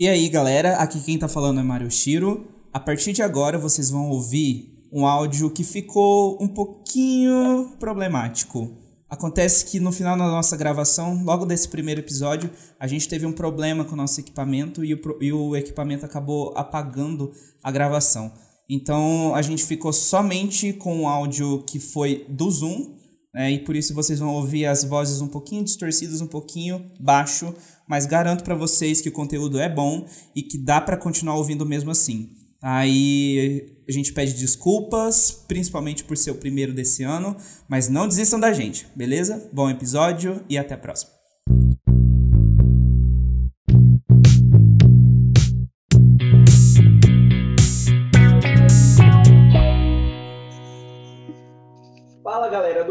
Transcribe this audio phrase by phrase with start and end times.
[0.00, 2.46] E aí, galera, aqui quem tá falando é Mario Shiro.
[2.72, 8.78] A partir de agora vocês vão ouvir um áudio que ficou um pouquinho problemático.
[9.10, 12.48] Acontece que no final da nossa gravação, logo desse primeiro episódio,
[12.78, 16.52] a gente teve um problema com o nosso equipamento e o, e o equipamento acabou
[16.54, 18.30] apagando a gravação.
[18.70, 22.97] Então a gente ficou somente com o áudio que foi do Zoom,
[23.34, 27.54] né, e por isso vocês vão ouvir as vozes um pouquinho distorcidas, um pouquinho baixo,
[27.88, 31.66] mas garanto para vocês que o conteúdo é bom e que dá para continuar ouvindo
[31.66, 32.30] mesmo assim.
[32.62, 37.36] Aí a gente pede desculpas, principalmente por ser o primeiro desse ano,
[37.68, 39.48] mas não desistam da gente, beleza?
[39.52, 41.12] Bom episódio e até a próxima.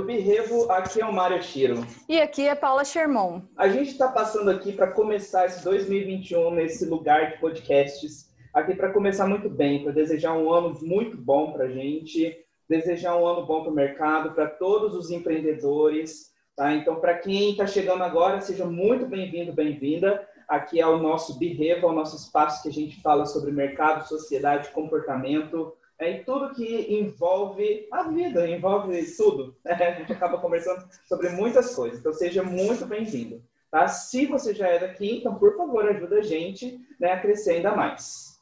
[0.08, 1.86] Birrevo, aqui é o Mário Chiro.
[2.08, 3.44] E aqui é Paula Sherman.
[3.58, 8.94] A gente está passando aqui para começar esse 2021 nesse lugar de podcasts, aqui para
[8.94, 12.38] começar muito bem, para desejar um ano muito bom para a gente,
[12.70, 16.32] desejar um ano bom para o mercado, para todos os empreendedores.
[16.56, 16.74] Tá?
[16.74, 20.26] Então, para quem está chegando agora, seja muito bem-vindo, bem-vinda.
[20.48, 24.08] Aqui é o nosso Birrevo, é o nosso espaço que a gente fala sobre mercado,
[24.08, 29.56] sociedade, comportamento, é, e tudo que envolve a vida, envolve tudo.
[29.66, 29.74] Né?
[29.82, 32.00] A gente acaba conversando sobre muitas coisas.
[32.00, 33.44] Então, seja muito bem-vindo.
[33.72, 33.88] Tá?
[33.88, 37.76] Se você já é daqui, então, por favor, ajuda a gente né, a crescer ainda
[37.76, 38.40] mais.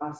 [0.00, 0.12] Ah.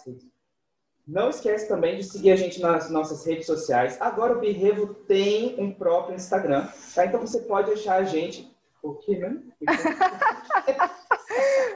[1.06, 4.00] Não esquece também de seguir a gente nas nossas redes sociais.
[4.00, 7.04] Agora o Birrevo tem um próprio Instagram, tá?
[7.04, 8.50] Então você pode achar a gente.
[8.82, 9.42] O que, né?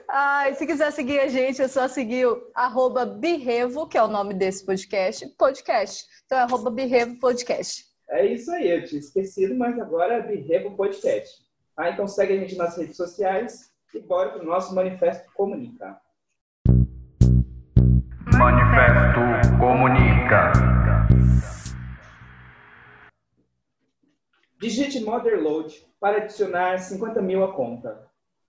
[0.09, 4.09] Ai, se quiser seguir a gente, é só seguir o arroba Birrevo, que é o
[4.09, 6.07] nome desse podcast, podcast.
[6.25, 7.85] Então é arroba Birrevo Podcast.
[8.09, 11.47] É isso aí, eu tinha esquecido, mas agora é Birrevo Podcast.
[11.77, 16.01] Ah, então segue a gente nas redes sociais e bora para o nosso Manifesto Comunica.
[18.39, 19.21] Manifesto
[19.61, 20.53] Comunica.
[24.61, 28.08] Digite Motherload para adicionar 50 mil à conta.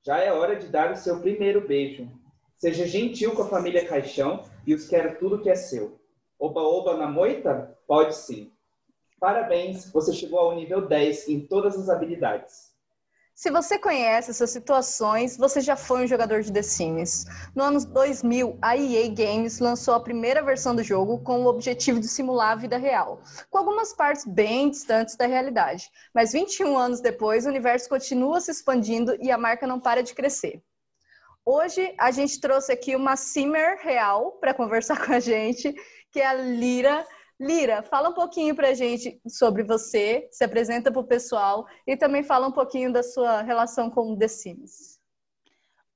[0.10, 2.10] Já é hora de dar o seu primeiro beijo.
[2.58, 6.00] Seja gentil com a família Caixão e os quero tudo que é seu.
[6.40, 7.78] Oba-oba na moita?
[7.86, 8.52] Pode sim.
[9.20, 12.74] Parabéns, você chegou ao nível 10 em todas as habilidades.
[13.40, 17.24] Se você conhece essas situações, você já foi um jogador de The Sims.
[17.56, 22.02] No ano 2000, a EA Games lançou a primeira versão do jogo com o objetivo
[22.02, 25.90] de simular a vida real, com algumas partes bem distantes da realidade.
[26.14, 30.14] Mas 21 anos depois, o universo continua se expandindo e a marca não para de
[30.14, 30.62] crescer.
[31.46, 35.74] Hoje, a gente trouxe aqui uma Simmer real para conversar com a gente,
[36.12, 37.08] que é a Lira.
[37.40, 42.48] Lira, fala um pouquinho pra gente sobre você, se apresenta pro pessoal e também fala
[42.48, 45.00] um pouquinho da sua relação com o The Sims.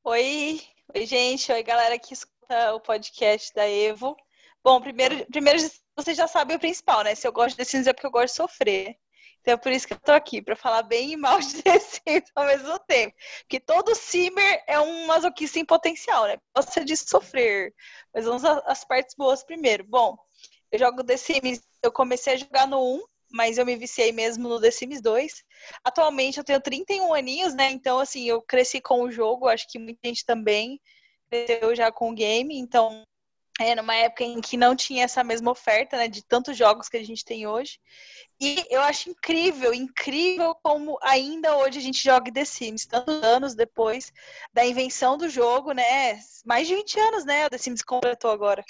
[0.05, 0.61] Oi,
[0.95, 4.15] oi gente, oi galera que escuta o podcast da Evo.
[4.63, 5.59] Bom, primeiro, primeiro
[5.97, 7.13] vocês já sabem o principal, né?
[7.13, 8.95] Se eu gosto de The Sims é porque eu gosto de sofrer.
[9.41, 11.77] Então é por isso que eu tô aqui, para falar bem e mal de The
[11.77, 13.13] Sims ao mesmo tempo.
[13.41, 16.37] Porque todo Simmer é um masoquista em potencial, né?
[16.55, 17.73] Gosta de sofrer.
[18.13, 19.83] Mas vamos às partes boas primeiro.
[19.83, 20.15] Bom,
[20.73, 24.49] eu jogo The Sims, eu comecei a jogar no 1, mas eu me viciei mesmo
[24.49, 25.43] no The Sims 2.
[25.83, 27.69] Atualmente eu tenho 31 aninhos, né?
[27.69, 30.81] Então, assim, eu cresci com o jogo, acho que muita gente também
[31.29, 33.03] cresceu já com o game, então
[33.59, 36.97] é numa época em que não tinha essa mesma oferta, né, de tantos jogos que
[36.97, 37.79] a gente tem hoje.
[38.41, 43.53] E eu acho incrível, incrível como ainda hoje a gente joga The Sims, tantos anos
[43.53, 44.11] depois
[44.51, 46.19] da invenção do jogo, né?
[46.43, 47.45] Mais de 20 anos, né?
[47.45, 48.65] O The Sims completou agora.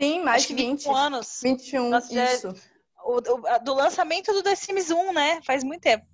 [0.00, 0.78] Sim, mais de que 20.
[0.84, 1.40] 21 anos.
[1.42, 2.48] 21, Nossa, já- isso.
[3.04, 5.40] O, o- do lançamento do The Sims 1, né?
[5.44, 6.04] Faz muito tempo.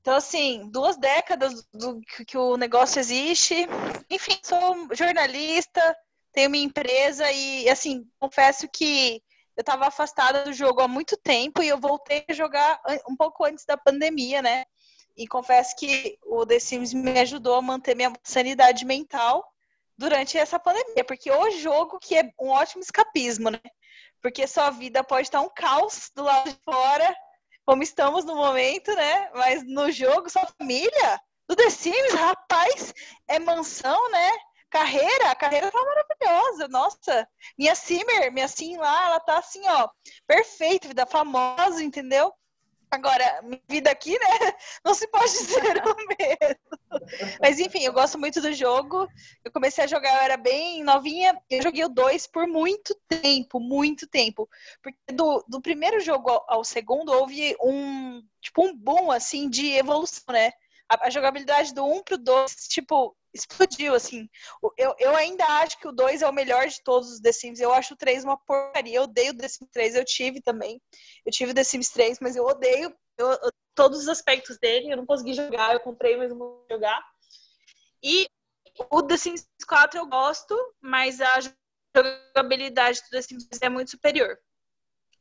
[0.00, 3.66] Então, assim, duas décadas do que, que o negócio existe.
[4.08, 5.96] Enfim, sou jornalista,
[6.32, 9.20] tenho minha empresa e, assim, confesso que
[9.56, 13.44] eu estava afastada do jogo há muito tempo e eu voltei a jogar um pouco
[13.44, 14.64] antes da pandemia, né?
[15.16, 19.44] E confesso que o The Sims me ajudou a manter minha sanidade mental
[19.96, 23.60] durante essa pandemia, porque o jogo que é um ótimo escapismo, né?
[24.20, 27.16] Porque sua vida pode estar um caos do lado de fora,
[27.64, 29.30] como estamos no momento, né?
[29.34, 32.92] Mas no jogo, sua família, do The Sims, rapaz,
[33.28, 34.30] é mansão, né?
[34.68, 37.28] Carreira, a carreira tá maravilhosa, nossa.
[37.58, 39.88] Minha Simmer, minha Sim lá, ela tá assim, ó,
[40.26, 42.32] perfeita, vida famosa, entendeu?
[42.90, 44.18] Agora, vida aqui, né?
[44.84, 47.10] Não se pode dizer o mesmo.
[47.40, 49.08] Mas enfim, eu gosto muito do jogo.
[49.44, 51.36] Eu comecei a jogar, eu era bem novinha.
[51.50, 54.48] Eu joguei o 2 por muito tempo, muito tempo.
[54.82, 60.32] Porque do, do primeiro jogo ao, segundo houve um, tipo, um boom, assim, de evolução,
[60.32, 60.52] né?
[60.88, 64.28] A, a jogabilidade do 1 pro 2, tipo, explodiu, assim.
[64.76, 67.60] Eu, eu ainda acho que o 2 é o melhor de todos os The Sims.
[67.60, 68.96] Eu acho o 3 uma porcaria.
[68.96, 69.94] Eu odeio o The Sims 3.
[69.94, 70.80] Eu tive também.
[71.24, 74.92] Eu tive o The Sims 3, mas eu odeio eu, eu, todos os aspectos dele.
[74.92, 75.74] Eu não consegui jogar.
[75.74, 77.02] Eu comprei, mas não vou jogar.
[78.02, 78.26] E
[78.90, 81.40] o The Sims 4 eu gosto, mas a
[81.96, 84.38] jogabilidade do The Sims é muito superior.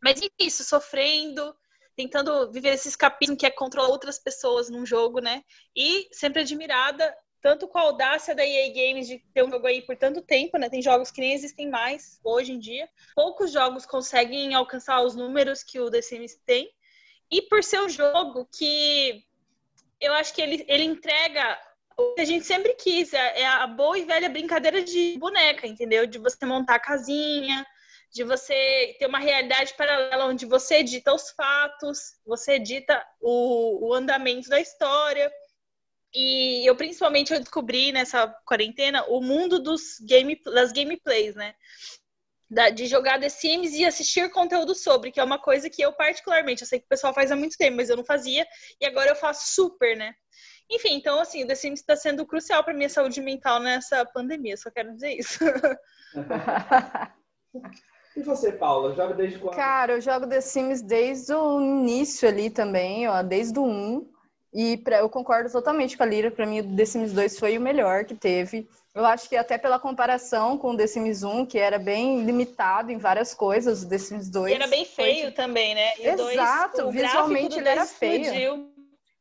[0.04, 1.56] Mas é isso, sofrendo,
[1.96, 5.42] tentando viver esse escapismo que é controlar outras pessoas num jogo, né?
[5.76, 9.80] E sempre admirada, tanto com a audácia da EA Games de ter um jogo aí
[9.80, 10.68] por tanto tempo, né?
[10.68, 12.90] Tem jogos que nem existem mais hoje em dia.
[13.14, 16.68] Poucos jogos conseguem alcançar os números que o The Sims tem.
[17.30, 19.24] E por ser um jogo que
[20.02, 21.56] eu acho que ele, ele entrega
[21.96, 25.68] o que a gente sempre quis, é, é a boa e velha brincadeira de boneca,
[25.68, 26.08] entendeu?
[26.08, 27.64] De você montar a casinha,
[28.12, 33.94] de você ter uma realidade paralela onde você edita os fatos, você edita o, o
[33.94, 35.32] andamento da história.
[36.16, 41.54] E eu principalmente eu descobri nessa quarentena o mundo dos game, das gameplays, né?
[42.50, 45.92] Da, de jogar The Sims e assistir conteúdo sobre, que é uma coisa que eu
[45.92, 48.48] particularmente, eu sei que o pessoal faz há muito tempo, mas eu não fazia,
[48.80, 50.14] e agora eu faço super, né?
[50.72, 54.56] Enfim, então assim, o The Sims está sendo crucial para minha saúde mental nessa pandemia,
[54.56, 55.40] só quero dizer isso.
[58.16, 59.56] E você, Paula, joga desde quando?
[59.56, 64.15] Cara, eu jogo The Sims desde o início ali também, ó, desde o 1.
[64.56, 67.58] E pra, eu concordo totalmente com a Lira, para mim o The Sims 2 foi
[67.58, 68.70] o melhor que teve.
[68.94, 72.90] Eu acho que até pela comparação com o The Sims 1, que era bem limitado
[72.90, 74.54] em várias coisas, o The Sims 2.
[74.54, 75.32] E era bem feio foi...
[75.34, 75.92] também, né?
[76.00, 78.22] E Exato, dois, visualmente ele era feio.
[78.22, 78.75] Explodiu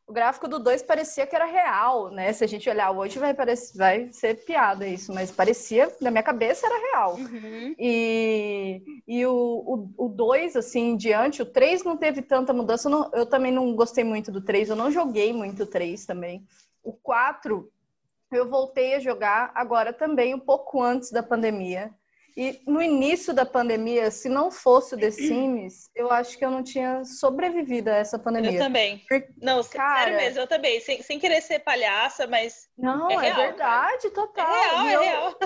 [0.06, 2.32] o gráfico do 2 parecia que era real, né?
[2.32, 6.22] Se a gente olhar hoje, vai, parecer, vai ser piada isso, mas parecia, na minha
[6.22, 7.14] cabeça, era real.
[7.14, 7.74] Uhum.
[7.78, 12.88] E, e o 2, assim, em diante, o 3 não teve tanta mudança.
[12.88, 16.04] Eu, não, eu também não gostei muito do 3, eu não joguei muito o 3
[16.04, 16.46] também.
[16.82, 17.70] O 4,
[18.30, 21.90] eu voltei a jogar agora também, um pouco antes da pandemia.
[22.36, 26.50] E no início da pandemia, se não fosse o The Sims, eu acho que eu
[26.50, 28.52] não tinha sobrevivido a essa pandemia.
[28.54, 28.98] Eu também.
[29.08, 30.80] Porque, não, cara, sério mesmo, eu também.
[30.80, 32.68] Sem, sem querer ser palhaça, mas.
[32.76, 34.14] Não, é, é real, verdade, cara.
[34.26, 34.54] total.
[34.54, 35.38] É real, e é eu, real.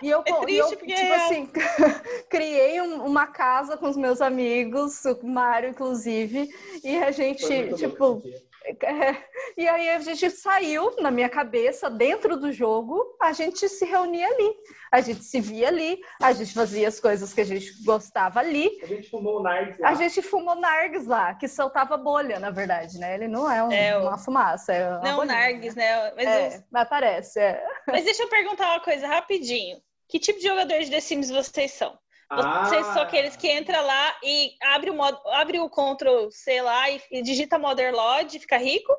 [0.00, 1.50] E eu, É triste eu porque tipo é assim,
[2.30, 6.48] criei um- uma casa com os meus amigos, o Mário, inclusive,
[6.84, 7.44] e a gente,
[7.76, 8.42] tipo, é,
[9.56, 14.26] e aí a gente saiu na minha cabeça, dentro do jogo, a gente se reunia
[14.26, 14.54] ali.
[14.90, 18.78] A gente se via ali, a gente fazia as coisas que a gente gostava ali.
[18.82, 19.88] A gente fumou o Nards lá.
[19.88, 23.14] A gente fumou nargues lá, que soltava bolha, na verdade, né?
[23.14, 26.12] Ele não é, um- É, o- uma fumaça, é uma Não, bolinha, Nargues, né?
[26.14, 27.64] Mas, É, eu- mas parece, é.
[27.88, 29.78] mas deixa eu perguntar uma coisa rapidinho.
[30.08, 31.98] Que tipo de jogador de The Sims vocês são?
[32.34, 36.62] Vocês Ah, são aqueles que entra lá e abre o, modo, abre o Ctrl, sei
[36.62, 38.92] lá, e, e digita Motherlode e fica rico?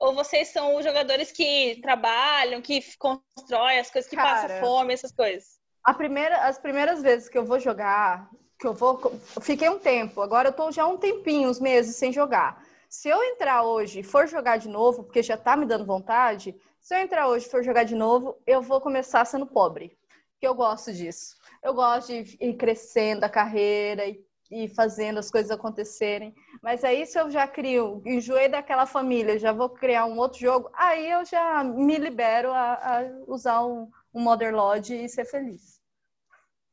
[0.00, 4.92] Ou vocês são os jogadores que trabalham, que constroem as coisas, que Cara, passam fome,
[4.92, 5.60] essas coisas?
[5.84, 9.00] A primeira, as primeiras vezes que eu vou jogar, que eu vou.
[9.36, 12.64] eu Fiquei um tempo, agora eu tô já um tempinho, uns meses sem jogar.
[12.88, 16.54] Se eu entrar hoje e for jogar de novo, porque já tá me dando vontade,
[16.80, 19.96] se eu entrar hoje e for jogar de novo, eu vou começar sendo pobre.
[20.32, 21.36] Porque eu gosto disso.
[21.62, 24.20] Eu gosto de ir crescendo a carreira e,
[24.50, 26.34] e fazendo as coisas acontecerem.
[26.62, 30.70] Mas aí, se eu já crio, enjoei daquela família, já vou criar um outro jogo,
[30.74, 35.80] aí eu já me libero a, a usar um, um Motherlode e ser feliz.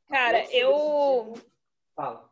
[0.08, 1.34] Cara, eu.
[1.96, 2.28] Fala.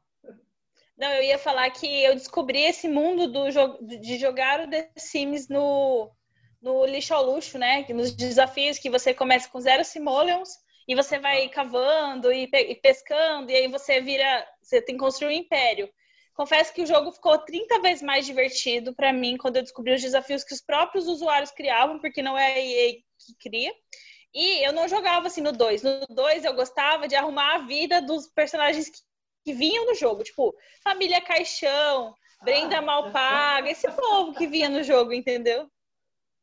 [0.98, 4.90] Não, eu ia falar que eu descobri esse mundo do jo- de jogar o The
[4.98, 6.12] Sims no,
[6.60, 7.86] no lixo ao luxo, né?
[7.90, 10.50] Nos desafios que você começa com zero simoleons
[10.88, 14.48] e você vai cavando e, pe- e pescando, e aí você vira.
[14.62, 15.90] Você tem que construir um império.
[16.34, 20.02] Confesso que o jogo ficou 30 vezes mais divertido para mim quando eu descobri os
[20.02, 23.74] desafios que os próprios usuários criavam, porque não é a EA que cria.
[24.34, 25.82] E eu não jogava assim no 2.
[25.82, 29.00] No 2 eu gostava de arrumar a vida dos personagens que,
[29.46, 30.24] que vinham no jogo.
[30.24, 32.14] Tipo, Família Caixão,
[32.44, 35.68] Brenda Malpaga, esse povo que vinha no jogo, entendeu?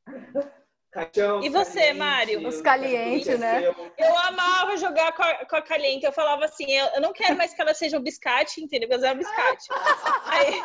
[0.95, 2.49] Caixão, E você, caliente, Mário?
[2.49, 3.75] Os caliente, tudo que é né?
[3.99, 6.07] Eu amava jogar com a, com a Caliente.
[6.07, 8.89] Eu falava assim, eu, eu não quero mais que ela seja um biscate, entendeu?
[8.89, 9.67] Porque ela é um biscate.
[10.27, 10.63] Aí,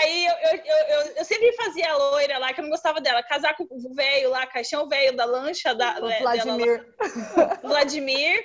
[0.00, 3.00] aí eu, eu, eu, eu- eu sempre fazia a loira lá, que eu não gostava
[3.00, 3.24] dela.
[3.24, 6.20] Casar com o velho lá, caixão velho da lancha da, O né, dela.
[6.36, 6.94] Vladimir.
[7.62, 8.44] Vladimir.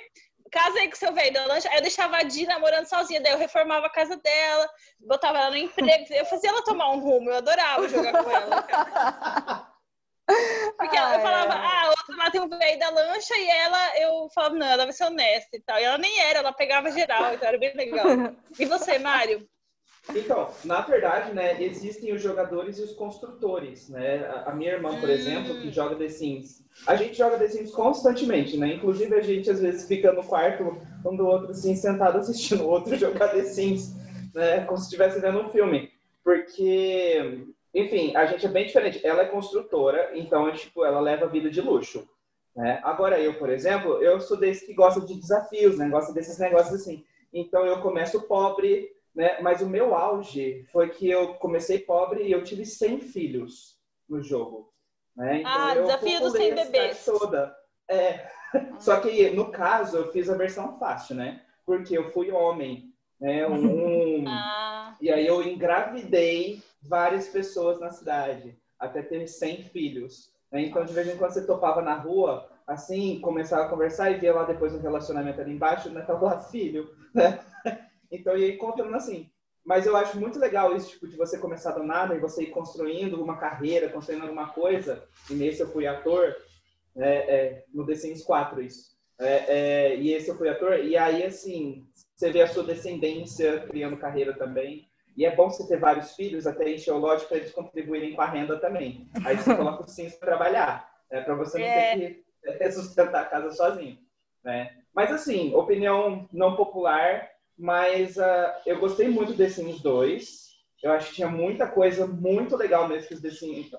[0.50, 1.68] Casei com seu velho da lancha.
[1.70, 3.20] Aí eu deixava a Di namorando sozinha.
[3.20, 4.68] Daí eu reformava a casa dela,
[4.98, 6.06] botava ela no emprego.
[6.12, 7.30] Eu fazia ela tomar um rumo.
[7.30, 8.62] Eu adorava jogar com ela.
[8.64, 9.66] cara.
[10.76, 11.66] Porque ela, eu falava, ai.
[11.66, 13.34] ah, a outra lá tem um velho da lancha.
[13.36, 15.78] E ela, eu falava, não, ela vai ser honesta e tal.
[15.78, 17.34] E ela nem era, ela pegava geral.
[17.34, 18.06] Então era bem legal.
[18.58, 19.48] E você, Mário?
[20.14, 24.26] Então, na verdade, né, existem os jogadores e os construtores, né?
[24.26, 25.12] A, a minha irmã, por Hum.
[25.12, 28.74] exemplo, que joga The Sims, a gente joga The Sims constantemente, né?
[28.74, 32.68] Inclusive a gente às vezes fica no quarto um do outro assim sentado assistindo o
[32.68, 33.94] outro jogar The Sims,
[34.34, 34.64] né?
[34.64, 35.90] Como se estivesse vendo um filme,
[36.24, 39.04] porque, enfim, a gente é bem diferente.
[39.06, 42.08] Ela é construtora, então é, tipo ela leva a vida de luxo.
[42.54, 42.80] Né?
[42.82, 45.88] Agora eu, por exemplo, eu sou desse que gosta de desafios, né?
[45.88, 47.04] Gosta desses negócios assim.
[47.32, 49.40] Então eu começo pobre, né?
[49.40, 54.22] Mas o meu auge foi que eu comecei pobre e eu tive 100 filhos no
[54.22, 54.72] jogo.
[55.16, 55.40] Né?
[55.40, 57.04] Então, Ah, desafio dos populei 100 a cidade bebês.
[57.04, 57.56] Toda.
[57.88, 58.28] É.
[58.78, 61.42] Só que, no caso, eu fiz a versão fácil, né?
[61.64, 62.92] Porque eu fui homem.
[63.20, 63.46] Né?
[63.46, 64.24] Um...
[64.26, 64.69] Ah,
[65.00, 70.32] E aí eu engravidei várias pessoas na cidade, até ter 100 filhos.
[70.50, 70.62] né?
[70.62, 74.34] Então, de vez em quando você topava na rua, assim, começava a conversar e via
[74.34, 76.02] lá depois um relacionamento ali embaixo, né?
[76.02, 77.40] Tava lá, filho, né?
[78.12, 79.30] Então, ia encontrando assim.
[79.64, 82.50] Mas eu acho muito legal isso, tipo, de você começar do nada e você ir
[82.50, 85.04] construindo uma carreira, construindo alguma coisa.
[85.30, 86.34] E nesse eu fui ator,
[86.96, 87.16] né?
[87.18, 88.96] É, no The Sims 4 isso.
[89.18, 90.78] É, é, e esse eu fui ator.
[90.80, 91.86] E aí, assim,
[92.20, 94.86] você vê a sua descendência criando carreira também.
[95.16, 98.20] E é bom você ter vários filhos, até encher o lote para eles contribuírem com
[98.20, 99.08] a renda também.
[99.24, 101.22] Aí você coloca os Sims para trabalhar, né?
[101.22, 101.96] para você não É.
[101.96, 103.98] ter que é, sustentar a casa sozinho.
[104.44, 104.70] Né?
[104.94, 107.26] Mas assim, opinião não popular,
[107.58, 110.50] mas ah, eu gostei muito The Sims 2.
[110.82, 113.70] Eu acho que tinha muita coisa muito legal mesmo que os, The Sims,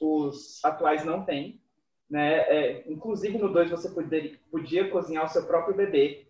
[0.00, 1.60] os atuais não têm.
[2.08, 2.38] Né?
[2.38, 6.29] É, inclusive no 2 você poderia, podia cozinhar o seu próprio bebê.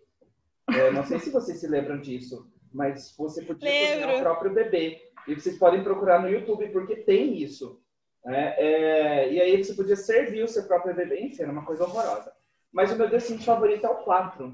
[0.77, 4.17] É, não sei se vocês se lembram disso, mas você podia cozinhar Lembro.
[4.17, 5.01] o próprio bebê.
[5.27, 7.81] E vocês podem procurar no YouTube porque tem isso.
[8.25, 8.55] né?
[8.57, 11.21] É, e aí você podia servir o seu próprio bebê.
[11.21, 12.31] Enfim, era uma coisa horrorosa.
[12.71, 14.53] Mas o meu Sims favorito é o 4.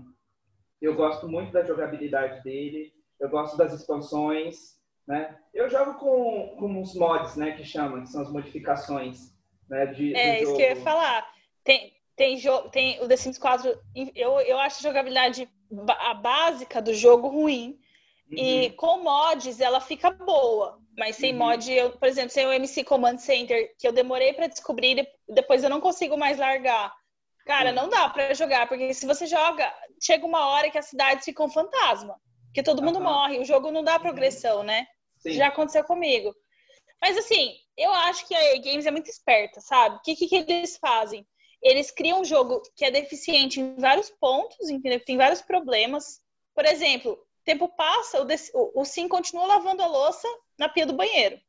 [0.82, 2.92] Eu gosto muito da jogabilidade dele.
[3.20, 4.78] Eu gosto das expansões.
[5.08, 5.38] Né?
[5.54, 9.34] Eu jogo com, com os mods, né, que chamam, que são as modificações
[9.70, 10.58] né, de, é isso jogo.
[10.58, 11.26] que eu ia falar.
[12.18, 13.80] Tem, tem, jo- tem o The Sims 4,
[14.16, 15.48] eu, eu acho a jogabilidade
[15.88, 17.80] a básica do jogo ruim.
[18.30, 20.80] E com mods ela fica boa.
[20.98, 21.38] Mas sem Uhum.
[21.40, 25.08] mod, eu, por exemplo, sem o MC Command Center, que eu demorei pra descobrir, de-
[25.30, 26.94] depois eu não consigo mais largar.
[27.46, 27.76] Cara, Sim.
[27.76, 29.72] não dá pra jogar, porque se você joga,
[30.02, 32.20] chega uma hora que as cidades ficam um fantasma.
[32.48, 34.88] Porque todo mundo morre, o jogo não dá progressão, né?
[35.20, 35.32] Sim.
[35.34, 36.36] Já aconteceu comigo.
[37.02, 39.98] Mas assim, eu acho que a EA Games é muito esperta, sabe?
[39.98, 41.26] O que, que, que eles fazem?
[41.62, 45.00] Eles criam um jogo que é deficiente em vários pontos, entendeu?
[45.04, 46.22] Tem vários problemas.
[46.54, 50.94] Por exemplo, o tempo passa, o, o Sim continua lavando a louça na pia do
[50.94, 51.40] banheiro.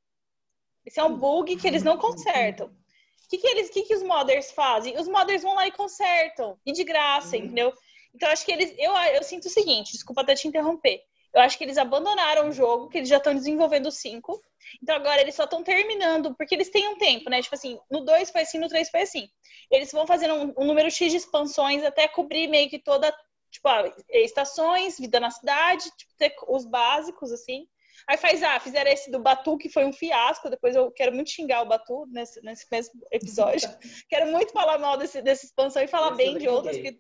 [0.85, 2.69] Esse é um bug que eles não consertam.
[2.69, 4.99] O que, que, eles, que, que os modders fazem?
[4.99, 6.59] Os modders vão lá e consertam.
[6.65, 7.45] E de graça, Uhum.
[7.45, 7.75] entendeu?
[8.15, 8.75] Então, acho que eles.
[8.79, 11.05] Eu, eu sinto o seguinte, desculpa até te interromper.
[11.35, 14.43] Eu acho que eles abandonaram o jogo, que eles já estão desenvolvendo o 5.
[14.83, 17.43] Então agora eles só estão terminando, porque eles têm um tempo, né?
[17.43, 19.29] Tipo assim, no 2 foi assim, no 3 foi assim.
[19.71, 23.15] Eles vão fazendo um, um número X de expansões até cobrir meio que toda,
[23.51, 27.67] tipo, ah, estações, vida na cidade, tipo, ter os básicos, assim.
[28.07, 30.49] Aí faz, ah, fizeram esse do Batu, que foi um fiasco.
[30.49, 33.69] Depois eu quero muito xingar o Batu nesse, nesse mesmo episódio.
[34.09, 36.77] quero muito falar mal desse, dessa expansão e falar Esse bem de outras.
[36.77, 36.99] Que...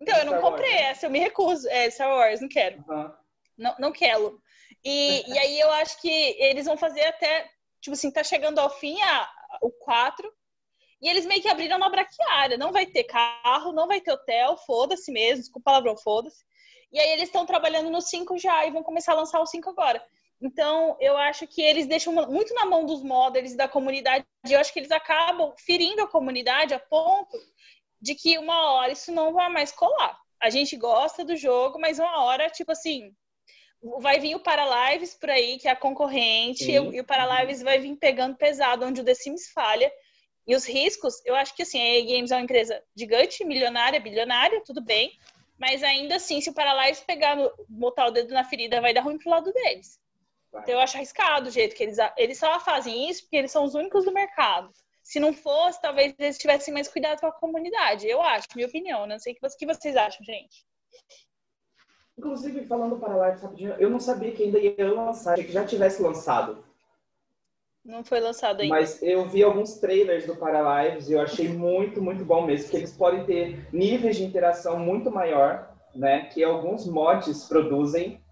[0.00, 0.82] Então, eu não Star Wars, comprei né?
[0.82, 1.68] essa, eu me recuso.
[1.68, 2.82] É, Star Wars, não quero.
[2.88, 3.19] Aham.
[3.60, 4.40] Não, não quero.
[4.82, 7.48] E, e aí eu acho que eles vão fazer até,
[7.80, 9.30] tipo assim, tá chegando ao fim a,
[9.62, 10.32] o 4.
[11.02, 12.58] E eles meio que abriram uma braquiária.
[12.58, 16.44] Não vai ter carro, não vai ter hotel, foda-se mesmo, desculpa o palavrão, foda-se.
[16.92, 19.70] E aí eles estão trabalhando no 5 já e vão começar a lançar o 5
[19.70, 20.02] agora.
[20.42, 24.24] Então, eu acho que eles deixam muito na mão dos modders da comunidade.
[24.48, 27.38] E eu acho que eles acabam ferindo a comunidade a ponto
[28.00, 30.18] de que uma hora isso não vai mais colar.
[30.40, 33.14] A gente gosta do jogo, mas uma hora, tipo assim,
[33.82, 36.90] vai vir o Paralives por aí, que é a concorrente, Sim.
[36.92, 39.90] e o Paralives vai vir pegando pesado, onde o The Sims falha.
[40.46, 44.62] E os riscos, eu acho que assim, a Games é uma empresa gigante, milionária, bilionária,
[44.64, 45.12] tudo bem.
[45.58, 49.02] Mas ainda assim, se o Paralives pegar, no, botar o dedo na ferida, vai dar
[49.02, 50.00] ruim pro lado deles.
[50.50, 50.62] Vai.
[50.62, 51.98] Então eu acho arriscado o jeito que eles.
[52.16, 54.72] Eles só fazem isso porque eles são os únicos do mercado.
[55.02, 58.08] Se não fosse, talvez eles tivessem mais cuidado com a comunidade.
[58.08, 59.06] Eu acho, minha opinião.
[59.06, 60.64] Não sei o que vocês- o que vocês acham, gente.
[62.20, 66.02] Inclusive, falando para lá rapidinho, eu não sabia que ainda ia lançar, que já tivesse
[66.02, 66.62] lançado.
[67.82, 68.74] Não foi lançado ainda.
[68.74, 72.76] Mas eu vi alguns trailers do Paralives e eu achei muito, muito bom mesmo, porque
[72.76, 76.26] eles podem ter níveis de interação muito maior, né?
[76.26, 78.22] Que alguns mods produzem,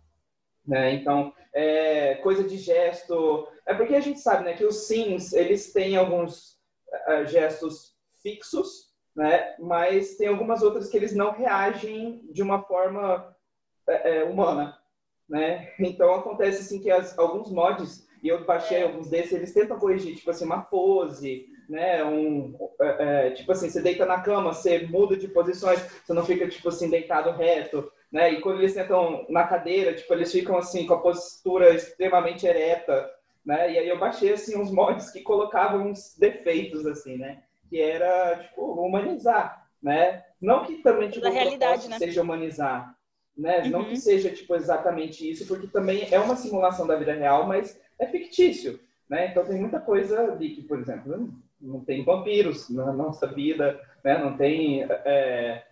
[0.66, 0.92] né?
[0.92, 3.48] Então, é, coisa de gesto...
[3.64, 4.52] É porque a gente sabe, né?
[4.52, 6.58] Que os Sims, eles têm alguns
[7.06, 9.54] eh, gestos fixos, né?
[9.58, 13.34] Mas tem algumas outras que eles não reagem de uma forma
[13.88, 14.78] eh, eh, humana.
[15.28, 15.72] né?
[15.78, 20.16] Então acontece assim que as, alguns mods, e eu baixei alguns desses, eles tentam corrigir,
[20.16, 22.02] tipo assim, uma pose, né?
[22.04, 26.24] Um, é, é, tipo assim, você deita na cama, você muda de posições, você não
[26.24, 28.32] fica, tipo assim, deitado reto, né?
[28.32, 33.08] E quando eles sentam na cadeira, tipo, eles ficam assim, com a postura extremamente ereta,
[33.44, 33.72] né?
[33.72, 37.42] E aí eu baixei, assim, uns mods que colocavam uns defeitos, assim, né?
[37.68, 40.24] Que era, tipo, humanizar, né?
[40.40, 41.98] Não que também, tipo, Da realidade, né?
[41.98, 42.96] seja humanizar,
[43.38, 43.68] né?
[43.68, 43.88] Não Uhum.
[43.90, 48.06] que seja, tipo, exatamente isso, porque também é uma simulação da vida real, mas é
[48.06, 49.28] fictício, né?
[49.30, 53.80] Então tem muita coisa ali que, por exemplo, não- não tem vampiros na nossa vida,
[54.04, 54.18] né?
[54.18, 54.82] Não tem...
[54.82, 55.64] é,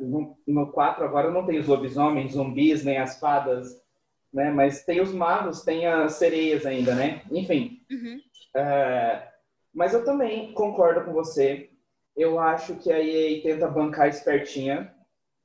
[0.00, 3.78] no, no 4 agora não tem os lobisomens, zumbis, nem as fadas,
[4.32, 4.50] né?
[4.50, 7.22] Mas tem os magos, tem as sereias ainda, né?
[7.30, 8.18] Enfim, Uhum.
[8.56, 9.28] é,
[9.74, 11.68] mas eu também concordo com você.
[12.16, 14.94] Eu acho que a EA tenta bancar espertinha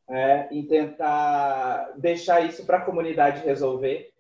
[0.10, 4.12] é, em tentar deixar isso para a comunidade resolver,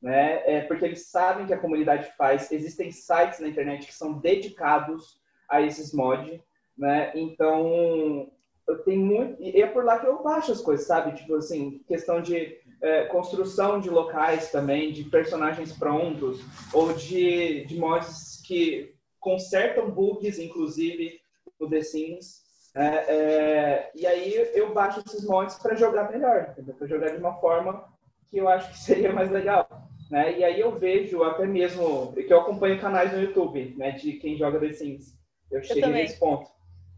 [0.00, 0.42] né?
[0.44, 2.52] É, porque eles sabem que a comunidade faz.
[2.52, 6.40] Existem sites na internet que são dedicados a esses mods,
[6.76, 7.12] né?
[7.14, 8.30] Então
[8.66, 11.16] eu tenho muito e é por lá que eu baixo as coisas, sabe?
[11.16, 16.40] Tipo assim, questão de é, construção de locais também, de personagens prontos
[16.72, 21.18] ou de, de mods que consertam bugs, inclusive,
[21.58, 22.43] no The Sims.
[22.74, 27.34] É, é, e aí eu baixo esses mods para jogar melhor, para jogar de uma
[27.40, 27.88] forma
[28.28, 29.68] que eu acho que seria mais legal.
[30.10, 30.38] Né?
[30.38, 34.36] E aí eu vejo até mesmo que eu acompanho canais no YouTube né, de quem
[34.36, 35.14] joga The Sims.
[35.50, 36.02] Eu cheguei também.
[36.02, 36.50] nesse ponto.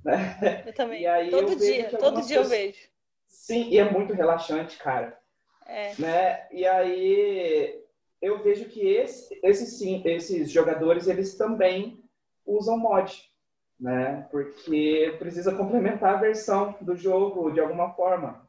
[0.04, 0.64] Né?
[0.66, 1.02] Eu também.
[1.04, 2.78] Eu todo vejo dia, que todo dia eu pessoas- vejo.
[3.28, 5.18] Sim, e é muito relaxante, cara
[5.66, 5.92] É.
[5.98, 6.46] né?
[6.50, 7.80] E aí
[8.22, 12.02] eu vejo que esse, esses sim, esses jogadores eles também
[12.46, 13.20] usam mod,
[13.78, 14.26] né?
[14.30, 18.46] Porque precisa complementar a versão do jogo de alguma forma.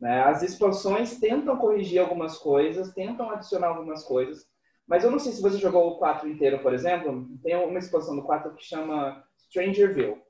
[0.00, 0.22] Né?
[0.22, 4.46] As expansões tentam corrigir algumas coisas, tentam adicionar algumas coisas,
[4.86, 7.28] mas eu não sei se você jogou o 4 inteiro, por exemplo.
[7.42, 10.22] Tem uma expansão do 4 que chama Strangerville.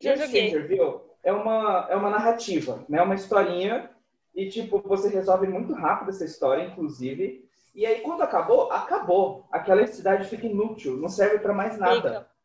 [0.00, 0.46] Já joguei.
[0.46, 3.00] Strangerville é uma, é uma narrativa, né?
[3.00, 3.90] Uma historinha
[4.34, 7.48] e, tipo, você resolve muito rápido essa história, inclusive.
[7.74, 9.46] E aí, quando acabou, acabou.
[9.50, 11.96] Aquela cidade fica inútil, não serve para mais nada.
[11.96, 12.37] Fica.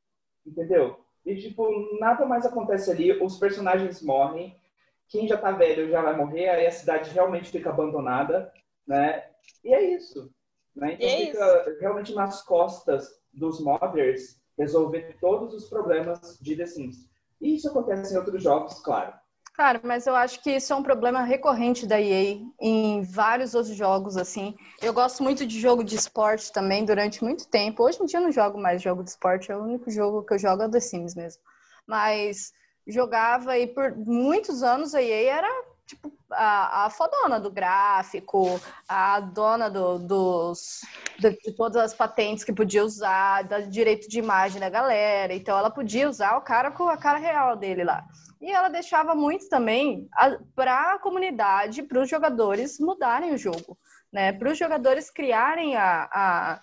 [0.45, 0.99] Entendeu?
[1.25, 1.65] E, tipo,
[1.99, 3.11] nada mais acontece ali.
[3.23, 4.59] Os personagens morrem.
[5.07, 6.49] Quem já tá velho já vai morrer.
[6.49, 8.51] Aí a cidade realmente fica abandonada,
[8.85, 9.23] né?
[9.63, 10.33] E é isso.
[10.75, 10.93] Né?
[10.93, 16.65] Então E é fica realmente nas costas dos modders resolver todos os problemas de The
[16.65, 17.09] Sims.
[17.41, 19.13] E isso acontece em outros jogos, claro.
[19.53, 23.75] Cara, mas eu acho que isso é um problema recorrente da EA em vários outros
[23.75, 24.55] jogos, assim.
[24.81, 27.83] Eu gosto muito de jogo de esporte também durante muito tempo.
[27.83, 30.33] Hoje em dia eu não jogo mais jogo de esporte, é o único jogo que
[30.33, 31.39] eu jogo é o The Sims mesmo.
[31.87, 32.51] Mas
[32.87, 35.47] jogava e por muitos anos a EA era
[35.85, 42.43] tipo a, a fodona do gráfico, a dona do- dos, de, de todas as patentes
[42.43, 45.33] que podia usar, do direito de imagem da galera.
[45.33, 48.03] Então ela podia usar o cara com a cara real dele lá.
[48.43, 50.09] E ela deixava muito também
[50.53, 53.77] para a comunidade, para os jogadores mudarem o jogo,
[54.11, 54.33] né?
[54.33, 56.61] Para os jogadores criarem a, a-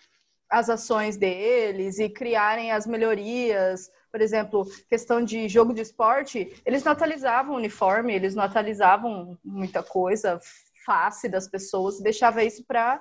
[0.51, 3.91] as ações deles e criarem as melhorias.
[4.13, 9.39] Por exemplo, questão de jogo de esporte, eles não atualizavam o uniforme, eles não atualizavam
[9.43, 10.39] muita coisa,
[10.85, 13.01] face das pessoas, deixava isso para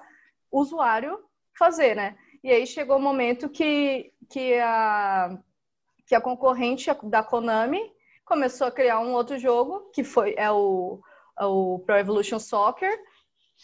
[0.50, 1.20] o usuário
[1.58, 2.16] fazer, né?
[2.42, 5.38] E aí chegou o momento que, que, a,
[6.08, 7.99] que a concorrente da Konami
[8.30, 11.02] começou a criar um outro jogo, que foi é o,
[11.38, 12.96] é o Pro Evolution Soccer,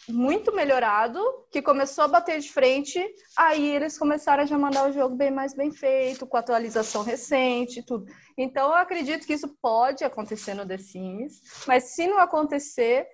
[0.08, 3.02] muito melhorado, que começou a bater de frente,
[3.38, 7.82] aí eles começaram a já mandar o jogo bem mais bem feito, com atualização recente,
[7.82, 8.04] tudo.
[8.36, 13.06] Então eu acredito que isso pode acontecer no The Sims, mas se não acontecer,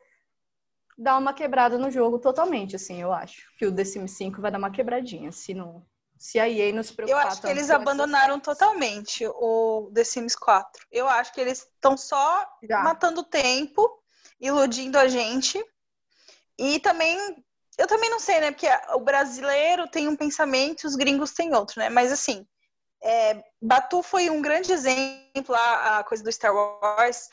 [0.99, 3.43] dá uma quebrada no jogo totalmente, assim, eu acho.
[3.59, 5.85] Que o The Sims 5 vai dar uma quebradinha, se não
[6.23, 8.59] se a EA não se Eu preocupar acho que eles essas abandonaram coisas.
[8.59, 10.87] totalmente o The Sims 4.
[10.93, 12.81] Eu acho que eles estão só Já.
[12.81, 14.01] matando tempo,
[14.41, 15.61] iludindo a gente.
[16.57, 17.19] E também,
[17.77, 18.53] eu também não sei, né?
[18.53, 21.89] Porque o brasileiro tem um pensamento e os gringos têm outro, né?
[21.89, 22.47] Mas assim,
[23.03, 27.31] é, Batu foi um grande exemplo, lá, a coisa do Star Wars,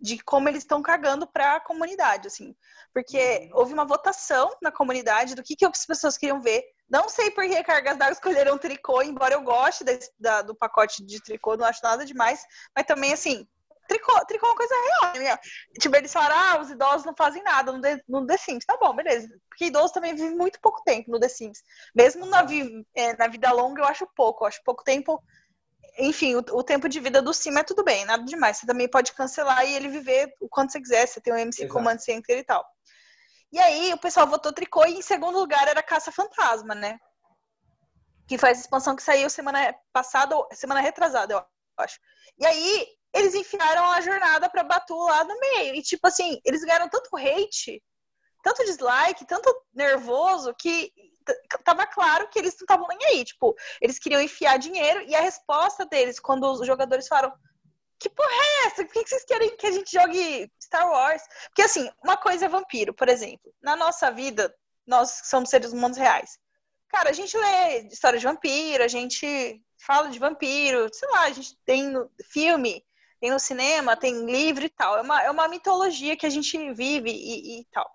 [0.00, 2.56] de como eles estão cagando para a comunidade, assim.
[2.94, 6.64] Porque houve uma votação na comunidade do que, que as pessoas queriam ver.
[6.90, 11.04] Não sei por que Cargas d'Água escolheram tricô, embora eu goste desse- da- do pacote
[11.04, 12.44] de tricô, não acho nada demais.
[12.76, 13.46] Mas também, assim,
[13.88, 15.38] tricô, tricô é uma coisa real, né?
[15.80, 18.64] Tipo, eles falaram, ah, os idosos não fazem nada no The, no The Sims.
[18.64, 19.28] Tá bom, beleza.
[19.48, 21.62] Porque idoso também vive muito pouco tempo no The Sims.
[21.94, 24.44] Mesmo na, vi- é, na vida longa, eu acho pouco.
[24.44, 25.22] Eu acho pouco tempo.
[25.98, 28.56] Enfim, o, o tempo de vida do Sim é tudo bem, nada demais.
[28.58, 31.06] Você também pode cancelar e ele viver o quanto você quiser.
[31.06, 31.74] Você tem o MC Exato.
[31.74, 32.64] Command Center e tal.
[33.52, 36.98] E aí o pessoal votou tricô e em segundo lugar era Caça Fantasma, né?
[38.28, 41.44] Que essa expansão que saiu semana passada, semana retrasada, eu
[41.78, 41.98] acho.
[42.38, 45.74] E aí eles enfiaram a jornada pra Batu lá no meio.
[45.74, 47.82] E tipo assim, eles ganharam tanto hate,
[48.42, 50.92] tanto dislike, tanto nervoso, que
[51.64, 53.24] tava claro que eles não estavam nem aí.
[53.24, 57.32] Tipo, eles queriam enfiar dinheiro e a resposta deles, quando os jogadores falaram.
[58.00, 58.84] Que porra é essa?
[58.84, 61.22] Por que vocês querem que a gente jogue Star Wars?
[61.48, 63.52] Porque, assim, uma coisa é vampiro, por exemplo.
[63.62, 64.52] Na nossa vida,
[64.86, 66.38] nós somos seres humanos reais.
[66.88, 71.30] Cara, a gente lê história de vampiro, a gente fala de vampiro, sei lá, a
[71.30, 71.94] gente tem
[72.32, 72.84] filme,
[73.20, 74.96] tem no cinema, tem livro e tal.
[74.96, 77.88] É uma, é uma mitologia que a gente vive e, e tal.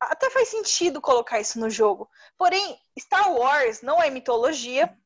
[0.00, 2.08] Até faz sentido colocar isso no jogo.
[2.38, 4.96] Porém, Star Wars não é mitologia,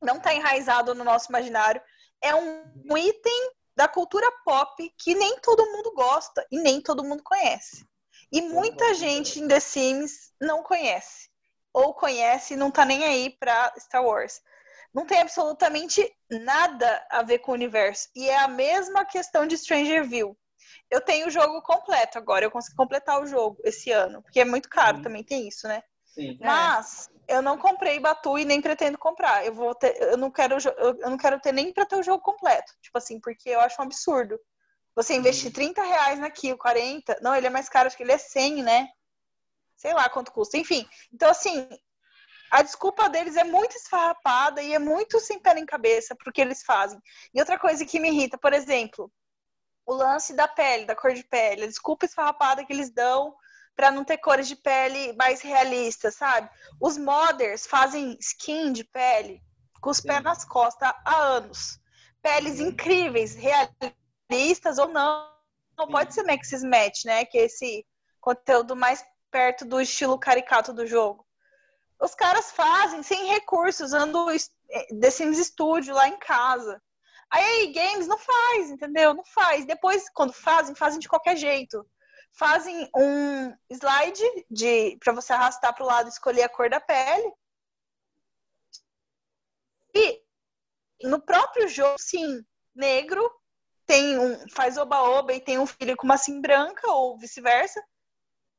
[0.00, 1.80] não está enraizado no nosso imaginário.
[2.22, 7.22] É um, item da cultura pop que nem todo mundo gosta e nem todo mundo
[7.22, 7.84] conhece.
[8.32, 11.28] E muita gente em The Sims não conhece.
[11.72, 14.40] Ou conhece e não tá nem aí pra Star Wars.
[14.92, 18.08] Não tem absolutamente nada a ver com o universo.
[18.14, 20.36] E é a mesma questão de Stranger View.
[20.90, 24.44] Eu tenho o jogo completo agora, eu consegui completar o jogo esse ano, porque é
[24.44, 25.02] muito caro, Sim.
[25.02, 25.82] também tem isso, né?
[26.04, 26.36] Sim.
[26.40, 29.46] Mas eu não comprei Batu e nem pretendo comprar.
[29.46, 32.22] Eu vou ter, eu não quero, eu não quero ter nem pra ter o jogo
[32.22, 32.72] completo.
[32.82, 34.38] Tipo assim, porque eu acho um absurdo.
[34.96, 37.18] Você investir 30 reais naquilo, 40.
[37.22, 38.88] Não, ele é mais caro, acho que ele é 100, né?
[39.76, 40.58] Sei lá quanto custa.
[40.58, 41.68] Enfim, então assim,
[42.50, 46.40] a desculpa deles é muito esfarrapada e é muito sem pé nem cabeça pro que
[46.40, 47.00] eles fazem.
[47.32, 49.10] E outra coisa que me irrita, por exemplo,
[49.86, 53.34] o lance da pele, da cor de pele, a desculpa esfarrapada que eles dão
[53.76, 56.50] pra não ter cores de pele mais realistas, sabe?
[56.80, 59.42] Os modders fazem skin de pele
[59.80, 61.78] com os pés nas costas há anos.
[62.22, 65.30] Peles incríveis, realistas ou não.
[65.78, 65.92] Não Sim.
[65.92, 67.24] pode ser Maxis Match, né?
[67.24, 67.86] Que é esse
[68.20, 71.26] conteúdo mais perto do estilo caricato do jogo.
[72.00, 74.38] Os caras fazem sem recursos, usando eh,
[75.00, 76.80] The Sims Studio lá em casa.
[77.30, 79.14] Aí a EA Games não faz, entendeu?
[79.14, 79.64] Não faz.
[79.64, 81.86] Depois, quando fazem, fazem de qualquer jeito.
[82.32, 86.80] Fazem um slide de para você arrastar para o lado e escolher a cor da
[86.80, 87.32] pele.
[89.94, 90.22] E
[91.02, 93.30] no próprio jogo, sim, negro
[93.86, 97.82] tem um faz oba-oba e tem um filho com uma sim branca ou vice-versa.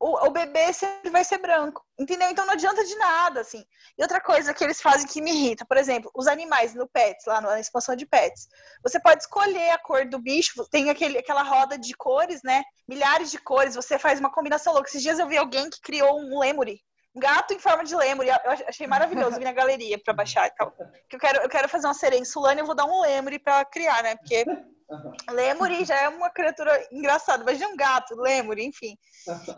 [0.04, 2.28] O, o bebê sempre vai ser branco, entendeu?
[2.32, 3.64] Então não adianta de nada, assim.
[3.96, 7.28] E outra coisa que eles fazem que me irrita, por exemplo, os animais no Pets,
[7.28, 8.48] lá na expansão de Pets.
[8.82, 12.64] Você pode escolher a cor do bicho, tem aquele, aquela roda de cores, né?
[12.90, 14.90] Milhares de cores, você faz uma combinação louca.
[14.90, 16.82] Esses dias eu vi alguém que criou um lemuri,
[17.16, 18.30] um gato em forma de lemuri.
[18.30, 20.72] Eu achei maravilhoso, vi na galeria pra baixar e tal.
[21.08, 23.38] Que eu quero, eu quero fazer uma sereia insulana e eu vou dar um lemuri
[23.38, 24.16] pra criar, né?
[24.16, 24.46] Porque
[24.92, 25.14] Aham.
[25.30, 28.98] lemuri já é uma criatura engraçada, mas de um gato, lemuri, enfim.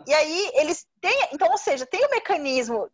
[0.06, 2.88] E aí eles têm, então, ou seja, tem o mecanismo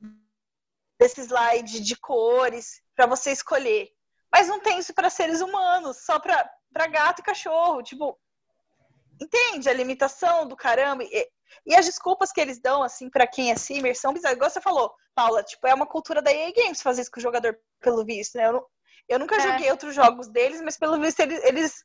[0.99, 3.91] desse slide de cores para você escolher,
[4.33, 8.17] mas não tem isso para seres humanos, só para para gato e cachorro, tipo,
[9.21, 11.29] entende a limitação do caramba e,
[11.67, 14.37] e as desculpas que eles dão assim para quem é simmer são bizarras.
[14.37, 17.23] Igual você falou, Paula, tipo, é uma cultura da EA Games fazer isso com o
[17.23, 18.47] jogador pelo visto, né?
[18.47, 18.65] Eu,
[19.09, 19.41] eu nunca É.
[19.41, 21.85] joguei outros jogos deles, mas pelo visto eles eles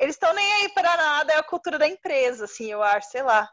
[0.00, 3.22] eles estão nem aí para nada, é a cultura da empresa, assim, eu acho, sei
[3.22, 3.48] lá.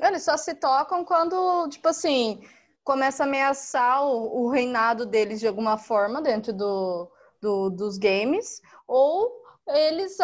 [0.00, 2.42] Eles só se tocam quando, tipo assim,
[2.84, 8.60] começa a ameaçar o, o reinado deles de alguma forma dentro do, do- dos games,
[8.86, 10.16] ou eles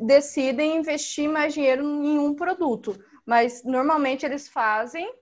[0.00, 2.96] decidem investir mais dinheiro em um produto.
[3.26, 5.12] Mas normalmente eles fazem,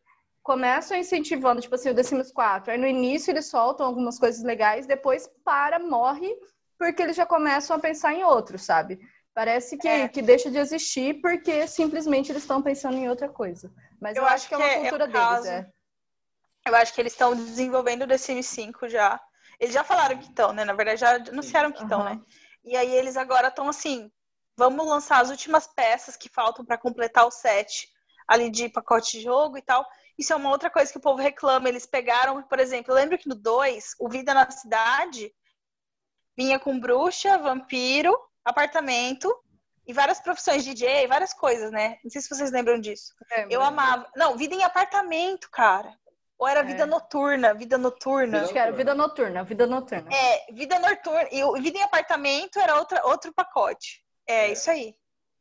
[0.43, 2.73] começam incentivando, tipo assim, o The Sims 4.
[2.73, 6.35] Aí no início eles soltam algumas coisas legais, depois para, morre,
[6.79, 8.99] porque eles já começam a pensar em outro, sabe?
[9.39, 10.09] Parece que, É.
[10.09, 13.73] que deixa de existir porque simplesmente eles estão pensando em outra coisa.
[14.01, 15.71] Mas eu, Eu acho que é uma que é- é cultura o deles, é.
[16.67, 19.21] Eu acho que eles estão desenvolvendo o Sims 5 já.
[19.61, 20.65] Eles já falaram que estão, né?
[20.65, 22.17] Na verdade, já anunciaram que estão, Aham.
[22.17, 22.23] né?
[22.65, 24.11] E aí eles agora estão assim,
[24.57, 27.89] vamos lançar as últimas peças que faltam para completar o set
[28.27, 29.87] ali de pacote de jogo e tal.
[30.19, 31.69] Isso é uma outra coisa que o povo reclama.
[31.69, 35.33] Eles pegaram, por exemplo, eu lembro que no 2, o Vida na Cidade
[36.37, 38.19] vinha com bruxa, vampiro,
[38.49, 39.35] apartamento
[39.87, 41.99] e várias profissões, DJ, várias coisas, né?
[42.05, 43.15] Não sei se vocês lembram disso.
[43.49, 44.07] Eu amava.
[44.17, 45.93] Não, vida em apartamento, cara.
[46.39, 46.87] Ou era vida É.
[46.87, 48.43] noturna, vida noturna.
[48.43, 50.09] Acho que era vida noturna, vida noturna.
[50.15, 51.29] É, vida noturna.
[51.33, 54.05] E o vida em apartamento era outra, outro pacote.
[54.27, 54.53] É, É.
[54.53, 54.95] isso aí.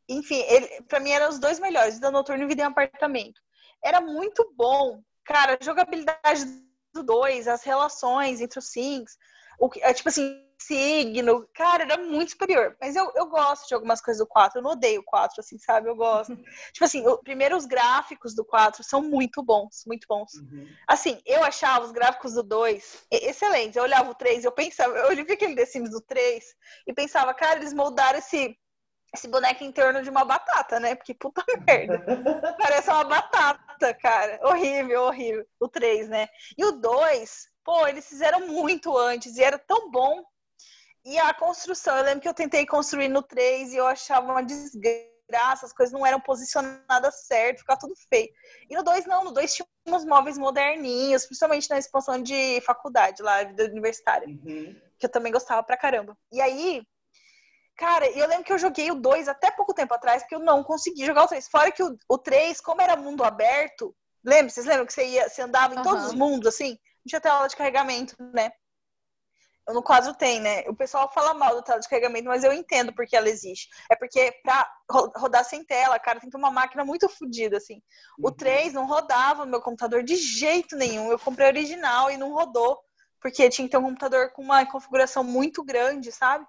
[0.10, 3.40] Enfim, ele, pra mim eram os dois melhores, vida noturna e vida em apartamento.
[3.84, 5.02] Era muito bom.
[5.26, 6.46] Cara, a jogabilidade
[6.94, 9.18] do dois, as relações entre os sims.
[9.60, 11.48] O que, é, tipo assim, signo.
[11.54, 12.76] Cara, era muito superior.
[12.82, 14.60] Mas eu, eu gosto de algumas coisas do 4.
[14.60, 15.90] Eu não odeio o 4, assim, sabe?
[15.90, 16.36] Eu gosto.
[16.74, 20.34] tipo assim, o, primeiro os gráficos do 4 são muito bons, muito bons.
[20.34, 20.68] Uhum.
[20.88, 23.76] Assim, eu achava os gráficos do 2 excelentes.
[23.76, 26.44] Eu olhava o 3 e eu pensava, eu olhava aquele The Sims do 3
[26.88, 28.58] e pensava, cara, eles moldaram esse
[29.14, 30.96] esse boneco em torno de uma batata, né?
[30.96, 32.04] Porque puta merda.
[32.58, 34.40] Parece uma batata, cara.
[34.44, 35.46] Horrível, horrível.
[35.60, 36.28] O 3, né?
[36.58, 40.24] E o 2, pô, eles fizeram muito antes e era tão bom.
[41.10, 44.44] E a construção, eu lembro que eu tentei construir no 3 e eu achava uma
[44.44, 48.30] desgraça, as coisas não eram posicionadas certo, ficava tudo feio.
[48.70, 53.24] E no 2 não, no 2 tinha uns móveis moderninhos, principalmente na expansão de faculdade
[53.24, 54.76] lá, vida universitária, Uhum.
[55.00, 56.14] que eu também gostava pra caramba.
[56.30, 56.86] E aí,
[57.78, 60.62] cara, eu lembro que eu joguei o 2 até pouco tempo atrás, porque eu não
[60.62, 61.48] consegui jogar o 3.
[61.48, 64.50] Fora que o, o 3, como era mundo aberto, lembra?
[64.50, 66.10] Vocês lembram que você, ia, você andava em todos Aham.
[66.10, 66.72] os mundos, assim?
[66.72, 68.52] Não tinha tela de carregamento, né?
[69.70, 70.62] No quadro tem, né?
[70.68, 73.68] O pessoal fala mal da tela de carregamento, mas eu entendo porque ela existe.
[73.92, 77.58] É porque pra ro- rodar sem tela, cara, tem que ter uma máquina muito fodida,
[77.58, 77.82] assim.
[78.18, 78.34] O Uhum.
[78.34, 81.12] 3 não rodava no meu computador de jeito nenhum.
[81.12, 82.80] Eu comprei original e não rodou,
[83.22, 86.46] porque tinha que ter um computador com uma configuração muito grande, sabe?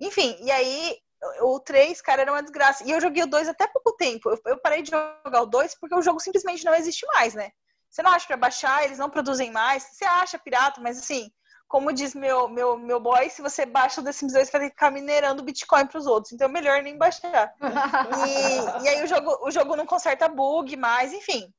[0.00, 0.96] Enfim, e aí
[1.42, 2.84] o 3, cara, era uma desgraça.
[2.84, 4.30] E eu joguei o 2 até pouco tempo.
[4.30, 7.50] Eu, eu parei de jogar o 2 porque o jogo simplesmente não existe mais, né?
[7.88, 9.82] Você não acha pra baixar, eles não produzem mais.
[9.84, 11.30] Você acha pirata, mas assim,
[11.72, 14.60] como diz meu, meu, meu boy, se você baixa o The Sims 2, você vai
[14.60, 16.30] ter que ficar minerando Bitcoin pros outros.
[16.30, 17.54] Então é melhor nem baixar.
[17.62, 21.50] E, e aí o jogo, o jogo não conserta bug mais, enfim.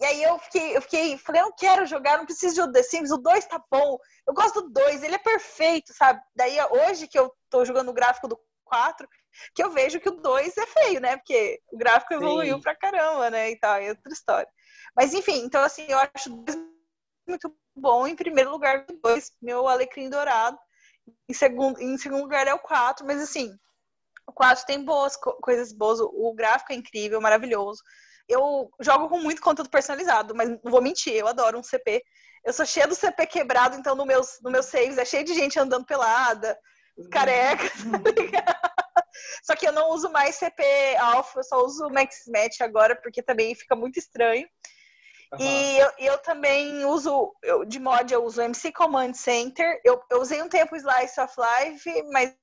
[0.00, 2.84] E aí eu fiquei, eu fiquei, falei, eu não quero jogar, não preciso de The
[2.84, 3.98] Sims, o 2 tá bom.
[4.28, 6.22] Eu gosto do 2, ele é perfeito, sabe?
[6.36, 9.08] Daí hoje que eu tô jogando o gráfico do 4,
[9.56, 11.16] que eu vejo que o 2 é feio, né?
[11.16, 12.20] Porque o gráfico Sim.
[12.20, 13.50] evoluiu pra caramba, né?
[13.50, 14.48] E tal, é outra história.
[14.94, 16.67] Mas enfim, então assim, eu acho o 2
[17.28, 18.06] muito bom.
[18.06, 20.58] Em primeiro lugar, 2, meu alecrim dourado.
[21.28, 23.50] Em segundo, em segundo lugar é o 4, mas assim,
[24.26, 27.82] o 4 tem boas co- coisas boas, o- o gráfico é incrível, maravilhoso.
[28.28, 32.02] Eu jogo com muito conteúdo personalizado, mas não vou mentir, eu adoro um CP.
[32.44, 35.34] Eu sou cheia do CP quebrado, então no meus, no meus saves é cheio de
[35.34, 36.58] gente andando pelada,
[37.10, 37.64] careca,
[38.04, 38.58] tá ligado?
[39.42, 40.62] Só que eu não uso mais CP
[41.00, 44.46] Alpha, eu só uso Max Match agora, porque também fica muito estranho.
[45.32, 45.42] Aham.
[45.44, 49.80] E eu, eu também uso, eu- de mod, eu uso MC Command Center.
[49.84, 52.34] Eu, eu usei um tempo o Slice of Life, mas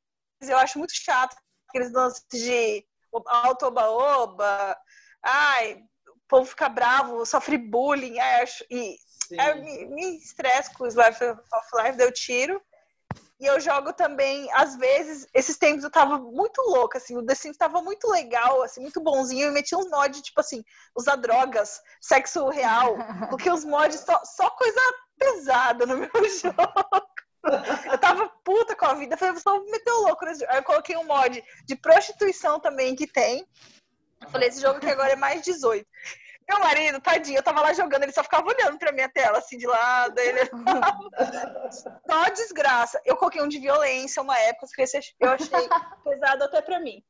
[0.41, 1.35] eu acho muito chato
[1.69, 2.85] aqueles lances de
[3.27, 4.77] auto-oba-oba.
[5.23, 5.75] Ai,
[6.09, 8.19] o povo fica bravo, sofre bullying.
[8.19, 9.37] ai, acho, e Sim.
[9.37, 11.39] eu me, me estresso com o Slice of
[11.83, 12.61] Life, deu tiro.
[13.39, 17.35] E eu jogo também, às vezes, esses tempos eu tava muito louca, assim, o The
[17.35, 20.63] Sims tava muito legal, assim, muito bonzinho, eu meti uns mods, tipo assim,
[20.95, 22.95] usar drogas, sexo real,
[23.29, 24.79] porque os mods só, só coisa
[25.19, 27.07] pesada no meu jogo.
[27.91, 29.35] Eu tava puta com a vida, falei,
[29.69, 30.51] meter o louco nesse jogo.
[30.51, 33.45] Aí eu coloquei um mod de prostituição também que tem.
[34.21, 35.85] Eu falei, esse jogo aqui agora é mais 18.
[36.47, 39.57] Meu marido, tadinho, eu tava lá jogando, ele só ficava olhando pra minha tela, assim,
[39.57, 40.17] de lado.
[40.19, 40.41] Ele...
[42.07, 43.01] Só desgraça.
[43.03, 44.67] Eu coloquei um de violência uma época,
[45.19, 45.69] eu achei
[46.03, 47.03] pesado até pra mim.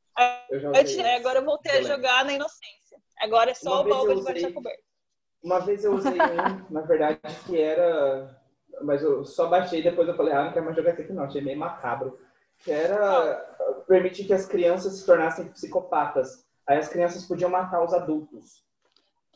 [0.50, 1.02] Eu tirei, esse.
[1.02, 1.96] agora eu voltei a Violência.
[1.96, 2.98] jogar na inocência.
[3.20, 4.84] Agora é só Uma o eu de baixar coberta.
[5.44, 8.42] Uma vez eu usei um, na verdade, que era.
[8.82, 11.24] Mas eu só baixei depois eu falei, ah, não quero mais jogar esse aqui não,
[11.24, 12.20] achei meio macabro.
[12.60, 13.36] Que era
[13.88, 16.46] permitir que as crianças se tornassem psicopatas.
[16.68, 18.65] Aí as crianças podiam matar os adultos.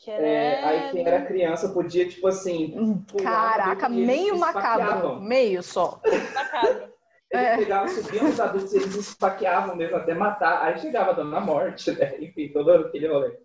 [0.08, 3.02] É, aí quem era criança podia, tipo assim.
[3.08, 4.82] pular Caraca, e meio macabro.
[4.84, 5.20] esfaqueavam.
[5.20, 6.00] Meio só.
[6.34, 6.92] Macabro.
[7.32, 7.56] Eles É.
[7.58, 10.62] pegavam, subiam os adultos e eles esfaqueavam mesmo até matar.
[10.64, 12.16] Aí chegava dando a morte, né?
[12.20, 13.38] Enfim, todo aquele rolê.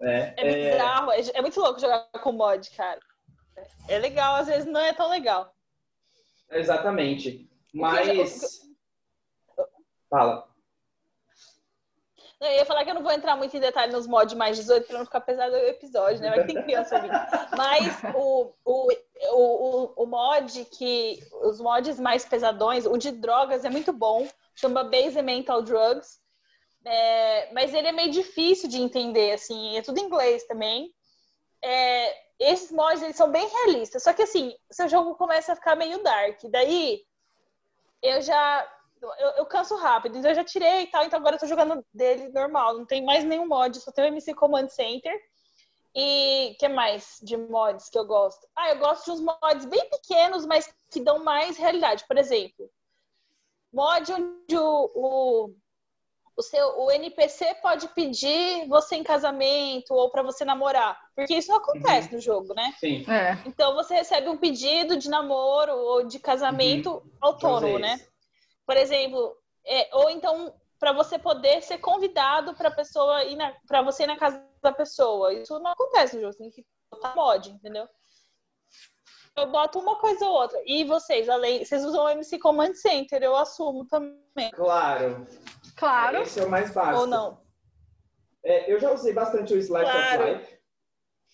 [0.00, 3.00] É, É é, bizarro, é, é muito louco jogar com mod, cara.
[3.88, 5.54] É legal, às vezes não é tão legal.
[6.50, 7.48] exatamente.
[7.68, 8.60] O que Mas.
[10.10, 10.51] Fala.
[12.42, 14.88] Eu ia falar que eu não vou entrar muito em detalhe nos mods mais 18
[14.88, 16.28] pra não ficar pesado o episódio, né?
[16.28, 17.14] Vai que tem criança ouvindo.
[17.56, 18.92] Mas o, o,
[19.30, 21.22] o, o mod que.
[21.42, 24.26] Os mods mais pesadões, o de drogas é muito bom.
[24.56, 26.20] Chama Base Mental Drugs.
[26.84, 30.92] É, mas ele é meio difícil de entender, assim, é tudo em inglês também.
[31.62, 35.76] É, esses mods eles são bem realistas, só que assim, seu jogo começa a ficar
[35.76, 36.40] meio dark.
[36.50, 37.04] Daí
[38.02, 38.68] eu já
[39.18, 41.84] eu, eu canso rápido, então eu já tirei e tal, então agora eu tô jogando
[41.92, 45.12] dele normal, não tem mais nenhum mod, só tem o MC Command Center.
[45.94, 48.46] E que mais de mods que eu gosto?
[48.56, 52.06] Ah, eu gosto de uns mods bem pequenos, mas que dão mais realidade.
[52.08, 52.70] Por exemplo,
[53.70, 55.54] mod onde o, o,
[56.34, 61.50] o seu o NPC pode pedir você em casamento ou para você namorar, porque isso
[61.50, 62.14] não acontece Uhum.
[62.14, 62.72] no jogo, né?
[62.80, 63.04] Sim.
[63.10, 63.36] É.
[63.46, 68.11] Então você recebe um pedido de namoro ou de casamento autônomo, Já usei né?
[68.66, 74.02] Por exemplo, é, ou então para você poder ser convidado para pessoa ir para você
[74.02, 75.32] ir na casa da pessoa.
[75.32, 77.88] Isso não acontece no jogo, tem que botar mod, entendeu?
[79.36, 80.60] Eu boto uma coisa ou outra.
[80.66, 84.50] E vocês, além, vocês usam o MC Command Center, eu assumo também.
[84.52, 85.24] Claro.
[85.76, 86.18] Claro.
[86.18, 87.00] Esse é o mais básico.
[87.00, 87.40] Ou não?
[88.44, 90.20] É, eu já usei bastante o Slice Claro.
[90.22, 90.58] of Life.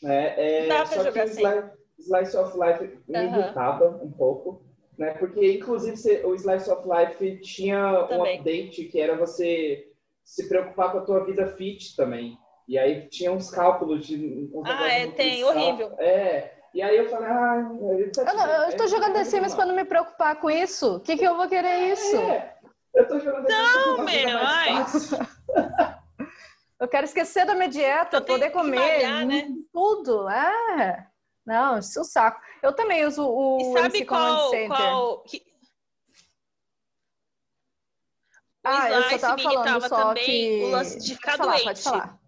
[0.02, 0.34] Né?
[0.38, 3.38] É, Dá pra só que jogar o Slice, Slice of Life me Aham.
[3.38, 4.67] irritava um pouco.
[4.98, 5.14] Né?
[5.14, 8.38] Porque, inclusive, o Slice of Life tinha um Também.
[8.38, 9.92] update que era você
[10.24, 12.36] se preocupar com a tua vida fit também.
[12.66, 14.50] E aí tinha uns cálculos de.
[14.52, 15.94] uns Ah, é, de tem, horrível.
[15.98, 16.52] É.
[16.74, 19.74] E aí eu falei, ah, eu, Eu, não, eu estou jogando The Sims para não
[19.74, 20.96] me preocupar com isso.
[20.96, 22.16] O que, que eu vou querer isso?
[22.16, 22.56] É,
[22.94, 24.74] eu tô jogando The Sims meu, ai.
[26.78, 29.48] Eu quero esquecer da minha dieta, poder comer malhar, né?
[29.72, 30.28] tudo.
[30.28, 31.07] É.
[31.48, 32.40] Não, isso é o saco.
[32.62, 34.68] Eu também uso o E sabe MC Command qual, Center.
[34.68, 35.38] qual que...
[38.64, 40.62] O Ah, eu só Slice tava me falando só também que...
[40.64, 41.64] o lance de ficar pode falar, doente.
[41.64, 42.18] Pode falar.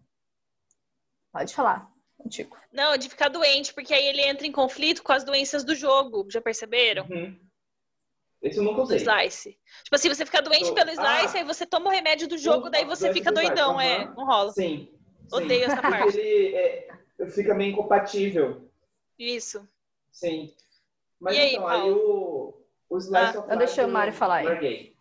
[1.33, 1.91] Pode falar.
[2.17, 2.57] Contigo.
[2.73, 6.27] Não, de ficar doente, porque aí ele entra em conflito com as doenças do jogo.
[6.31, 7.07] Já perceberam?
[7.11, 7.39] Uhum.
[8.43, 8.97] Esse eu nunca usei.
[8.99, 9.51] Slice.
[9.85, 11.41] Tipo assim, você fica doente Do- pelo Slice, Ah.
[11.41, 14.05] aí você toma o remédio do jogo, daí você fica do doidão, é.
[14.05, 14.15] aham.
[14.17, 14.53] Não rola.
[14.53, 14.89] Sim.
[14.91, 14.99] sim.
[15.33, 16.17] Odeio essa Porque parte.
[16.19, 16.89] ele é,
[17.31, 18.70] fica meio incompatível.
[19.21, 19.69] Isso.
[20.11, 20.53] Sim.
[21.21, 22.57] Mas E aí, então, aí Paulo?
[22.89, 24.47] o, o Slice Ah, of eu deixei o Mário falar aí.
[24.47, 24.97] larguei.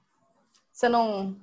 [0.73, 1.39] Você não,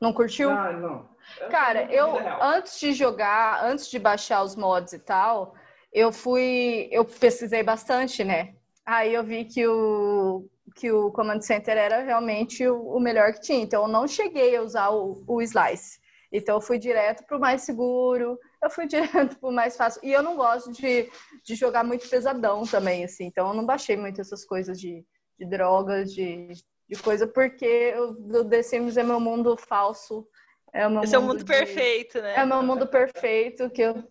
[0.00, 0.48] não curtiu?
[0.50, 1.10] Ah, não.
[1.50, 2.42] Cara, eu vida real.
[2.42, 5.54] antes de jogar, antes de baixar os mods e tal,
[5.92, 8.54] eu fui, eu pesquisei bastante, né?
[8.86, 13.40] Aí eu vi que o que o Command Center era realmente o, o melhor que
[13.40, 13.60] tinha.
[13.60, 15.98] Então eu não cheguei a usar o, o Slice.
[16.32, 20.00] Então eu fui direto pro mais seguro, eu fui direto pro mais fácil.
[20.04, 21.10] E eu não gosto de,
[21.44, 23.24] de jogar muito pesadão também, assim.
[23.26, 25.04] Então eu não baixei muito essas coisas de,
[25.38, 26.48] de drogas, de,
[26.88, 30.26] de coisa, porque o The Sims é meu mundo falso.
[30.72, 32.36] É meu Esse é o mundo de- perfeito, né?
[32.36, 34.04] é o meu mundo perfeito, que eu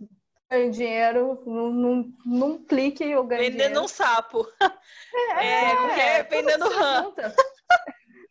[0.52, 3.84] ganho dinheiro num, num, num clique eu ganho Vendendo dinheiro.
[3.84, 4.46] um sapo.
[4.62, 7.14] É, porque é tudo vendendo rã.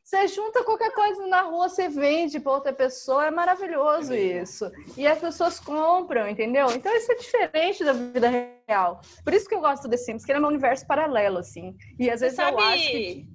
[0.08, 4.72] Você junta qualquer coisa na rua, você vende para outra pessoa, é maravilhoso isso.
[4.96, 6.66] E as pessoas compram, entendeu?
[6.70, 8.30] Então isso é diferente da vida
[8.66, 9.02] real.
[9.22, 11.76] Por isso que eu gosto do The Sims, que ele é um universo paralelo, assim.
[11.98, 12.52] E às vezes sabe...
[12.56, 13.26] eu acho que.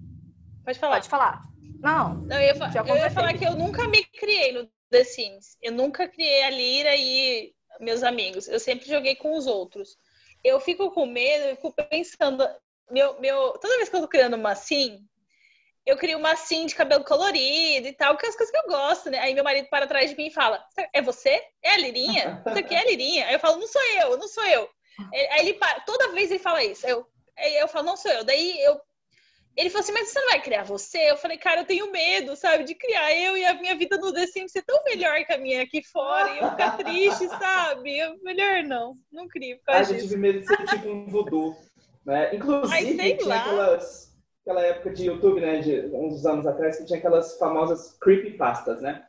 [0.66, 0.96] Pode falar.
[0.96, 1.42] Pode falar.
[1.80, 5.04] Não, Não, eu, ia fa- eu ia falar que eu nunca me criei no The
[5.04, 5.56] Sims.
[5.62, 8.48] Eu nunca criei a Lira e meus amigos.
[8.48, 9.96] Eu sempre joguei com os outros.
[10.44, 12.44] Eu fico com medo, eu fico pensando.
[12.90, 15.06] Meu, meu, toda vez que eu tô criando uma sim,
[15.86, 18.68] eu crio uma sim de cabelo colorido e tal, que é as coisas que eu
[18.72, 19.20] gosto, né?
[19.20, 21.42] Aí meu marido para atrás de mim e fala: É você?
[21.62, 22.42] É a Lirinha?
[22.48, 23.28] Isso aqui é a Lirinha?
[23.28, 24.70] Aí eu falo: Não sou eu, não sou eu.
[25.32, 26.88] Aí ele para, toda vez ele fala isso.
[26.88, 27.06] Eu,
[27.60, 28.24] eu falo: Não sou eu.
[28.24, 28.80] Daí eu
[29.56, 31.12] ele falou assim, mas você não vai criar você?
[31.12, 34.12] Eu falei, cara, eu tenho medo, sabe, de criar eu e a minha vida no
[34.12, 38.00] The Sims ser tão melhor que a minha aqui fora e eu ficar triste, sabe?
[38.00, 40.08] Eu, melhor não, não crio Ah, eu disso.
[40.08, 41.56] tive medo de ser tipo um voodoo.
[42.04, 42.36] Né?
[42.36, 43.42] Inclusive, Ai, sei lá.
[43.42, 44.13] aquelas,
[44.44, 49.04] aquela época de YouTube, né, de uns anos atrás, que tinha aquelas famosas creepypastas, né?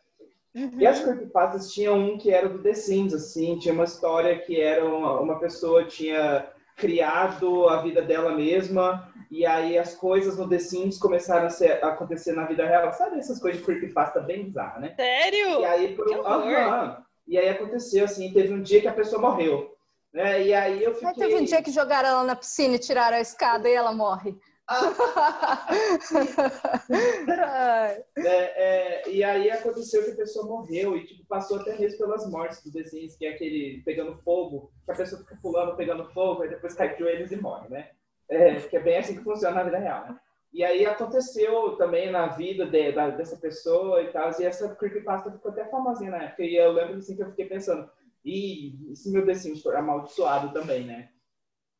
[0.54, 0.70] Uhum.
[0.78, 4.60] E as creepypastas tinham um que era do The Sims, assim, tinha uma história que
[4.60, 10.48] era uma, uma pessoa tinha criado a vida dela mesma, e aí as coisas no
[10.48, 12.92] The Sims começaram a, ser- a acontecer na vida real.
[12.92, 14.94] Sabe essas coisas de creepypasta bem bizarras, né?
[14.94, 15.60] Sério?
[15.60, 16.08] E aí, por.
[16.24, 17.04] Aham.
[17.26, 19.74] e aí aconteceu, assim, teve um dia que a pessoa morreu.
[20.12, 20.44] Né?
[20.44, 21.08] E aí eu fiquei...
[21.08, 23.92] Aí teve um dia que jogaram ela na piscina e tiraram a escada e ela
[23.92, 24.36] morre.
[28.26, 32.28] É, é, e aí aconteceu que a pessoa morreu e tipo, passou até mesmo pelas
[32.30, 36.10] mortes do The Sims, que é aquele pegando fogo, que a pessoa fica pulando, pegando
[36.12, 37.90] fogo, e depois cai de joelhos e morre, né?
[38.28, 40.18] É, que é bem assim que funciona na vida real, né?
[40.52, 45.30] E aí aconteceu também na vida de- da- dessa pessoa e tal, e essa creepypasta
[45.32, 47.90] ficou até famosinha na época, e eu lembro assim que eu fiquei pensando,
[48.24, 51.08] e se meu The Sims for amaldiçoado também, né?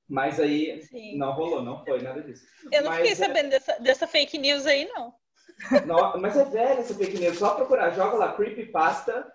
[0.08, 1.16] Mas aí Sim.
[1.16, 2.44] não rolou, não foi nada disso.
[2.70, 5.14] Eu não Mas fiquei é- sabendo dessa, dessa fake news aí, não.
[5.86, 7.38] No- mas é velha essa fake news.
[7.38, 9.32] Só procurar, joga lá Creepypasta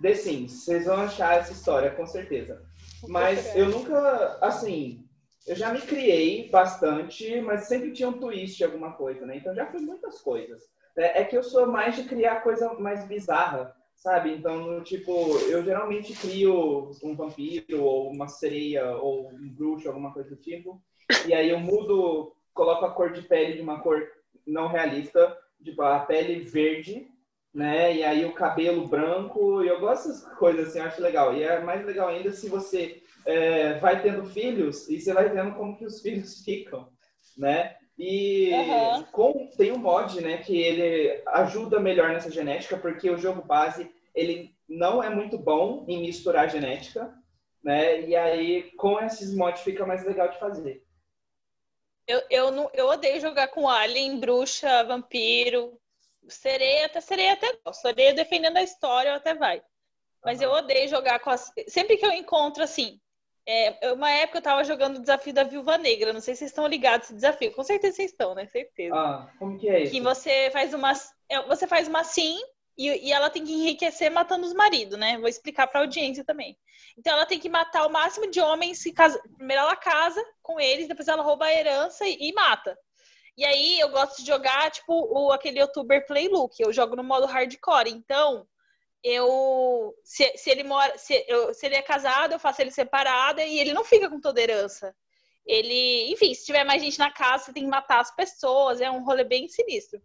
[0.00, 0.64] The Sims.
[0.64, 2.62] Vocês vão achar essa história, com certeza.
[3.08, 3.58] Mas procurar.
[3.58, 5.04] eu nunca, assim,
[5.46, 9.36] eu já me criei bastante, mas sempre tinha um twist, alguma coisa, né?
[9.36, 10.62] Então já fui muitas coisas.
[10.96, 14.32] É, é que eu sou mais de criar coisa mais bizarra, sabe?
[14.32, 20.30] Então, tipo, eu geralmente crio um vampiro, ou uma sereia, ou um bruxo, alguma coisa
[20.30, 20.82] do tipo.
[21.26, 24.02] E aí eu mudo, coloco a cor de pele de uma cor
[24.44, 27.06] não realista, tipo, a pele verde,
[27.54, 27.94] né?
[27.94, 31.36] E aí o cabelo branco, e eu gosto dessas coisas assim, eu acho legal.
[31.36, 35.54] E é mais legal ainda se você é, vai tendo filhos e você vai vendo
[35.54, 36.88] como que os filhos ficam,
[37.38, 37.76] né?
[37.98, 39.04] E Aham.
[39.12, 43.90] com, tem um mod, né, que ele ajuda melhor nessa genética, porque o jogo base,
[44.14, 47.12] ele não é muito bom em misturar genética,
[47.62, 48.00] né?
[48.00, 50.84] E aí, com esses mods, fica mais legal de fazer.
[52.06, 55.78] Eu, eu, não, eu odeio jogar com alien, bruxa, vampiro,
[56.28, 57.82] sereia, até sereia até gosto.
[57.82, 59.62] Sereia defendendo a história até vai.
[60.24, 61.52] Mas eu odeio jogar com as.
[61.68, 63.00] Sempre que eu encontro assim.
[63.46, 66.12] É, uma época eu tava jogando o desafio da Viúva Negra.
[66.12, 67.52] Não sei se vocês estão ligados esse desafio.
[67.52, 68.46] Com certeza vocês estão, né?
[68.46, 68.94] Certeza.
[68.94, 69.92] Ah, como que é isso?
[69.92, 70.92] que você faz uma
[71.28, 72.38] é, você faz uma sim
[72.78, 75.18] e, e ela tem que enriquecer matando os maridos, né?
[75.18, 76.56] Vou explicar para a audiência também.
[76.96, 80.60] Então ela tem que matar o máximo de homens se casa, primeiro ela casa com
[80.60, 82.76] eles, depois ela rouba a herança e, e mata.
[83.36, 87.26] E aí eu gosto de jogar tipo o aquele youtuber Playlook, eu jogo no modo
[87.26, 87.90] hardcore.
[87.90, 88.46] Então,
[89.04, 93.40] eu se, se ele mora se, eu- se ele é casado, eu faço ele separado
[93.40, 94.94] e ele não fica com toda herança.
[95.46, 98.90] Ele, enfim, se tiver mais gente na casa, você tem que matar as pessoas, é
[98.90, 100.00] um rolê bem sinistro.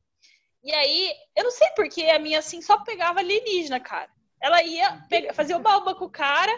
[0.64, 4.10] E aí, eu não sei porque a minha assim só pegava alienígena, cara.
[4.42, 6.52] Ela ia pegar, fazer o baúba com o cara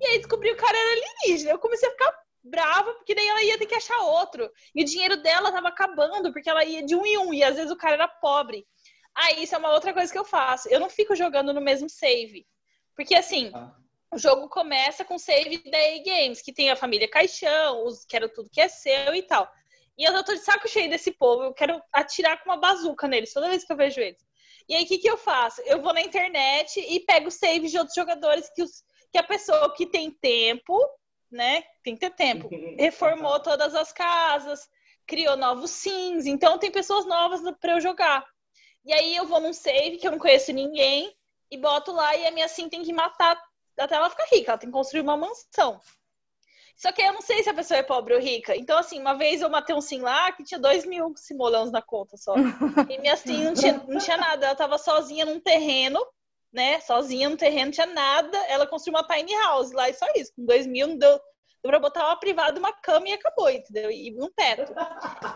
[0.00, 1.50] e aí descobri que o cara era alienígena.
[1.52, 4.50] Eu comecei a ficar brava, porque daí ela ia ter que achar outro.
[4.74, 7.56] E o dinheiro dela tava acabando, porque ela ia de um em um, e às
[7.56, 8.66] vezes o cara era pobre.
[9.14, 10.68] Aí isso é uma outra coisa que eu faço.
[10.68, 12.46] Eu não fico jogando no mesmo save.
[12.96, 13.74] Porque assim, Ah.
[14.12, 18.28] o jogo começa com save da EA Games, que tem a família Caixão, os quero
[18.28, 19.50] tudo que é seu e tal.
[19.96, 23.06] E eu já tô de saco cheio desse povo, eu quero atirar com uma bazuca
[23.06, 24.20] neles toda vez que eu vejo eles.
[24.68, 25.60] E aí, o que, que eu faço?
[25.62, 29.72] Eu vou na internet e pego saves de outros jogadores que, os, que a pessoa
[29.74, 30.80] que tem tempo,
[31.30, 31.62] né?
[31.82, 32.48] Tem que ter tempo.
[32.78, 34.66] Reformou todas as casas,
[35.06, 36.24] criou novos sims.
[36.26, 38.24] Então, tem pessoas novas para eu jogar.
[38.84, 41.14] E aí, eu vou num save que eu não conheço ninguém
[41.50, 43.40] e boto lá e a minha sim tem que matar
[43.78, 44.52] até ela ficar rica.
[44.52, 45.80] Ela tem que construir uma mansão.
[46.76, 48.56] Só que eu não sei se a pessoa é pobre ou rica.
[48.56, 51.80] Então, assim, uma vez eu matei um sim lá que tinha dois mil simolãos na
[51.80, 52.34] conta só.
[52.88, 54.46] E minha sim não tinha, não tinha nada.
[54.46, 56.04] Ela tava sozinha num terreno,
[56.52, 56.80] né?
[56.80, 58.36] Sozinha no terreno, não tinha nada.
[58.48, 60.32] Ela construiu uma tiny house lá e só isso.
[60.34, 61.12] Com dois mil não deu,
[61.62, 63.90] deu pra botar uma privada, uma cama e acabou, entendeu?
[63.90, 64.74] E um teto.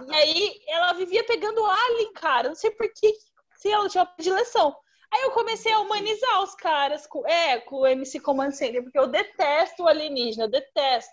[0.09, 2.49] E aí ela vivia pegando alien, cara.
[2.49, 3.15] Não sei por que
[3.59, 4.75] se ela tinha uma predileção.
[5.11, 8.99] Aí eu comecei a humanizar os caras com, é, com o MC Command Center, porque
[8.99, 11.13] eu detesto o alienígena, eu detesto.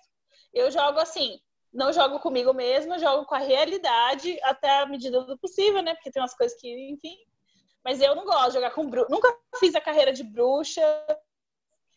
[0.53, 1.39] Eu jogo assim,
[1.73, 5.95] não jogo comigo mesma, jogo com a realidade até a medida do possível, né?
[5.95, 7.17] Porque tem umas coisas que, enfim.
[7.83, 9.07] Mas eu não gosto de jogar com bruxa.
[9.09, 10.81] Nunca fiz a carreira de bruxa.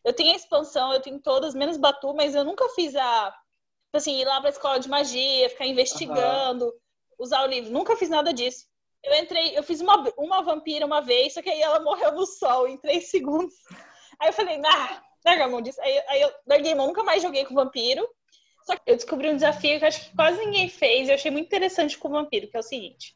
[0.04, 3.30] Eu tenho a expansão, eu tenho todas, menos Batu, mas eu nunca fiz a.
[3.30, 6.72] tipo Assim, ir lá pra escola de magia, ficar investigando,
[7.18, 7.70] usar o livro.
[7.72, 8.67] Nunca fiz nada disso.
[9.04, 12.26] Eu entrei, eu fiz uma, uma vampira uma vez, só que aí ela morreu no
[12.26, 13.54] sol em três segundos.
[14.20, 15.80] Aí eu falei, ah, larga a mão disso.
[15.80, 18.04] Aí, aí eu larguei mão, nunca mais joguei com vampiro.
[18.66, 21.30] Só que eu descobri um desafio que acho que quase ninguém fez e eu achei
[21.30, 23.14] muito interessante com o vampiro, que é o seguinte.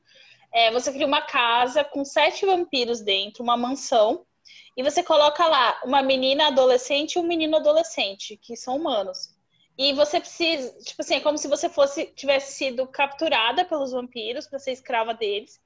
[0.53, 4.25] É, você cria uma casa com sete vampiros dentro, uma mansão,
[4.77, 9.35] e você coloca lá uma menina adolescente e um menino adolescente, que são humanos.
[9.77, 14.47] E você precisa, tipo assim, é como se você fosse tivesse sido capturada pelos vampiros
[14.47, 15.61] para ser escrava deles.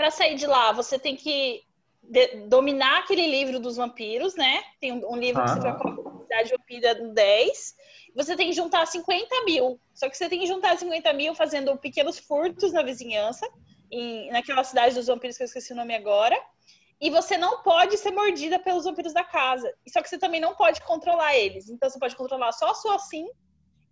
[0.00, 1.62] Para sair de lá, você tem que
[2.02, 4.62] de- dominar aquele livro dos vampiros, né?
[4.80, 7.74] Tem um, um livro que você vai colocar a cidade vampira no 10.
[8.16, 9.78] Você tem que juntar 50 mil.
[9.92, 13.46] Só que você tem que juntar 50 mil fazendo pequenos furtos na vizinhança,
[13.92, 16.34] em, naquela cidade dos vampiros que eu esqueci o nome agora.
[16.98, 19.70] E você não pode ser mordida pelos vampiros da casa.
[19.86, 21.68] Só que você também não pode controlar eles.
[21.68, 23.26] Então você pode controlar só a sua sim.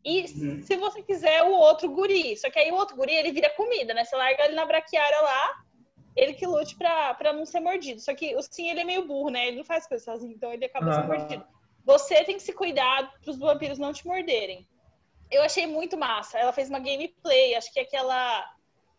[0.03, 0.63] E Uhum.
[0.63, 2.35] se você quiser o outro guri.
[2.39, 4.07] Só que aí o outro guri ele vira comida, né?
[4.07, 5.68] Você larga ele na braquiária lá,
[6.19, 8.01] ele que lute pra, pra não ser mordido.
[8.01, 9.47] Só que o sim ele é meio burro, né?
[9.47, 11.47] Ele não faz coisa sozinho, então ele acaba sendo mordido.
[11.85, 14.66] Você tem que se cuidar pros vampiros não te morderem.
[15.31, 16.37] Eu achei muito massa.
[16.37, 18.53] Ela fez uma gameplay, acho que é aquela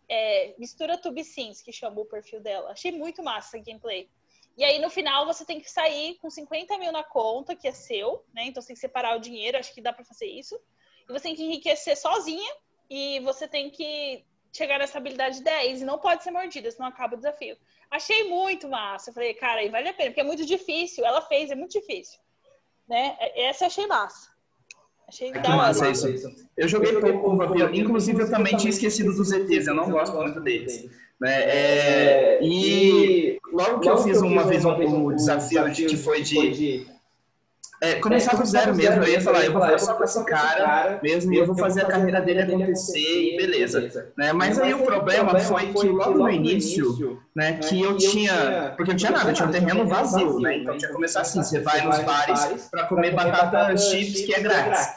[0.07, 2.71] é, mistura Tube Sims, que chama o perfil dela.
[2.71, 4.09] Achei muito massa a gameplay.
[4.57, 7.71] E aí, no final, você tem que sair com 50 mil na conta, que é
[7.71, 8.45] seu, né?
[8.45, 10.59] Então, você tem que separar o dinheiro, acho que dá pra fazer isso.
[11.07, 12.51] E você tem que enriquecer sozinha,
[12.89, 17.13] e você tem que chegar nessa habilidade 10, e não pode ser mordida, senão acaba
[17.13, 17.55] o desafio.
[17.89, 19.09] Achei muito massa.
[19.09, 21.05] Eu falei, cara, aí vale a pena, porque é muito difícil.
[21.05, 22.19] Ela fez, é muito difícil.
[22.87, 23.15] Né?
[23.35, 24.29] Essa eu achei massa.
[25.07, 25.57] Achei da hora.
[25.57, 26.07] massa isso.
[26.55, 30.15] Eu joguei pouco com Vampiro, inclusive eu também tinha esquecido dos ETs, eu não gosto
[30.15, 30.87] muito deles.
[31.19, 31.43] Né?
[31.43, 36.87] É, e logo que eu fiz uma vez um, um desafio de, que foi de
[37.81, 39.03] é, começar do zero mesmo.
[39.03, 41.81] Eu ia falar, eu vou falar só com esse cara mesmo e eu vou fazer
[41.81, 44.11] a carreira dele acontecer e beleza.
[44.17, 44.33] Né?
[44.33, 48.73] Mas aí o problema foi que logo no início, né, que eu tinha.
[48.75, 50.57] Porque não tinha nada, eu tinha um terreno vazio, né?
[50.57, 54.41] Então tinha que começar assim: você vai nos bares para comer batata chips que é
[54.41, 54.87] grátis.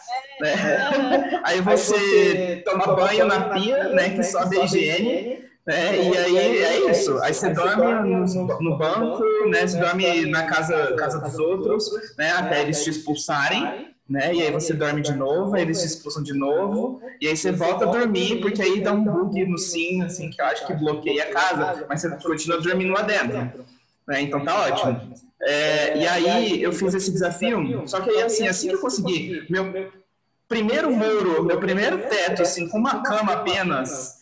[0.41, 1.41] Né?
[1.45, 4.11] Aí você toma banho na pia, né?
[4.11, 5.52] Que só de higiene.
[5.67, 7.19] É, e aí é isso.
[7.23, 9.65] Aí você dorme no, no banco, né?
[9.67, 11.89] Você dorme na casa, casa dos outros,
[12.19, 12.33] né?
[12.33, 14.35] Até eles te expulsarem, né?
[14.35, 17.53] E aí você dorme de novo, aí eles te expulsam de novo, e aí você
[17.53, 20.75] volta a dormir, porque aí dá um bug no sim, assim, que eu acho que
[20.75, 23.65] bloqueia a casa, mas você continua dormindo lá dentro.
[24.09, 24.21] Né?
[24.23, 25.15] Então tá ótimo.
[25.41, 29.47] É, e aí eu fiz esse desafio, só que aí assim, assim que eu consegui,
[29.49, 29.93] meu
[30.49, 34.22] primeiro muro, meu primeiro teto, assim, com uma cama apenas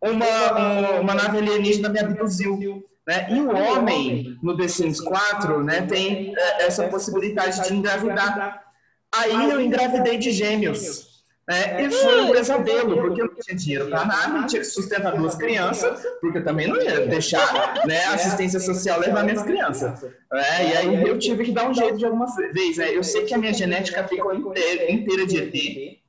[0.00, 2.84] uma, uma nave alienígena me abduziu.
[3.06, 3.26] Né?
[3.30, 8.64] E o homem, no The Sims 4, né, tem é, essa possibilidade de engravidar.
[9.12, 11.10] Aí eu engravidei de gêmeos.
[11.48, 11.82] Né?
[11.82, 15.34] E foi um pesadelo, porque eu não tinha dinheiro para nada, tinha que sustentar duas
[15.34, 20.00] crianças, porque eu também não ia deixar né, a assistência social levar minhas crianças.
[20.02, 20.70] Né?
[20.70, 22.76] E aí eu tive que dar um jeito de alguma vez.
[22.76, 22.96] Né?
[22.96, 25.99] Eu sei que a minha genética ficou inteira, inteira de ET,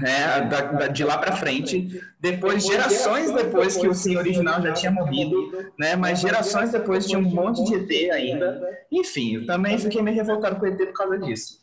[0.00, 4.72] né, da, da, de lá para frente, depois, gerações depois que o sim original já
[4.72, 8.86] tinha morrido, né, mas gerações depois tinha um monte de ET ainda.
[8.90, 11.60] Enfim, eu também fiquei meio revoltado com o ET por causa disso.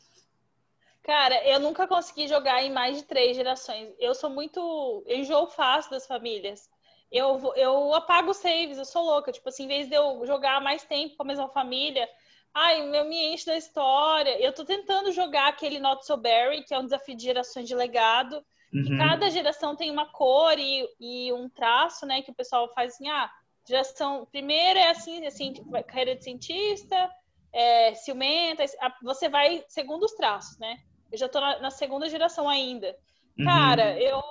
[1.03, 3.89] Cara, eu nunca consegui jogar em mais de três gerações.
[3.97, 5.03] Eu sou muito.
[5.07, 6.70] Eu enjoo fácil das famílias.
[7.11, 9.32] Eu, eu apago saves, eu sou louca.
[9.32, 12.07] Tipo assim, em vez de eu jogar mais tempo com a mesma família,
[12.54, 14.39] Ai, meu me enche da história.
[14.41, 17.76] Eu tô tentando jogar aquele Not So Berry, que é um desafio de gerações de
[17.76, 18.43] legado.
[18.72, 19.00] Uhum.
[19.00, 22.22] cada geração tem uma cor e, e, um traço, né?
[22.22, 23.30] Que o pessoal faz assim, ah,
[23.68, 27.10] geração primeira é assim, assim, tipo, carreira de cientista,
[27.52, 28.64] é, ciumenta,
[29.02, 30.78] você vai segundo os traços, né?
[31.12, 32.95] Eu já tô na, na segunda geração ainda.
[33.38, 33.45] Uhum.
[33.45, 34.22] Cara, eu,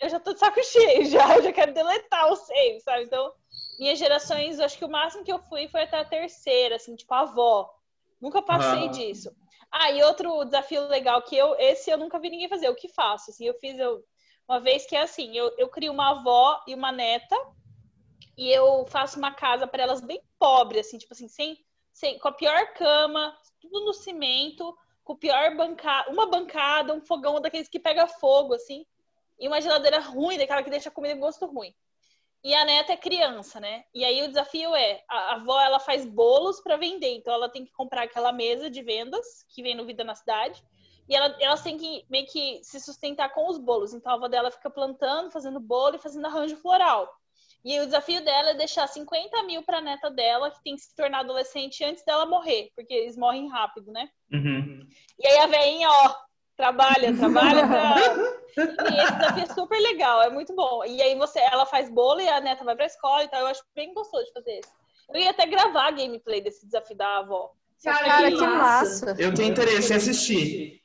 [0.00, 3.04] eu já tô de saco cheio já, eu já quero deletar o save, sabe?
[3.04, 3.32] Então,
[3.78, 7.12] minhas gerações, acho que o máximo que eu fui foi até a terceira, assim, tipo,
[7.14, 7.72] a avó.
[8.20, 9.34] Nunca passei disso.
[9.70, 12.88] Ah, e outro desafio legal que eu, esse eu nunca vi ninguém fazer, o que
[12.88, 14.04] faço, assim, eu fiz eu,
[14.48, 17.36] uma vez que é assim, eu, eu crio uma avó e uma neta,
[18.36, 21.58] e eu faço uma casa para elas bem pobre, assim, tipo assim, sem,
[21.92, 27.00] sem, com a pior cama, tudo no cimento, com o pior bancada, uma bancada, um
[27.00, 28.86] fogão daqueles que pega fogo, assim,
[29.38, 31.74] e uma geladeira ruim, daquela que deixa a comida com gosto ruim.
[32.44, 33.84] E a neta é criança, né?
[33.94, 37.64] E aí o desafio é, a avó ela faz bolos para vender, então ela tem
[37.64, 40.62] que comprar aquela mesa de vendas que vem no Vida na Cidade.
[41.08, 43.94] E ela, elas têm que meio que se sustentar com os bolos.
[43.94, 47.08] Então a avó dela fica plantando, fazendo bolo e fazendo arranjo floral.
[47.64, 50.82] E o desafio dela é deixar 50 mil para a neta dela, que tem que
[50.82, 54.10] se tornar adolescente antes dela morrer, porque eles morrem rápido, né?
[54.30, 54.86] Uhum.
[55.18, 56.14] E aí a veinha, ó,
[56.56, 57.96] trabalha, trabalha pra...
[58.56, 60.84] E esse desafio é super legal, é muito bom.
[60.84, 63.40] E aí você, ela faz bolo e a neta vai pra escola e tal.
[63.40, 64.70] Eu acho bem gostoso de fazer isso.
[65.12, 67.50] Eu ia até gravar a gameplay desse desafio da avó.
[67.82, 69.14] Cara, que massa.
[69.18, 70.80] Eu tenho interesse em assistir.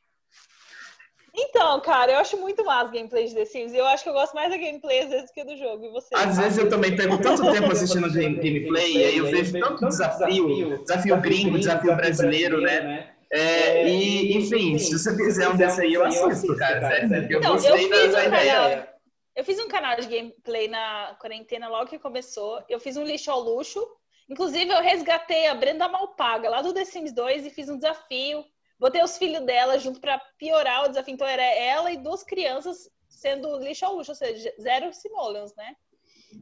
[1.33, 3.73] Então, cara, eu acho muito massa gameplay de The Sims.
[3.73, 5.85] Eu acho que eu gosto mais da gameplay às vezes que do jogo.
[5.85, 6.13] E você?
[6.15, 10.79] Às vezes eu também pego tanto tempo assistindo gameplay e aí eu vejo tanto desafio,
[10.79, 13.13] desafio gringo, desafio brasileiro, né?
[13.31, 16.81] É, e, enfim, se você fizer um desse aí, eu assisto, cara.
[16.81, 18.93] Sério, eu Não, gostei eu da, da ideia.
[19.35, 22.63] Eu fiz um canal de gameplay na quarentena logo que começou.
[22.67, 23.85] Eu fiz um lixo ao luxo.
[24.27, 28.43] Inclusive, eu resgatei a Brenda Malpaga lá do The Sims 2 e fiz um desafio.
[28.79, 31.13] Botei os filhos dela junto para piorar o desafio.
[31.13, 35.75] Então, era ela e duas crianças sendo lixo ao luxo, ou seja, zero simoleons, né?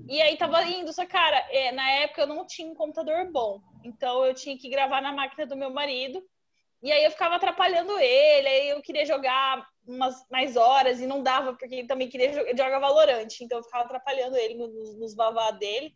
[0.07, 3.61] E aí tava indo, só cara, é, na época eu não tinha um computador bom.
[3.83, 6.21] Então eu tinha que gravar na máquina do meu marido.
[6.81, 11.23] E aí eu ficava atrapalhando ele, aí eu queria jogar umas mais horas e não
[11.23, 15.51] dava, porque ele também queria jogar Valorante, então eu ficava atrapalhando ele nos, nos vavá
[15.51, 15.95] dele.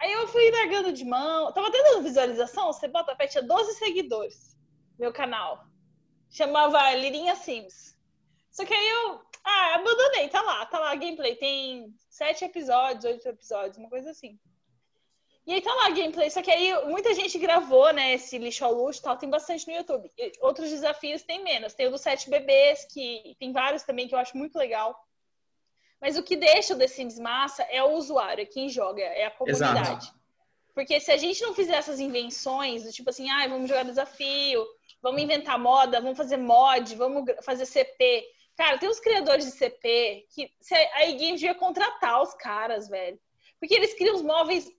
[0.00, 4.56] Aí eu fui largando de mão, tava tendo visualização, você bota a tinha 12 seguidores,
[4.98, 5.64] meu canal.
[6.30, 7.96] Chamava Lirinha Sims.
[8.50, 13.28] Só que aí eu, ah, abandonei, tá lá, tá lá gameplay, tem sete episódios, oito
[13.28, 14.38] episódios, uma coisa assim.
[15.48, 16.30] E aí tá lá gameplay.
[16.30, 19.16] Só que aí muita gente gravou, né, esse lixo ao luxo e tal.
[19.16, 20.12] Tem bastante no YouTube.
[20.42, 21.72] Outros desafios tem menos.
[21.72, 24.94] Tem o dos sete bebês, que tem vários também que eu acho muito legal.
[26.02, 29.24] Mas o que deixa o The Sims massa é o usuário, é quem joga, é
[29.24, 29.80] a comunidade.
[29.80, 30.14] Exato.
[30.74, 34.66] Porque se a gente não fizer essas invenções, do tipo assim, ah, vamos jogar desafio,
[35.00, 38.22] vamos inventar moda, vamos fazer mod, vamos fazer CP.
[38.54, 40.52] Cara, tem os criadores de CP que
[40.92, 43.18] a e-game devia contratar os caras, velho.
[43.58, 44.70] Porque eles criam os móveis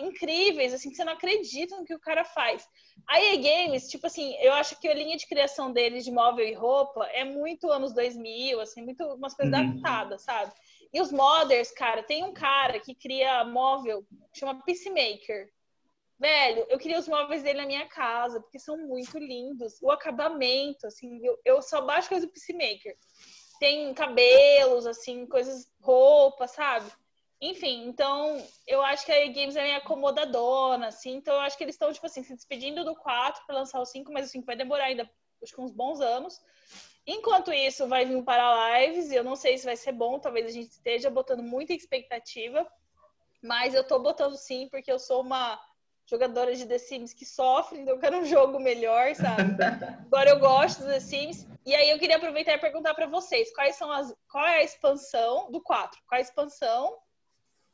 [0.00, 2.66] incríveis, assim, que você não acredita no que o cara faz.
[3.06, 6.46] A EA Games, tipo assim, eu acho que a linha de criação deles de móvel
[6.46, 9.60] e roupa é muito anos 2000, assim, muito umas coisas uhum.
[9.60, 10.52] adaptadas, sabe?
[10.92, 14.04] E os modders, cara, tem um cara que cria móvel,
[14.34, 15.52] chama Peacemaker.
[16.18, 19.80] Velho, eu queria os móveis dele na minha casa, porque são muito lindos.
[19.80, 22.96] O acabamento, assim, eu, eu só baixo coisa do Peacemaker.
[23.60, 26.90] Tem cabelos, assim, coisas, roupa, sabe?
[27.40, 31.62] Enfim, então eu acho que a games é meio acomodadona, assim, então eu acho que
[31.62, 34.44] eles estão, tipo assim, se despedindo do 4 para lançar o 5, mas o 5
[34.44, 35.08] vai demorar ainda,
[35.42, 36.40] acho que uns bons anos.
[37.06, 40.46] Enquanto isso, vai vir para lives, e eu não sei se vai ser bom, talvez
[40.46, 42.66] a gente esteja botando muita expectativa,
[43.40, 45.60] mas eu tô botando sim, porque eu sou uma
[46.06, 49.42] jogadora de The Sims que sofre, então eu quero um jogo melhor, sabe?
[50.06, 51.46] Agora eu gosto do The Sims.
[51.66, 54.64] E aí eu queria aproveitar e perguntar para vocês, quais são as qual é a
[54.64, 56.00] expansão do 4?
[56.08, 56.96] Qual é a expansão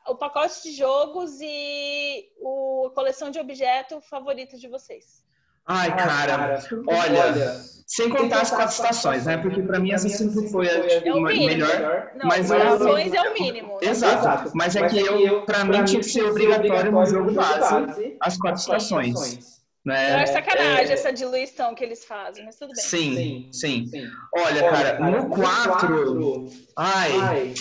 [0.07, 5.23] o pacote de jogos e o, a coleção de objeto favorita de vocês?
[5.67, 7.53] Ai, cara, olha,
[7.87, 9.37] sem contar as quatro estações, né?
[9.37, 12.11] Porque para mim essa sempre foi a tipo, é o melhor.
[12.15, 13.23] Não, mas estações eu...
[13.23, 13.79] é o mínimo.
[13.81, 13.89] Né?
[13.89, 18.37] Exato, mas é que eu, para mim tinha que ser obrigatório no jogo base as
[18.37, 19.55] quatro estações.
[19.83, 20.13] Né?
[20.13, 20.93] Eu acho sacanagem é...
[20.93, 22.83] essa diluição que eles fazem, mas tudo bem.
[22.83, 23.85] Sim, sim.
[23.85, 24.07] sim.
[24.35, 26.47] Olha, cara, no 4.
[26.75, 27.53] Ai.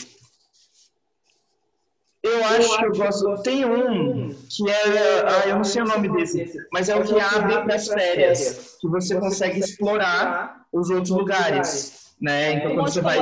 [2.24, 3.42] Eu acho que eu gosto.
[3.42, 5.28] Tem um que é.
[5.28, 8.78] Ah, eu não sei o nome desse, mas é o que abre para as férias,
[8.80, 12.14] que você consegue explorar os outros lugares.
[12.18, 12.54] Né?
[12.54, 13.18] Então, quando você vai.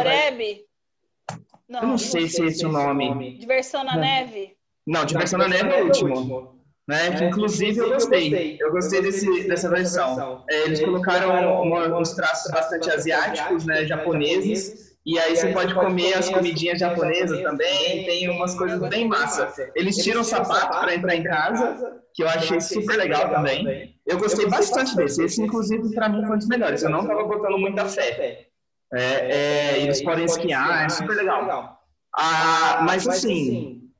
[1.68, 3.38] Não, eu não sei se é esse o nome.
[3.38, 4.56] Diversão na neve?
[4.86, 6.62] Não, Diversão na neve é o último.
[6.86, 7.10] Né?
[7.16, 8.56] Que inclusive eu gostei.
[8.60, 10.44] Eu gostei desse, dessa versão.
[10.48, 16.14] É, eles colocaram uma, uns traços bastante asiáticos, né, japoneses e aí você pode comer
[16.14, 19.52] as comidinhas japonesas também, tem umas coisas bem massa.
[19.74, 23.96] Eles tiram o sapato para entrar em casa, que eu achei super legal também.
[24.06, 25.24] Eu gostei bastante desse.
[25.24, 26.82] Esse, inclusive, para mim foi um dos melhores.
[26.84, 28.46] Eu não tava botando muita fé.
[28.94, 31.80] É, é, eles podem esquiar, é super legal.
[32.14, 33.90] Ah, mas assim,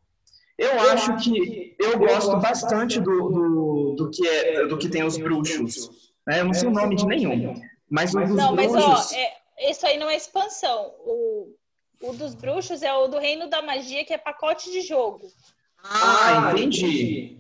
[0.57, 5.19] eu acho que eu gosto bastante do, do, do, que, é, do que tem os
[5.19, 5.91] bruxos.
[6.27, 6.41] Né?
[6.41, 7.61] Eu não sei o nome de nenhum.
[7.91, 8.75] Mas o dos não, bruxos...
[8.75, 10.95] Mas, ó, é isso aí não é expansão.
[11.01, 11.55] O,
[12.03, 15.31] o dos bruxos é o do Reino da Magia, que é pacote de jogo.
[15.83, 17.39] Ah, ah entendi.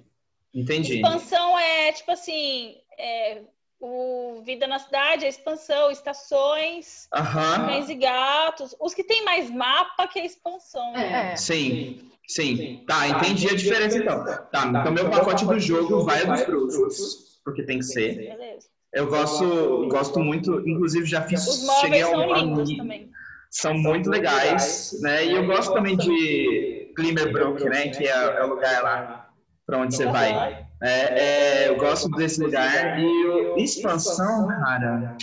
[0.55, 0.97] Entendi.
[0.97, 2.77] Expansão é tipo assim.
[2.99, 3.43] É,
[3.83, 7.67] o Vida na Cidade, a expansão, estações, uhum.
[7.67, 8.77] cães e gatos.
[8.79, 10.93] Os que tem mais mapa que a expansão.
[10.93, 11.33] Né?
[11.33, 11.37] É.
[11.37, 12.85] Sim, sim.
[12.87, 14.25] Tá, entendi a diferença então.
[14.25, 18.15] Tá, então meu pacote do jogo vai dos bruxos, porque tem que ser.
[18.15, 18.69] Beleza.
[18.93, 21.47] Eu gosto, gosto muito, inclusive já fiz.
[21.47, 23.11] Os móveis são lindos também.
[23.51, 25.27] São muito legais, né?
[25.27, 27.89] E eu gosto também de Glimmerbrook, né?
[27.89, 29.29] Que é, é o lugar lá
[29.67, 30.67] para onde você vai.
[30.83, 32.99] É, é, eu gosto desse lugar.
[32.99, 35.17] E o, expansão, cara.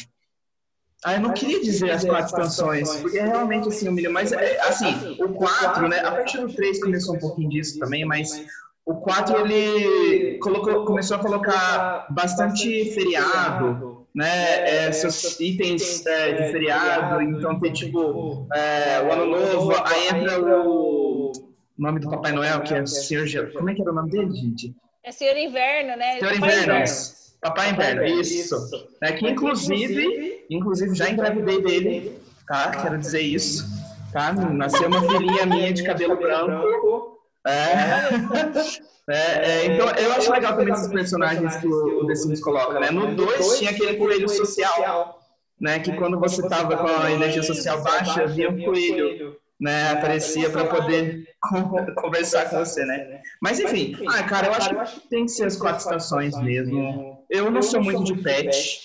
[1.04, 4.10] Ah, eu não queria dizer as quatro expansões, porque é realmente assim, humilha.
[4.10, 6.00] Mas, é, assim, o 4, né?
[6.00, 8.46] A partir do 3 começou um pouquinho disso também, mas
[8.90, 14.88] o 4 ele colocou, começou a colocar bastante feriado, né?
[14.88, 20.42] É, seus itens é, de feriado, então tem tipo é, o ano novo, aí entra
[20.42, 21.32] o
[21.78, 24.76] nome do Papai Noel, que é Senhor Como é que era o nome dele, gente?
[25.04, 26.18] É Senhor Inverno, né?
[26.18, 26.74] Senhor Papai Inverno.
[26.74, 26.96] Inverno.
[27.42, 28.56] Papai Inverno, isso.
[29.04, 32.72] É que inclusive, inclusive já engravidei dele, tá?
[32.72, 33.68] Quero dizer isso,
[34.12, 34.34] tá?
[34.34, 37.19] Nasceu uma filhinha minha de cabelo branco.
[37.48, 39.12] É.
[39.12, 42.92] é, é, então, eu acho legal também esses personagens que o, The Sims coloca, né?
[42.92, 45.20] No 2 tinha aquele coelho social,
[45.60, 45.80] né?
[45.80, 49.92] Que quando você tava com a energia social baixa, vinha um coelho, né?
[49.92, 51.28] Aparecia para poder
[51.96, 53.22] conversar com você, né?
[53.42, 57.26] Mas enfim, ah, cara, eu acho que tem que ser as quatro estações mesmo.
[57.30, 58.82] Eu não sou muito de pet,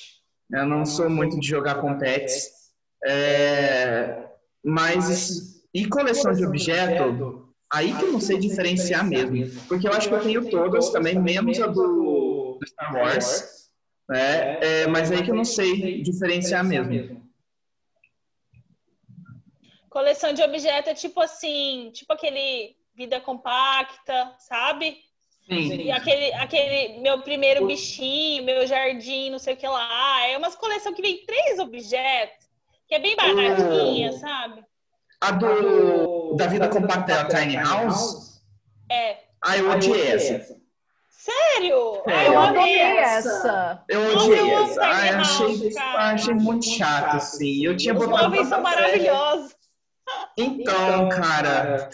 [0.53, 2.51] eu não sou muito de jogar com pets,
[3.05, 4.27] é,
[4.65, 7.44] mas e coleção de objeto
[7.75, 9.61] Aí que eu não sei diferenciar mesmo.
[9.67, 13.69] Porque eu acho que eu tenho todas também, menos a do, Star Wars.
[14.09, 14.59] Né?
[14.61, 17.21] É, mas aí que eu não sei diferenciar mesmo.
[19.91, 24.99] Coleção de objetos é tipo assim, tipo aquele vida compacta, sabe?
[25.49, 25.75] Sim.
[25.75, 30.29] E aquele, aquele meu primeiro bichinho, meu jardim, não sei o que lá.
[30.29, 32.47] É umas coleção que vem três objetos,
[32.87, 34.19] que é bem baratinha, oh.
[34.19, 34.65] sabe?
[35.21, 38.41] A do da vida compacta é a Tiny House?
[38.91, 39.17] É.
[39.43, 40.57] Ah, eu odiei essa.
[41.11, 42.03] Sério?
[42.07, 43.83] É, eu amei essa.
[43.89, 44.83] Eu odiei essa.
[44.83, 47.65] Ai, achei, achei muito chato, assim.
[47.65, 48.41] Eu tinha Os botado.
[48.41, 49.55] Os são maravilhosos.
[50.37, 51.89] Então, cara.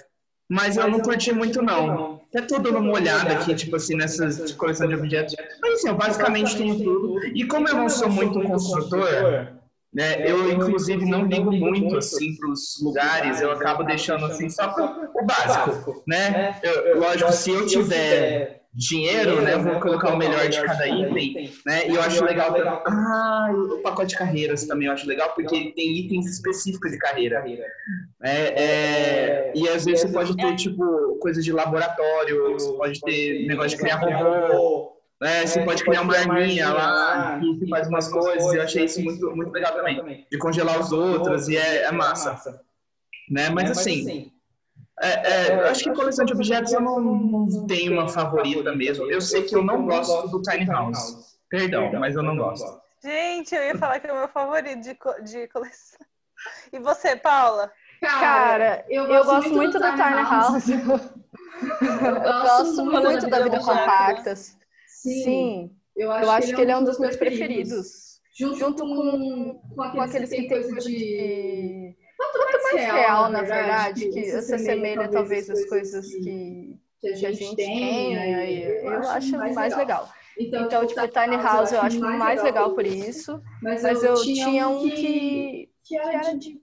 [0.49, 2.21] Mas eu não curti muito, não.
[2.29, 5.37] até tô dando uma olhada aqui, tipo assim, nessas coleção de objetos.
[5.63, 7.25] Mas assim, eu basicamente tenho tudo.
[7.27, 9.60] E como eu não sou muito construtor,
[9.93, 14.69] né, eu inclusive não ligo muito assim para os lugares, eu acabo deixando assim só
[14.69, 16.59] para o básico, né?
[16.63, 19.55] Eu, lógico, se eu tiver dinheiro, né?
[19.55, 21.89] Eu vou colocar o melhor de cada item, né?
[21.89, 22.55] E eu acho legal.
[22.87, 27.45] Ah, o pacote de carreiras também eu acho legal, porque tem itens específicos de carreira.
[28.23, 33.47] É, é, e às vezes você pode ter, tipo, coisas de laboratório, você pode ter
[33.47, 35.00] negócio de criar robô.
[35.21, 35.47] Né?
[35.47, 39.53] Você pode criar uma arminha lá que faz umas coisas, eu achei isso muito, muito
[39.53, 40.27] legal também.
[40.31, 42.61] De congelar os outros, e é, é massa.
[43.31, 43.51] Né?
[43.51, 44.33] Mas assim,
[45.01, 49.11] é, é, eu acho que coleção de objetos eu não, não tenho uma favorita mesmo.
[49.11, 51.39] Eu sei que eu não gosto do Tiny House.
[51.49, 52.81] Perdão, mas eu não gosto.
[53.03, 56.01] Gente, eu ia falar que é o meu favorito de, co de coleção.
[56.73, 57.71] E você, Paula?
[58.01, 60.69] Cara, eu gosto, eu gosto muito, muito do Tiny House.
[60.71, 64.60] eu gosto muito da vida compactas.
[65.03, 67.71] Sim, Sim, eu acho, eu acho que ele é um dos meus preferidos.
[67.71, 68.11] preferidos.
[68.39, 72.97] Junto, junto com, com, com aqueles que tem coisa de Quanto mais, Quanto mais real,
[72.97, 77.57] real, na verdade, que, que se assemelha talvez às coisas que, que a gente, gente
[77.57, 78.15] tem,
[78.63, 80.03] eu, eu acho mais, mais legal.
[80.03, 80.15] legal.
[80.39, 84.69] Então, então, tipo, Tiny House eu acho mais legal por isso, mas, mas eu, tinha
[84.69, 86.61] um que, que era de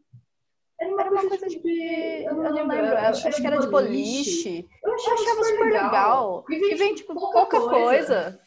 [0.79, 2.23] era uma, coisa de.
[2.23, 4.67] Eu não lembro, acho, que era de boliche.
[4.83, 6.45] Eu achava super legal.
[6.49, 8.39] E vem, tipo, pouca coisa.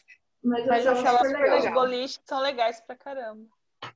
[0.43, 1.59] Mas eu achava super legal.
[1.59, 3.47] Os boliches são legais pra caramba.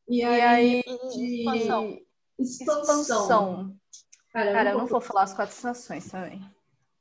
[0.09, 0.83] E aí,
[1.15, 1.99] de expansão.
[2.39, 3.77] expansão.
[4.33, 6.43] Cara, eu, Cara, eu não vou falar as quatro estações também.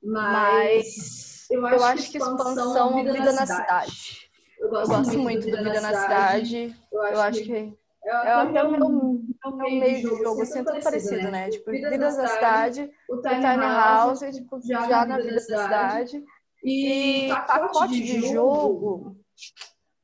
[0.03, 3.91] Mas, eu acho, eu acho que expansão vida, vida na cidade.
[3.91, 4.33] cidade.
[4.63, 6.75] Eu gosto, eu gosto muito do Vida na Cidade.
[6.89, 10.83] Eu acho que é, é até o meu, meu meio de jogo, assim, é tudo
[10.83, 11.49] parecido, né?
[11.49, 16.23] Tipo, Vida na Cidade, o Tiny House, tipo, já na Vida da Cidade.
[16.63, 19.17] E pacote de jogo...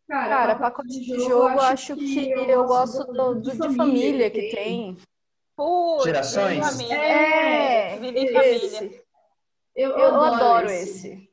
[0.10, 4.98] Cara, pacote de jogo, eu acho que eu gosto do, do de família que tem.
[5.56, 6.80] Putz, Gerações?
[6.90, 9.04] É, esse.
[9.76, 11.30] Eu, eu, eu adoro esse.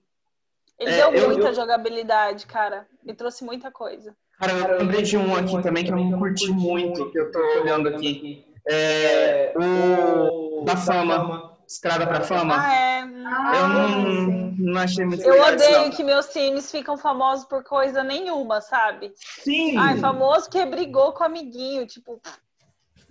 [0.79, 1.55] Ele é, deu eu, muita eu...
[1.55, 2.87] jogabilidade, cara.
[3.03, 4.15] Me trouxe muita coisa.
[4.39, 7.39] Cara, eu lembrei de um aqui também que eu não curti muito, que eu tô
[7.61, 8.45] olhando aqui.
[8.69, 11.57] É, o da fama.
[11.69, 12.55] Estrada pra Fama.
[12.57, 13.03] Ah, é.
[13.03, 15.91] eu não, não achei muito Eu legal, odeio não.
[15.91, 19.13] que meus times ficam famosos por coisa nenhuma, sabe?
[19.17, 19.77] Sim.
[19.77, 22.21] Ai, famoso que brigou com o amiguinho, tipo,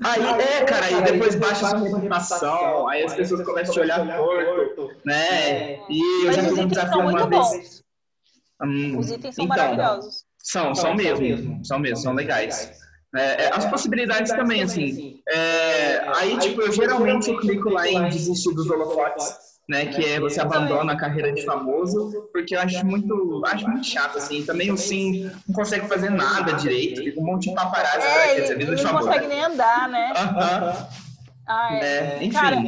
[0.04, 3.80] Aí, é, cara, aí depois baixa a sua reputação, aí as pessoas começam a te
[3.80, 5.80] olhar torto, né?
[5.90, 7.84] E eu já fiz um desafio uma vez.
[8.62, 10.25] Hum, Os itens são então, maravilhosos.
[10.46, 12.72] São, são mesmo, são mesmo, são legais.
[13.16, 15.20] É, é, as possibilidades também, assim.
[15.28, 19.88] É, aí, tipo, eu geralmente eu clico lá em desistir dos holofotes né?
[19.88, 24.18] Que é você abandona a carreira de famoso, porque eu acho muito, acho muito chato,
[24.18, 24.46] assim.
[24.46, 28.84] Também o Sim não consegue fazer nada direito, fica um monte de paparazzi é, ele
[28.84, 30.14] não consegue nem andar, né?
[30.16, 30.88] Aham.
[31.48, 32.18] Ah, é.
[32.24, 32.30] Enfim.
[32.30, 32.62] Cara,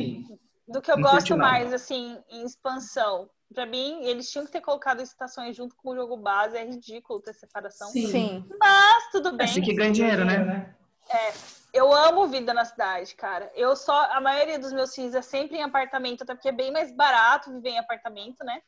[0.68, 5.02] do que eu gosto mais, assim, em expansão, Pra mim, eles tinham que ter colocado
[5.02, 6.58] estações junto com o jogo base.
[6.58, 7.90] É ridículo ter separação.
[7.90, 8.46] Sim.
[8.60, 9.46] Mas tudo bem.
[9.46, 10.76] Assim que ganha dinheiro, né?
[11.10, 11.34] É.
[11.74, 13.52] Eu amo vida na cidade, cara.
[13.56, 14.12] Eu só.
[14.12, 17.52] A maioria dos meus filhos é sempre em apartamento, até porque é bem mais barato
[17.52, 18.62] viver em apartamento, né?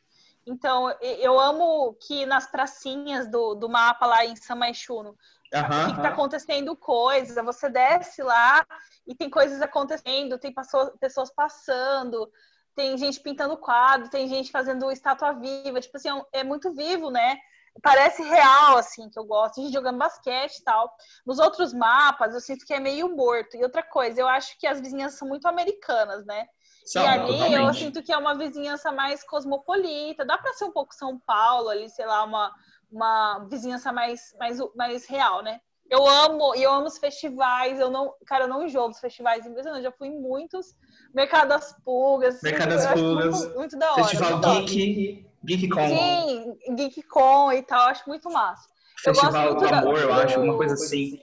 [0.45, 5.09] Então, eu amo que nas pracinhas do, do mapa lá em Samaixuno,
[5.53, 7.43] uhum, que tá acontecendo coisas.
[7.45, 8.65] Você desce lá
[9.05, 10.53] e tem coisas acontecendo, tem
[10.99, 12.31] pessoas passando,
[12.79, 15.81] tem gente pintando quadro, tem gente fazendo estátua viva.
[15.81, 17.37] Tipo assim, é, é muito vivo, né?
[17.81, 20.91] parece real, assim, que eu gosto, de jogando basquete e tal.
[21.25, 23.55] Nos outros mapas, eu sinto que é meio morto.
[23.55, 26.47] E outra coisa, eu acho que as vizinhanças são muito americanas, né?
[26.85, 27.67] São, e ali totalmente.
[27.67, 30.25] eu sinto que é uma vizinhança mais cosmopolita.
[30.25, 32.53] Dá para ser um pouco São Paulo, ali, sei lá, uma,
[32.89, 35.61] uma vizinhança mais, mais, mais real, né?
[35.89, 37.79] Eu amo, e eu amo os festivais.
[37.79, 39.45] Eu não, cara, eu não enjoo dos festivais.
[39.45, 40.75] Eu já fui em muitos.
[41.13, 42.41] Mercado das Pulgas.
[42.41, 43.39] Mercado das Pulgas.
[43.39, 44.03] Muito, muito, da hora.
[44.03, 45.29] Festival Geek.
[45.43, 45.87] GeekCon.
[45.87, 48.67] Sim, GeekCon e tal, acho muito massa.
[48.97, 50.01] Festival do Amor, da...
[50.01, 51.17] eu acho, uma coisa assim.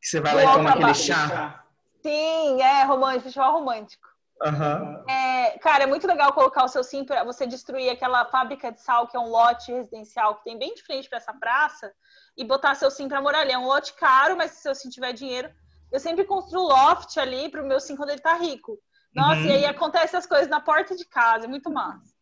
[0.00, 1.64] Que você vai lá e toma aquele chá.
[2.02, 4.06] Sim, é romântico, festival romântico.
[4.40, 5.04] Uhum.
[5.10, 8.80] É, cara, é muito legal colocar o seu sim para você destruir aquela fábrica de
[8.80, 11.92] sal, que é um lote residencial que tem bem de frente para essa praça,
[12.36, 13.52] e botar seu sim para morar ali.
[13.52, 15.50] É um lote caro, mas se seu sim tiver dinheiro,
[15.90, 18.78] eu sempre construo loft ali pro meu sim quando ele tá rico.
[19.14, 19.46] Nossa, uhum.
[19.46, 22.14] e aí acontece as coisas na porta de casa, é muito massa.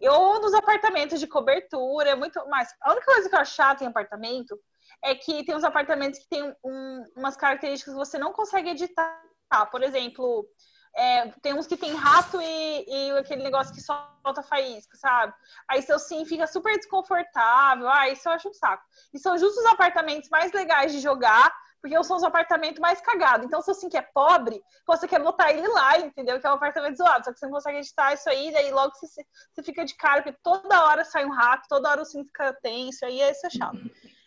[0.00, 2.74] Ou nos apartamentos de cobertura, é muito mais.
[2.80, 4.58] A única coisa que eu acho chata em apartamento
[5.00, 9.22] é que tem uns apartamentos que tem um, umas características que você não consegue editar.
[9.70, 10.48] Por exemplo,
[10.94, 15.32] É, tem uns que tem rato e, e, aquele negócio que solta faísca, sabe?
[15.66, 17.88] Aí seu sim fica super desconfortável.
[17.88, 18.84] Ah, isso eu acho um saco.
[19.14, 21.50] E são justos os apartamentos mais legais de jogar,
[21.82, 23.44] porque são os apartamentos mais cagados.
[23.44, 26.40] Então, se o sim que é pobre, você quer botar ele lá, entendeu?
[26.40, 27.24] Que é um apartamento zoado.
[27.24, 30.22] Só que você não consegue editar isso aí, daí logo você, você fica de cara,
[30.22, 33.50] porque toda hora sai um rato, toda hora o sim fica tenso, aí isso é
[33.50, 33.78] chato.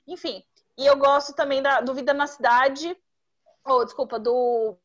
[0.05, 0.43] Enfim.
[0.77, 2.95] E eu gosto também da, do Vida na Cidade,
[3.65, 4.77] ou oh, desculpa, do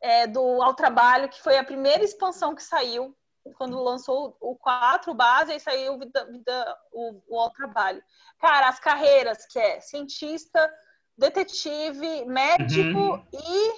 [0.00, 3.14] é, do Ao Trabalho, que foi a primeira expansão que saiu
[3.56, 8.02] quando lançou o 4 base, aí saiu o, vida, vida, o, o Ao Trabalho.
[8.38, 10.70] Cara, as carreiras, que é cientista,
[11.18, 13.26] detetive, médico uhum.
[13.32, 13.74] e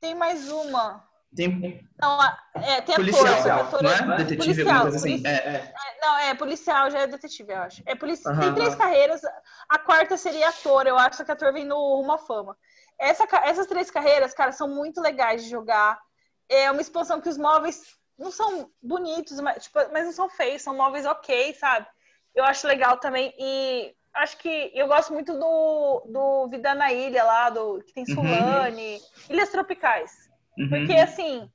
[0.00, 1.08] tem mais uma.
[1.34, 1.88] Tem...
[2.00, 2.18] Não,
[2.56, 4.16] é, tem policial, a força, não é?
[4.16, 5.22] Detetive, policial, coisa assim.
[5.24, 5.74] É, é.
[6.02, 7.82] Não, é policial, já é detetive, eu acho.
[7.86, 8.26] É polici...
[8.28, 8.40] Uhum.
[8.40, 9.20] Tem três carreiras,
[9.68, 12.56] a quarta seria ator, eu acho que ator vem no Uma Fama.
[12.98, 16.00] Essa, essas três carreiras, cara, são muito legais de jogar.
[16.48, 17.80] É uma expansão que os móveis
[18.18, 21.86] não são bonitos, mas, tipo, mas não são feios, são móveis ok, sabe?
[22.34, 23.32] Eu acho legal também.
[23.38, 28.04] E acho que eu gosto muito do, do Vida na Ilha lá, do que tem
[28.08, 28.14] uhum.
[28.14, 29.34] Sulane, uhum.
[29.34, 30.30] Ilhas Tropicais.
[30.58, 30.68] Uhum.
[30.68, 31.50] Porque, assim,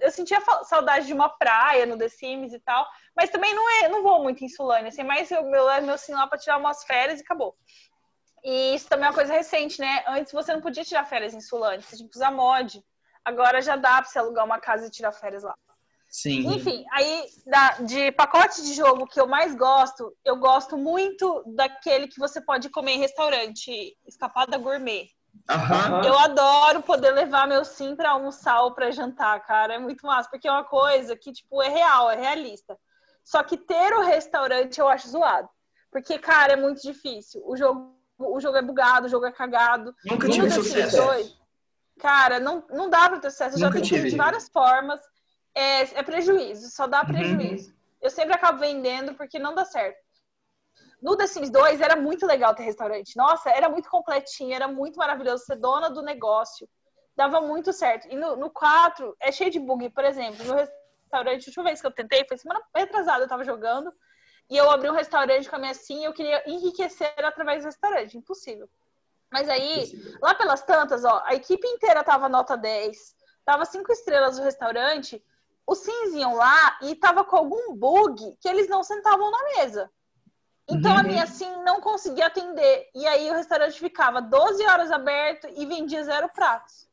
[0.00, 3.88] eu sentia saudade de uma praia no The Sims e tal, mas também não, é,
[3.88, 6.84] não vou muito em Sulane, assim, mas eu, meu, meu sim lá pra tirar umas
[6.84, 7.54] férias e acabou.
[8.42, 10.02] E isso também é uma coisa recente, né?
[10.08, 12.82] Antes você não podia tirar férias em Sulane, você tinha que usar mod.
[13.22, 15.54] Agora já dá pra você alugar uma casa e tirar férias lá.
[16.10, 16.52] Sim.
[16.52, 22.08] Enfim, aí da, de pacote de jogo que eu mais gosto, eu gosto muito daquele
[22.08, 25.08] que você pode comer em restaurante, escapada gourmet.
[26.04, 29.74] Eu adoro poder levar meu sim para almoçar ou para jantar, cara.
[29.74, 32.76] É muito massa, porque é uma coisa que, tipo, é real, é realista.
[33.24, 35.48] Só que ter o restaurante eu acho zoado.
[35.92, 37.40] Porque, cara, é muito difícil.
[37.46, 39.94] O jogo o jogo é bugado, o jogo é cagado.
[40.04, 40.96] Nunca tive sucesso.
[40.96, 41.34] 2,
[41.98, 43.56] cara, não, não dá pra ter sucesso.
[43.56, 45.00] Eu já tentei de várias formas.
[45.60, 47.08] É, é prejuízo, só dá uhum.
[47.08, 47.68] prejuízo.
[47.68, 47.76] Uhum.
[48.00, 49.98] Eu sempre acabo vendendo porque não dá certo.
[51.02, 53.14] No The Sims 2 era muito legal ter restaurante.
[53.16, 56.66] Nossa, era muito completinho, era muito maravilhoso ser dona do negócio.
[57.14, 58.08] Dava muito certo.
[58.08, 59.90] E no, no 4 é cheio de bug.
[59.90, 63.44] Por exemplo, no restaurante, a última vez que eu tentei, foi semana retrasada, eu tava
[63.44, 63.92] jogando
[64.48, 67.66] e eu abri um restaurante com a minha sim e eu queria enriquecer através do
[67.66, 68.16] restaurante.
[68.16, 68.68] Impossível.
[69.30, 69.92] Mas aí,
[70.22, 75.22] lá pelas tantas, ó, a equipe inteira tava nota 10, tava cinco estrelas no restaurante,
[75.70, 79.88] os sims iam lá e tava com algum bug que eles não sentavam na mesa.
[80.68, 80.98] Então uhum.
[80.98, 82.88] a minha sim não conseguia atender.
[82.92, 86.88] E aí o restaurante ficava 12 horas aberto e vendia zero pratos.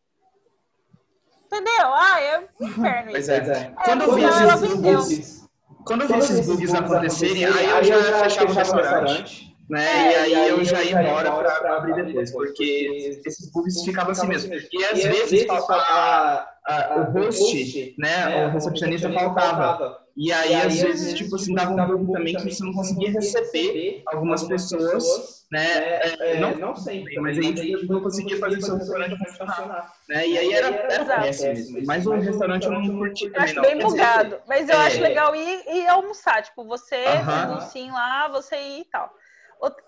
[1.45, 1.87] Entendeu?
[1.91, 3.11] Ah, é um inferno.
[3.11, 3.37] Pois é.
[3.37, 3.73] é.
[3.83, 5.47] Quando eu vi esses
[5.83, 9.46] quando eu vi esses bugs acontecerem, aí eu já fechava o restaurante.
[9.69, 9.85] Né?
[9.85, 14.11] É, e aí, aí eu já ia embora para abrir depois, porque esses bugs ficavam
[14.11, 14.53] assim mesmo.
[14.53, 20.07] E às vezes a, a, o host, né, o recepcionista faltava.
[20.15, 24.01] E aí, às vezes, tipo assim, dava um bug também que você não conseguia receber
[24.07, 25.99] algumas pessoas, né?
[26.19, 29.93] É, não, não sempre, mas aí tipo, não conseguia fazer o seu restaurante funcionar.
[30.09, 30.27] Né?
[30.27, 31.85] E aí era, era péssimo.
[31.85, 33.61] Mas o restaurante eu não curti também, não.
[33.63, 34.39] Acho bem bugado.
[34.47, 36.41] Mas eu acho legal ir, ir almoçar.
[36.41, 39.13] Tipo, você, uh sim lá, você ir e tal.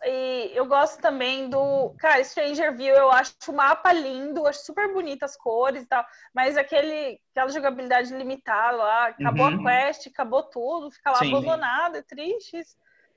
[0.03, 1.93] E eu gosto também do.
[1.99, 6.05] Cara, Stranger View, eu acho o mapa lindo, acho super bonitas as cores e tal.
[6.33, 9.67] Mas aquele, aquela jogabilidade limitada lá, acabou uhum.
[9.67, 11.29] a quest, acabou tudo, fica lá Sim.
[11.29, 12.61] abandonado, é triste.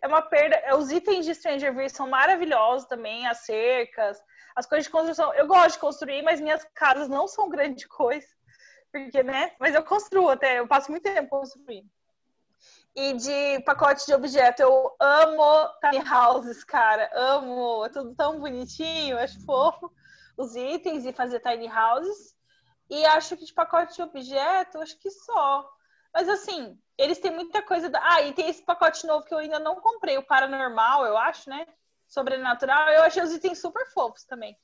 [0.03, 0.77] É uma perda.
[0.77, 4.21] Os itens de Stranger View são maravilhosos também, as cercas,
[4.55, 5.33] as coisas de construção.
[5.35, 8.27] Eu gosto de construir, mas minhas casas não são grande coisa.
[8.91, 9.53] Porque, né?
[9.59, 11.89] Mas eu construo até, eu passo muito tempo construindo.
[12.95, 17.11] E de pacote de objeto, eu amo tiny houses, cara.
[17.15, 17.85] Amo.
[17.87, 19.91] É tudo tão bonitinho, acho fofo.
[20.37, 22.37] Os itens e fazer tiny houses.
[22.91, 25.67] E acho que de pacote de objeto, acho que só.
[26.13, 27.89] Mas assim, eles têm muita coisa.
[27.89, 27.99] Da...
[28.03, 31.49] Ah, e tem esse pacote novo que eu ainda não comprei, o Paranormal, eu acho,
[31.49, 31.67] né?
[32.07, 32.91] Sobrenatural.
[32.91, 34.55] Eu achei os itens super fofos também.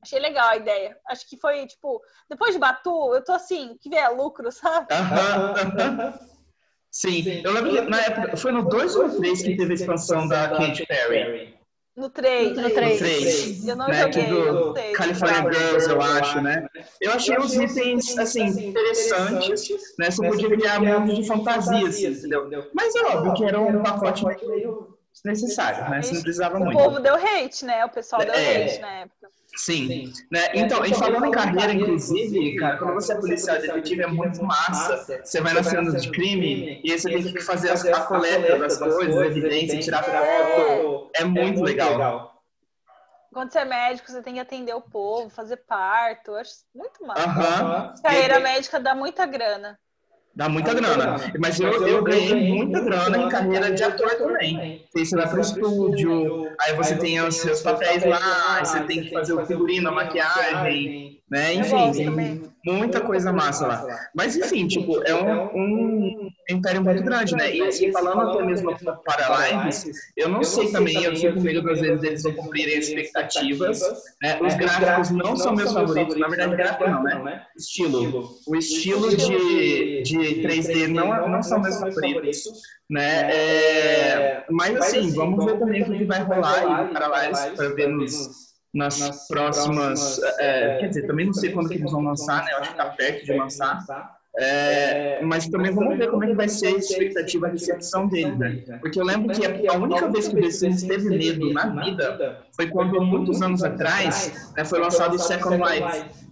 [0.00, 0.98] Achei legal a ideia.
[1.06, 4.88] Acho que foi, tipo, depois de Batu, eu tô assim, que vier lucro, sabe?
[6.90, 7.42] Sim, Sim.
[7.44, 10.26] eu lembro que na época, foi no 2 ou no 3 que teve a expansão
[10.26, 11.54] da Katy Perry?
[11.96, 13.68] No 3, no 3.
[13.68, 16.66] Eu não né, joguei, do California Girls, eu acho, né?
[17.00, 19.68] Eu achei os itens, assim, interessantes,
[19.98, 20.10] né?
[20.10, 22.48] Você podia criar um mundo de fantasias, entendeu?
[22.72, 24.89] Mas é óbvio que era um pacote meio
[25.24, 26.02] desnecessário, né?
[26.02, 26.78] Você não precisava muito.
[26.78, 27.84] O povo deu hate, né?
[27.84, 29.28] O pessoal deu é, hate na época.
[29.56, 29.86] Sim.
[29.88, 30.12] Sim.
[30.30, 30.48] Né?
[30.54, 35.20] Então, e falando em carreira, inclusive, cara, quando você é policial detetive é muito massa.
[35.24, 38.78] Você vai nas cenas de crime e aí você tem que fazer a coleta das
[38.78, 41.10] coisas, evidência, tirar foto.
[41.14, 42.40] É muito legal.
[43.32, 46.32] quando você é médico, você tem que atender o povo, fazer parto.
[46.32, 47.22] Eu acho muito massa.
[47.28, 47.94] Aham.
[48.02, 49.78] Carreira E- médica dá muita grana.
[50.34, 51.16] Dá muita grana.
[51.38, 54.84] Mas eu, eu ganhei muita grana em carreira de ator também.
[54.94, 59.34] Você vai pro estúdio, aí você tem os seus papéis lá, você tem que fazer
[59.34, 61.54] o figurino, a maquiagem, né?
[61.54, 61.92] Enfim,
[62.64, 64.08] tem muita coisa massa lá.
[64.14, 67.54] Mas enfim, tipo, é um, um império muito grande, né?
[67.54, 71.70] E assim, falando até mesmo para lives, eu não sei também, eu fico com medo
[71.70, 73.80] às vezes eles não cumprirem as expectativas.
[74.20, 74.40] né?
[74.42, 77.46] Os gráficos não são meus favoritos, na verdade, gráfico não, né?
[77.56, 78.36] Estilo.
[78.46, 82.42] O estilo de, de 3D não, não são meus favoritos,
[82.90, 83.30] né?
[83.32, 87.88] É, mas assim, vamos ver também o que vai rolar para lives, para ver
[88.72, 90.20] nos, nas próximas.
[90.38, 92.52] é, quer dizer, também não sei quando que eles vão lançar, né?
[92.52, 93.84] Eu acho que tá perto de lançar.
[94.38, 98.36] É, mas também vamos ver como é que vai ser a expectativa, a recepção dele,
[98.36, 98.78] né?
[98.80, 101.66] Porque eu lembro que a, a única vez que o The Sims teve medo na
[101.66, 106.29] vida foi quando, muitos anos atrás, né, foi lançado o Second Life.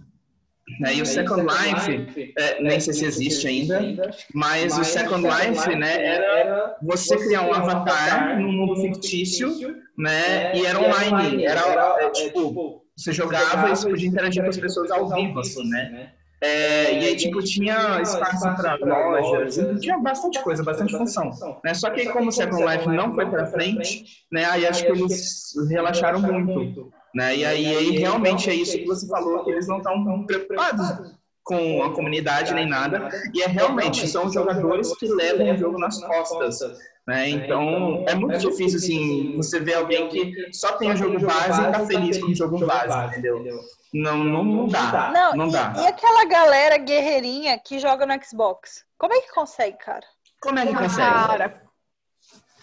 [0.79, 0.95] Né?
[0.95, 6.05] E o Second Life, é, nem sei se existe ainda, mas o Second Life, né,
[6.05, 9.49] era você criar um avatar num mundo fictício,
[9.97, 11.61] né, e era online, era,
[11.99, 16.13] é, tipo, você jogava e você podia interagir com as pessoas ao vivo, assim, né?
[16.41, 21.29] É, e aí, tipo, tinha espaço para lojas, e tinha bastante coisa, bastante função.
[21.65, 21.73] Né?
[21.73, 24.91] Só que aí, como o Second Life não foi para frente, né, aí acho que
[24.93, 26.89] eles relaxaram muito.
[27.13, 27.37] Né?
[27.37, 31.11] E aí, aí realmente é isso que você falou, que eles não estão preocupados
[31.43, 33.09] com a comunidade nem nada.
[33.33, 36.59] E é realmente, são os jogadores que levam o jogo nas costas.
[37.07, 37.29] Né?
[37.29, 41.71] Então, é muito difícil, assim, você ver alguém que só tem o jogo base e
[41.71, 43.43] tá feliz com o jogo base, entendeu?
[43.91, 45.11] Não, não, não dá.
[45.11, 45.73] Não, Não e, dá.
[45.77, 48.85] e aquela galera guerreirinha que joga no Xbox?
[48.99, 50.05] Como é que consegue, cara?
[50.39, 51.09] Como é que consegue?
[51.09, 51.63] Cara,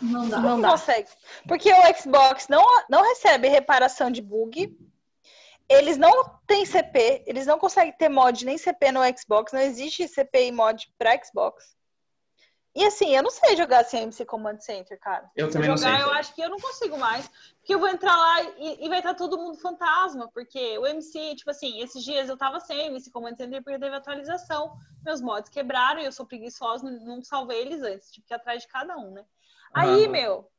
[0.00, 0.38] Não dá.
[0.38, 0.70] não Não dá.
[0.70, 1.08] consegue.
[1.48, 4.76] Porque o Xbox não, não recebe reparação de bug.
[5.68, 6.12] Eles não
[6.46, 10.52] têm CP, eles não conseguem ter mod nem CP no Xbox, não existe CP e
[10.52, 11.74] mod para Xbox.
[12.72, 15.28] E assim, eu não sei jogar sem MC Command Center, cara.
[15.34, 16.06] Eu Se também não jogar, sei.
[16.06, 17.26] eu acho que eu não consigo mais.
[17.58, 20.30] Porque eu vou entrar lá e, e vai estar todo mundo fantasma.
[20.32, 23.96] Porque o MC, tipo assim, esses dias eu tava sem MC Command Center porque teve
[23.96, 24.76] atualização.
[25.02, 28.10] Meus mods quebraram e eu sou preguiçosa, não, não salvei eles antes.
[28.12, 29.24] Tive que ir atrás de cada um, né?
[29.74, 30.50] Aí, meu,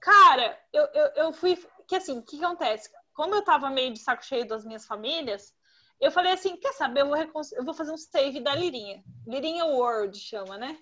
[0.00, 1.56] cara, eu, eu, eu fui.
[1.86, 2.90] Que assim, o que, acontece?
[3.12, 5.54] Como eu tava meio de saco cheio das minhas famílias,
[6.00, 7.02] eu falei assim: quer saber?
[7.02, 9.02] Eu vou, recon- eu vou fazer um save da Lirinha.
[9.26, 10.78] Lirinha World chama, né?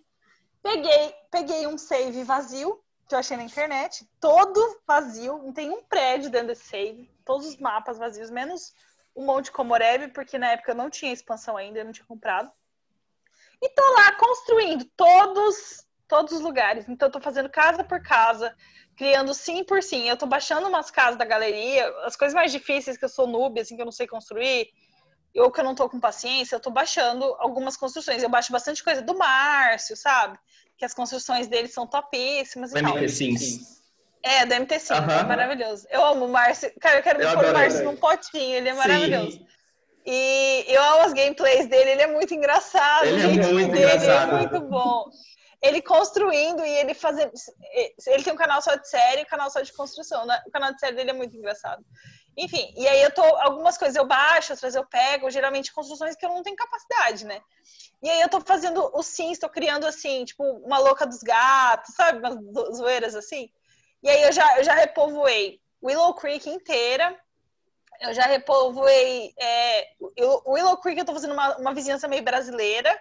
[0.63, 5.83] Peguei, peguei um save vazio, que eu achei na internet, todo vazio, não tem um
[5.83, 8.73] prédio dentro desse save, todos os mapas vazios, menos
[9.15, 12.51] o Monte Komorebi, porque na época eu não tinha expansão ainda, eu não tinha comprado.
[13.61, 16.87] E tô lá construindo todos, todos os lugares.
[16.91, 18.55] Então eu tô fazendo casa por casa,
[18.95, 20.07] criando sim por sim.
[20.07, 23.59] Eu tô baixando umas casas da galeria, as coisas mais difíceis que eu sou noob,
[23.59, 24.69] assim, que eu não sei construir,
[25.35, 28.23] ou que eu não tô com paciência, eu tô baixando algumas construções.
[28.23, 30.39] Eu baixo bastante coisa do Márcio, sabe?
[30.77, 32.79] Que as construções dele são topíssimas e.
[32.79, 33.81] MT Sims.
[34.23, 35.19] É, do MT5, Aham.
[35.19, 35.87] é maravilhoso.
[35.91, 36.71] Eu amo o Márcio.
[36.79, 38.79] Cara, eu quero Eu pôr o Márcio num potinho, ele é Sim.
[38.79, 39.41] maravilhoso.
[40.05, 43.07] E eu amo as gameplays dele, ele é muito engraçado.
[43.07, 44.37] Ele é muito dele engraçado.
[44.37, 45.11] É muito bom.
[45.63, 47.33] Ele construindo e ele fazendo.
[48.07, 50.27] Ele tem um canal só de série um canal só de construção.
[50.27, 50.43] né?
[50.47, 51.85] O canal de série dele é muito engraçado.
[52.37, 53.23] Enfim, e aí eu tô.
[53.23, 57.41] Algumas coisas eu baixo, outras eu pego, geralmente construções que eu não tenho capacidade, né?
[58.03, 61.95] E aí eu tô fazendo os sims, tô criando assim, tipo, uma louca dos gatos,
[61.95, 62.19] sabe?
[62.19, 63.49] Umas zo- zoeiras assim.
[64.03, 67.17] E aí eu já, eu já repovoei Willow Creek inteira.
[68.01, 69.33] Eu já repovoei.
[69.39, 69.89] É,
[70.47, 72.99] Willow Creek eu tô fazendo uma, uma vizinhança meio brasileira.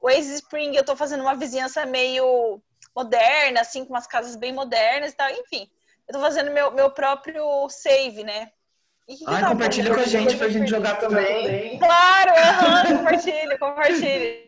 [0.00, 2.60] O Ace Spring eu tô fazendo uma vizinhança meio
[2.94, 5.30] moderna, assim, com umas casas bem modernas e tal.
[5.30, 5.70] Enfim,
[6.08, 8.50] eu tô fazendo meu, meu próprio save, né?
[9.08, 11.78] E que Ai, compartilha com a gente pra gente jogar também.
[11.78, 14.46] Claro, aham, compartilha, compartilha.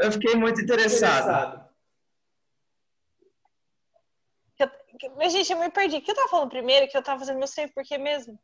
[0.00, 1.64] Eu fiquei muito interessado.
[4.56, 5.96] Que eu- que- Mas, gente, eu me perdi.
[5.96, 6.88] O que eu tava falando primeiro?
[6.88, 8.38] Que eu tava fazendo meu save por quê mesmo?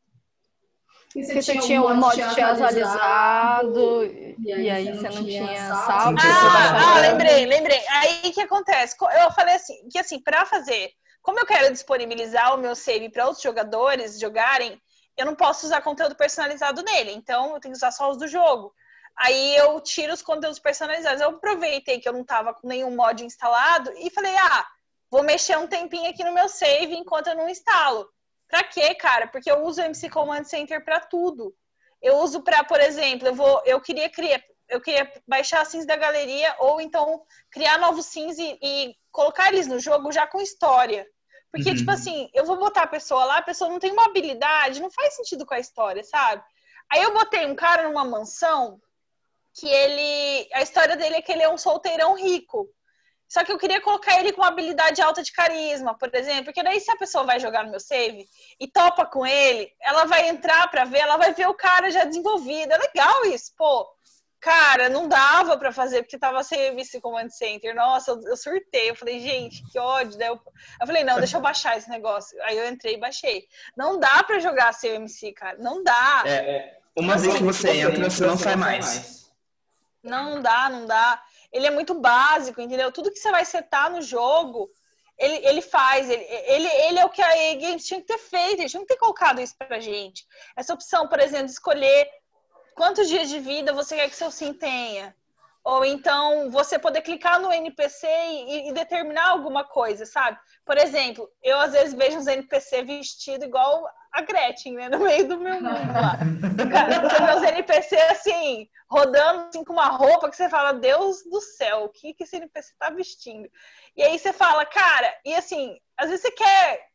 [1.17, 4.05] E Porque você tinha um mod atualizado
[4.39, 6.17] e aí você não tinha salvo.
[6.19, 7.83] Ah, ah, lembrei, lembrei.
[7.89, 8.97] Aí o que acontece?
[8.97, 10.91] Co- Eu falei assim, que assim, pra fazer,
[11.23, 14.81] como eu quero disponibilizar o meu save para outros jogadores jogarem,
[15.17, 18.27] eu não posso usar conteúdo personalizado nele, então eu tenho que usar só os do
[18.29, 18.73] jogo.
[19.19, 21.21] Aí eu tiro os conteúdos personalizados.
[21.21, 24.67] Eu aproveitei que eu não tava com nenhum mod instalado e falei: "Ah,
[25.11, 28.09] vou mexer um tempinho aqui no meu save enquanto eu não instalo".
[28.51, 29.29] Pra quê, cara?
[29.29, 31.55] Porque eu uso o MC Command Center pra tudo.
[32.03, 35.97] Eu uso pra, por exemplo, eu vou, eu queria criar, eu queria baixar sims da
[35.97, 41.07] galeria ou então criar novos sims e, e colocar eles no jogo já com história.
[41.53, 41.77] Porque, Uhum.
[41.77, 44.91] tipo assim, eu vou botar a pessoa lá, a pessoa não tem uma habilidade, não
[44.91, 46.43] faz sentido com a história, sabe?
[46.93, 48.81] Aí eu botei um cara numa mansão
[49.55, 50.49] que ele.
[50.55, 52.69] A história dele é que ele é um solteirão rico.
[53.31, 56.65] Só que eu queria colocar ele com uma habilidade alta de carisma, por exemplo, porque
[56.65, 58.29] daí se a pessoa vai jogar no meu save
[58.59, 62.03] e topa com ele, ela vai entrar pra ver, ela vai ver o cara já
[62.03, 62.73] desenvolvido.
[62.73, 63.89] É legal isso, pô.
[64.41, 67.73] Cara, não dava pra fazer porque tava sem MC Command Center.
[67.73, 68.91] Nossa, eu, eu surtei.
[68.91, 70.19] Eu falei, gente, que ódio.
[70.19, 70.41] Daí eu,
[70.81, 72.37] eu falei, não, deixa eu baixar esse negócio.
[72.43, 73.47] Aí eu entrei e baixei.
[73.77, 75.57] Não dá pra jogar sem o MC, cara.
[75.59, 76.25] Não dá.
[76.27, 79.31] É, uma vez que você entra, você não sai mais.
[80.03, 81.23] Não dá, não dá.
[81.53, 82.93] Ele é muito básico, entendeu?
[82.93, 84.71] Tudo que você vai setar no jogo,
[85.19, 86.09] ele, ele faz.
[86.09, 88.61] Ele, ele, ele é o que a EA Games tinha que ter feito.
[88.61, 90.27] Eles tinham que ter colocado isso pra gente.
[90.57, 92.09] Essa opção, por exemplo, de escolher
[92.75, 95.15] quantos dias de vida você quer que seu sim tenha.
[95.63, 100.39] Ou então você poder clicar no NPC e, e determinar alguma coisa, sabe?
[100.65, 104.89] Por exemplo, eu às vezes vejo uns NPC vestido igual a Gretchen, né?
[104.89, 106.19] No meio do meu mundo lá.
[106.71, 111.23] Cara, você vê os NPC assim, rodando assim, com uma roupa que você fala, Deus
[111.25, 113.49] do céu, o que, que esse NPC tá vestindo?
[113.97, 116.89] E aí você fala, cara, e assim, às vezes você quer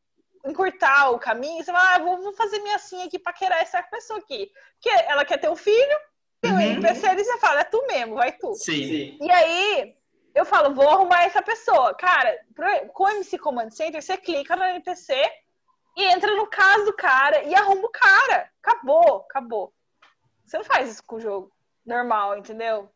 [0.46, 3.82] encurtar o caminho, você fala, ah, vou, vou fazer minha assim aqui pra querer essa
[3.84, 4.52] pessoa aqui.
[4.74, 6.00] Porque ela quer ter um filho,
[6.42, 6.62] tem um Uhum.
[6.62, 8.54] NPC ali, você fala, é tu mesmo, vai tu.
[8.54, 9.18] Sim.
[9.20, 9.96] E aí,
[10.36, 11.94] eu falo, vou arrumar essa pessoa.
[11.96, 12.38] Cara,
[12.94, 15.16] com o MC Command Center, você clica no NPC
[15.96, 18.50] e entra no caso do cara e arruma o cara.
[18.64, 19.74] Acabou, acabou.
[20.46, 21.52] Você não faz isso com o jogo
[21.86, 22.90] normal, entendeu?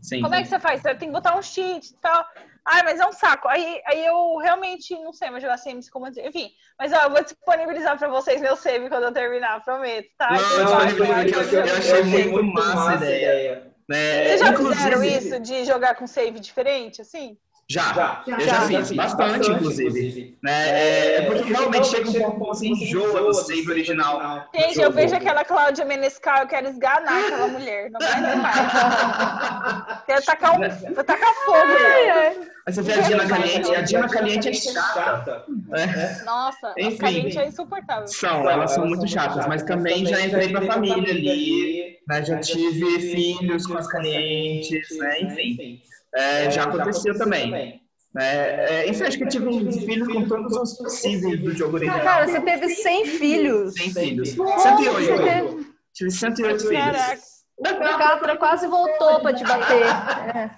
[0.00, 0.22] Sim.
[0.22, 0.80] Como é que você faz?
[0.80, 2.24] Você tem que botar um cheat e tal.
[2.64, 3.48] Ai, mas é um saco.
[3.48, 5.58] Aí, aí eu realmente não sei mais jogar
[5.92, 6.28] Command Center.
[6.28, 10.30] Enfim, mas ó, eu vou disponibilizar pra vocês meu save quando eu terminar, prometo, tá?
[10.30, 13.72] Não, Então, eu eu- eu achei muito massa a ideia.
[13.88, 14.24] Né?
[14.28, 17.36] Vocês já Inclusive- fizeram isso de jogar com save diferente, assim?
[17.70, 20.38] Já, Já, eu já, fiz, bastante, inclusive.
[20.42, 20.70] Né?
[20.70, 24.48] É, é porque realmente chega um que você enjoa do save original.
[24.54, 27.90] Gente, eu vejo aquela Cláudia Menescal, eu quero esganar aquela mulher.
[27.90, 30.02] Não vai mais.
[30.06, 32.48] Quero tacar, um, vou tacar fogo nela.
[32.66, 35.44] Aí você vê a Diana Caliente, a Diana Caliente é chata.
[35.66, 36.22] né?
[36.24, 36.96] Nossa, a Enfim.
[36.96, 38.08] caliente é insuportável.
[38.08, 42.24] São, elas são muito chatas, mas também já entrei pra família ali, né?
[42.24, 45.20] já tive filhos com as calientes, né?
[45.20, 45.82] enfim.
[46.18, 47.50] É, já aconteceu também.
[47.50, 47.80] Né?
[48.20, 52.00] É, enfim, acho que eu tive um filho com todos os possíveis do jogo original.
[52.00, 53.74] Cara, você teve 100 filhos.
[53.74, 54.34] 100 filhos.
[54.34, 55.22] Você 108.
[55.22, 55.66] teve...
[55.94, 56.78] Tive 108 filhos.
[56.78, 57.22] Caraca.
[57.60, 59.82] O Catra quase voltou pra te bater.
[59.82, 60.50] É.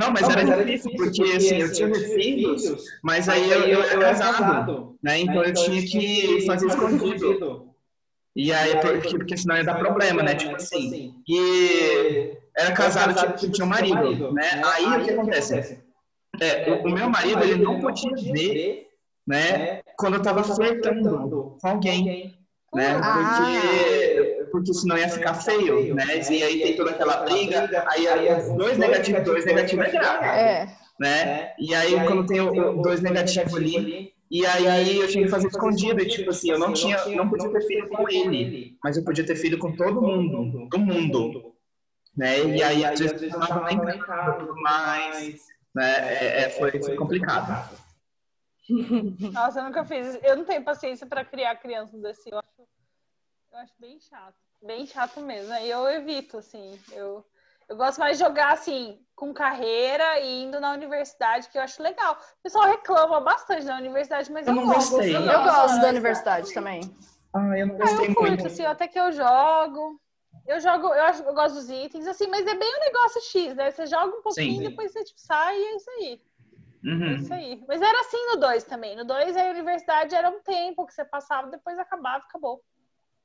[0.00, 2.62] Não, mas era difícil, porque assim, eu tive filhos,
[3.02, 5.20] mas aí eu, eu era casado, né?
[5.20, 7.67] Então eu tinha que fazer escondido.
[8.38, 10.36] E aí, porque, porque senão ia dar problema, né?
[10.36, 11.12] Tipo assim.
[11.28, 14.62] E era casado, tipo, tinha um marido, né?
[14.64, 15.80] Aí o que acontece?
[16.40, 18.86] É, o, o meu marido, ele não podia ver,
[19.26, 19.80] né?
[19.98, 22.32] Quando eu tava flertando com alguém,
[22.72, 22.94] né?
[22.94, 26.04] Porque, porque senão ia ficar feio, né?
[26.30, 30.68] E aí tem toda aquela briga, aí aí dois negativos, dois negativos é grave É.
[31.00, 31.52] né?
[31.58, 36.00] E aí, quando tem o dois negativos ali, e aí eu tinha que fazer escondido,
[36.00, 39.24] e tipo assim, eu não tinha, não podia ter filho com ele, mas eu podia
[39.24, 41.54] ter filho com todo mundo, do mundo,
[42.16, 42.44] né?
[42.44, 45.92] E aí, às vezes, eu não tava nem em casa, tudo mais, né?
[45.96, 47.78] É, é, foi, foi complicado.
[49.32, 50.18] Nossa, eu nunca fiz isso.
[50.22, 52.30] Eu não tenho paciência pra criar crianças assim.
[52.30, 52.68] Eu acho,
[53.52, 54.34] eu acho bem chato.
[54.62, 55.52] Bem chato mesmo.
[55.52, 56.78] Aí eu evito, assim.
[56.92, 57.24] Eu,
[57.68, 61.82] eu gosto mais de jogar, assim, com carreira e indo na universidade, que eu acho
[61.82, 62.14] legal.
[62.14, 64.96] O pessoal reclama bastante da universidade, mas Eu eu, não gosto.
[64.96, 65.16] gostei.
[65.16, 66.80] Eu gosto da universidade também.
[67.34, 68.46] Ah, eu não Ah, gostei eu curto, muito.
[68.46, 70.00] assim, até que eu jogo.
[70.46, 73.54] Eu jogo, eu, acho, eu gosto dos itens, assim, mas é bem um negócio X,
[73.54, 73.70] né?
[73.70, 74.62] Você joga um pouquinho, Sim.
[74.70, 76.22] depois você tipo, sai e é isso aí.
[76.82, 77.14] É Uhum.
[77.16, 77.64] isso aí.
[77.68, 78.96] Mas era assim no 2 também.
[78.96, 82.62] No 2 a universidade era um tempo que você passava, depois acabava e acabou.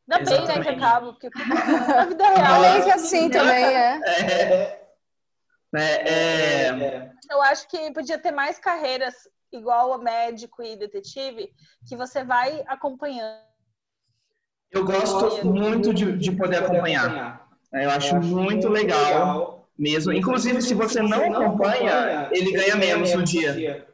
[0.09, 2.61] Ainda bem, né, que acaba, porque na vida real.
[2.61, 4.83] Meio que assim também, é.
[5.75, 9.15] É, é, é, Eu acho que podia ter mais carreiras
[9.51, 11.49] igual a médico e detetive,
[11.87, 13.39] que você vai acompanhando.
[14.71, 17.47] eu gosto muito de, de poder acompanhar.
[17.71, 20.11] Eu acho muito legal mesmo.
[20.11, 23.87] Inclusive, se você não acompanha, ele ganha menos no dia.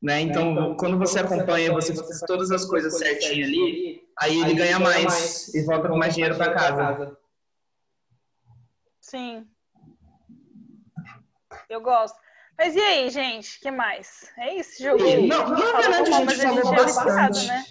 [0.00, 0.20] Né?
[0.20, 5.52] Então, quando você acompanha, você faz todas as coisas certinho ali, aí ele ganha mais
[5.54, 7.16] e volta com mais dinheiro para casa.
[9.00, 9.46] Sim.
[11.68, 12.16] Eu gosto.
[12.58, 13.58] Mas e aí, gente?
[13.58, 14.30] O que mais?
[14.38, 15.02] É isso, jogo.
[15.26, 17.46] Não, na Falou verdade, a gente é viciado, bastante.
[17.46, 17.64] né?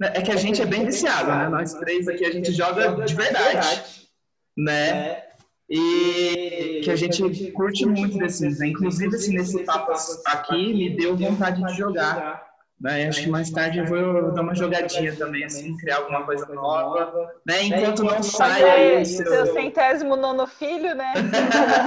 [0.00, 1.48] É que a gente é bem viciado, né?
[1.48, 4.08] Nós três aqui, a gente joga de verdade,
[4.56, 5.24] né?
[5.68, 8.68] E que a gente curte muito desses, né?
[8.68, 9.92] Inclusive, assim, nesse papo
[10.26, 12.49] aqui, me deu vontade de jogar,
[12.80, 13.08] Né?
[13.08, 17.30] Acho que mais tarde eu vou dar uma jogadinha também, assim, criar alguma coisa nova,
[17.46, 17.64] né?
[17.64, 19.52] Enquanto não sai Fazer o seu seu...
[19.52, 21.12] centésimo nono filho, né?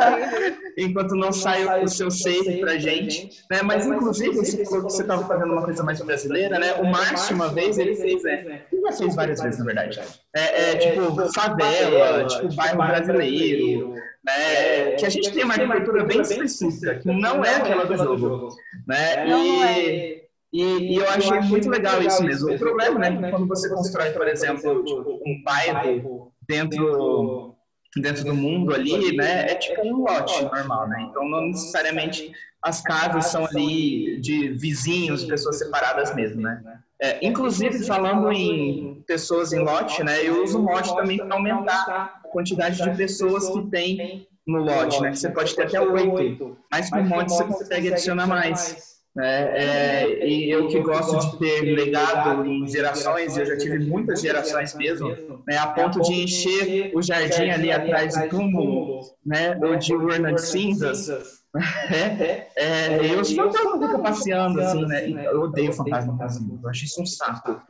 [0.77, 3.61] Enquanto não sai o seu save pra gente, né?
[3.63, 6.73] Mas, inclusive, você falou que você estava fazendo uma coisa mais brasileira, né?
[6.75, 8.61] O Márcio, uma vez, ele fez, né?
[8.71, 9.99] Ele já fez várias vezes, na verdade.
[10.35, 14.91] É, é tipo, favela, tipo, bairro brasileiro, né?
[14.91, 18.49] Que a gente tem uma arquitetura bem específica, que não é aquela do jogo,
[18.87, 19.25] né?
[19.25, 20.22] Não, não é.
[20.53, 22.53] E, e, eu achei muito legal isso mesmo.
[22.53, 27.55] O problema, né, que quando você constrói, por exemplo, tipo, um bairro dentro
[27.95, 31.07] dentro do mundo ali, né, é tipo um lote normal, né?
[31.09, 32.31] Então não necessariamente
[32.61, 36.79] as casas são ali de vizinhos, pessoas separadas mesmo, né?
[36.99, 41.83] É, inclusive falando em pessoas em lote, né, eu uso o mod também para aumentar
[42.23, 45.11] a quantidade de pessoas que tem no lote, né?
[45.11, 48.92] Que você pode ter até oito, mas com mod você consegue adicionar mais.
[49.15, 49.57] Né?
[49.57, 54.73] É, e eu que gosto de ter legado em gerações, eu já tive muitas gerações
[54.73, 59.93] mesmo, né, a ponto de encher o jardim ali atrás do túmulo, né, ou de
[59.93, 61.09] urna de cinzas.
[61.55, 65.27] É, é, eu sou fantasma fica passeando, assim, né?
[65.27, 67.61] Eu odeio fantasma passeando, eu acho isso um saco.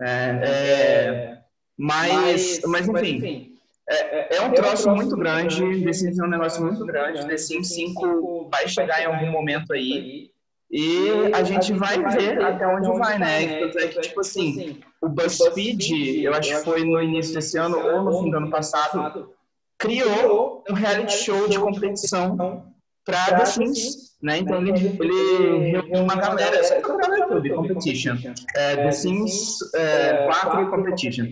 [0.00, 1.38] É, é,
[1.78, 3.54] mas, mas, enfim,
[3.88, 7.68] é, é um troço muito grande, The Sims é um negócio muito grande, The Sims
[7.68, 10.32] 5 vai chegar em algum momento aí,
[10.72, 13.58] e a gente vai ver até onde vai, né?
[13.60, 17.78] Tanto é que, tipo assim, o BuzzFeed, eu acho que foi no início desse ano
[17.78, 19.34] ou no fim do ano passado,
[19.78, 22.72] criou um reality show de competição
[23.04, 24.38] para The Sims, né?
[24.38, 28.16] Então ele, ele reuniu uma galera, essa é o canal do YouTube, Competition,
[28.56, 31.26] é, The Sims é, 4 Competition.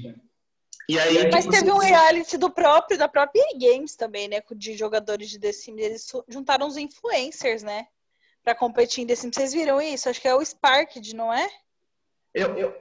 [0.87, 4.43] E aí, Mas tipo, teve um reality do próprio, da própria Games também, né?
[4.55, 5.81] De jogadores de The Sims.
[5.81, 7.87] Eles juntaram os influencers, né?
[8.45, 9.35] Pra competir em The Sims.
[9.37, 10.09] Vocês viram isso?
[10.09, 11.49] Acho que é o Sparked, não é?
[12.35, 12.75] eu, eu,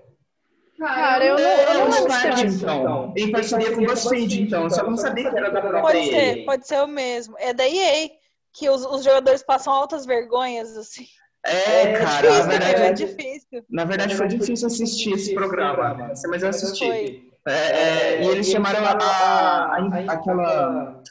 [0.77, 4.41] Cara, eu não, eu é não lembro se era então, em parceria com o BuzzFeed,
[4.43, 6.05] então, só não sabia que era da própria Pode EA.
[6.35, 7.35] ser, pode ser o mesmo.
[7.37, 8.09] É da EA,
[8.53, 11.05] que os, os jogadores passam altas vergonhas, assim.
[11.45, 13.65] É, cara, na difícil, é verdade, difícil.
[13.69, 16.85] na verdade foi difícil assistir esse programa, mas eu assisti.
[16.85, 17.29] Foi.
[17.47, 21.01] É, é, e eles chamaram a, a- a- aquela.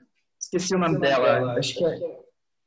[0.41, 1.99] Esqueci o nome dela, acho que é.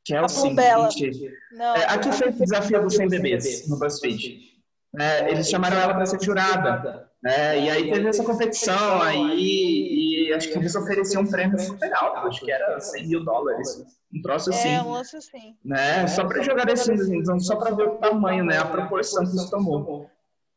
[0.07, 0.41] Chelsea.
[0.41, 0.89] Plumbella.
[0.91, 1.31] gente.
[1.51, 1.75] Não.
[1.75, 4.51] É, aqui fez o desafio dos 100 bebês no BuzzFeed.
[4.99, 7.09] É, eles chamaram ela para ser jurada.
[7.23, 7.59] né?
[7.59, 12.27] e aí teve essa competição aí, e acho que eles ofereciam um prêmio super alto,
[12.27, 13.85] acho que era 100 mil dólares.
[14.13, 14.69] Um troço assim.
[14.69, 15.55] É, um assim.
[15.63, 16.07] né?
[16.07, 18.57] Só para jogar desse então, só para ver o tamanho, né?
[18.57, 20.09] A proporção que isso tomou.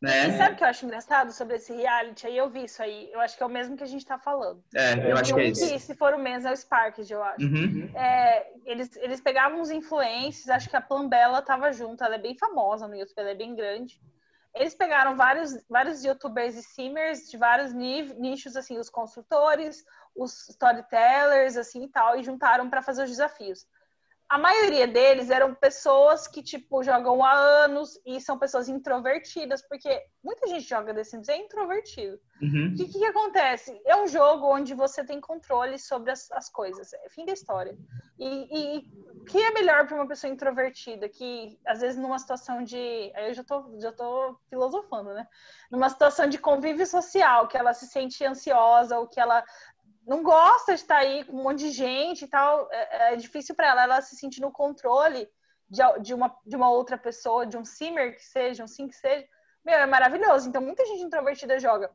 [0.05, 0.37] E Né?
[0.37, 2.27] sabe o que eu acho engraçado sobre esse reality?
[2.27, 3.11] Aí eu vi isso aí.
[3.13, 4.63] Eu acho que é o mesmo que a gente tá falando.
[4.75, 5.79] É, eu acho que é isso.
[5.79, 7.45] se for o mesmo, é o Sparked, eu acho.
[7.47, 7.91] Uhum.
[7.95, 12.37] É, eles, eles pegavam uns influencers, acho que a Plambella tava junto, ela é bem
[12.37, 14.01] famosa no YouTube, ela é bem grande.
[14.55, 20.49] Eles pegaram vários, vários youtubers e simmers de vários ni- nichos, assim, os construtores, os
[20.49, 23.67] storytellers, assim e tal, e juntaram para fazer os desafios.
[24.35, 30.03] A maioria deles eram pessoas que, tipo, jogam há anos e são pessoas introvertidas, porque
[30.25, 32.19] muita gente joga The Sims é introvertido.
[32.43, 32.73] Uhum.
[32.73, 33.81] O que, que acontece?
[33.87, 36.93] É um jogo onde você tem controle sobre as, as coisas.
[36.95, 37.79] É fim da história.
[38.19, 41.09] E, e o que é melhor para uma pessoa introvertida?
[41.09, 43.13] Que, às vezes, numa situação de.
[43.15, 45.29] Aí eu já tô, já tô filosofando, né?
[45.71, 49.45] Numa situação de convívio social, que ela se sente ansiosa ou que ela
[50.07, 53.55] não gosta de estar aí com um monte de gente e tal, é, é difícil
[53.55, 55.29] para ela, ela se sentir no controle
[55.69, 58.95] de, de, uma, de uma outra pessoa, de um simmer que seja, um sim que
[58.95, 59.27] seja.
[59.65, 60.49] Meu, é maravilhoso.
[60.49, 61.91] Então, muita gente introvertida joga.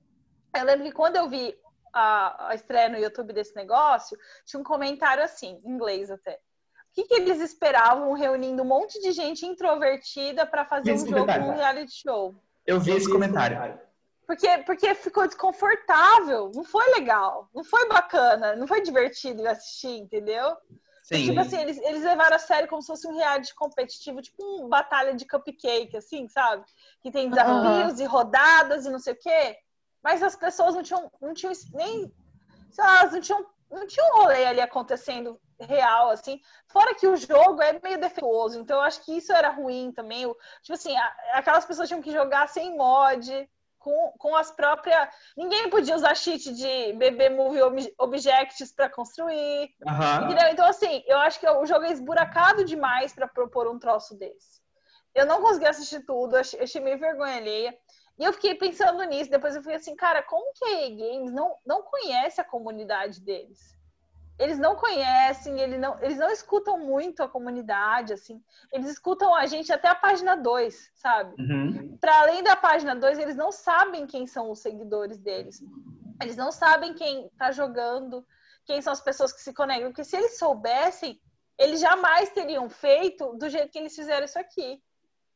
[0.56, 1.56] Eu lembro que quando eu vi
[1.94, 6.34] a, a estreia no YouTube desse negócio, tinha um comentário assim, em inglês até.
[6.36, 11.10] O que, que eles esperavam reunindo um monte de gente introvertida para fazer Esse um
[11.10, 12.36] jogo, um reality show?
[12.65, 13.80] Eu vi esse comentário.
[14.30, 20.56] Porque, porque ficou desconfortável, não foi legal, não foi bacana, não foi divertido assistir, entendeu?
[21.01, 21.26] Sim.
[21.26, 24.69] Tipo assim, eles, eles levaram a sério como se fosse um reality competitivo, tipo uma
[24.69, 26.64] batalha de cupcake, assim, sabe?
[27.01, 29.57] Que tem desafios e rodadas e não sei o quê.
[30.03, 32.14] Mas as pessoas não tinham, não tinham nem.
[32.69, 36.39] Sei lá, elas não tinham, não tinha um rolê ali acontecendo real, assim.
[36.68, 40.27] Fora que o jogo é meio defeituoso, então eu acho que isso era ruim também.
[40.27, 43.49] O- Tipo assim, a- aquelas pessoas tinham que jogar sem mod,
[43.80, 45.07] com, com as próprias.
[45.35, 49.73] Ninguém podia usar cheat de BB Movie ob- Objects para construir.
[50.26, 50.47] Entendeu?
[50.51, 54.60] Então, assim, eu acho que o jogo é esburacado demais pra propor um troço desse.
[55.15, 57.76] Eu não consegui assistir tudo, achei, achei meio vergonha alheia.
[58.19, 61.31] E eu fiquei pensando nisso, depois eu fui assim, cara, como que a EA Games
[61.31, 63.78] não, não conhece a comunidade deles?
[64.40, 68.41] Eles não conhecem, eles não, eles não escutam muito a comunidade, assim.
[68.72, 71.36] Eles escutam a gente até a página 2, sabe?
[71.38, 71.98] Uhum.
[71.99, 75.61] Para além da página 2, eles não sabem quem são os seguidores deles.
[76.22, 78.26] Eles não sabem quem tá jogando,
[78.66, 79.90] quem são as pessoas que se conectam.
[79.90, 81.20] Porque se eles soubessem,
[81.57, 84.82] eles jamais teriam feito do jeito que eles fizeram isso aqui.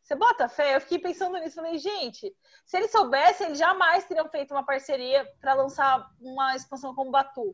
[0.01, 0.77] Você bota fé?
[0.77, 1.55] Eu fiquei pensando nisso.
[1.55, 2.33] Falei, gente,
[2.65, 7.53] se eles soubessem, eles jamais teriam feito uma parceria para lançar uma expansão como Batu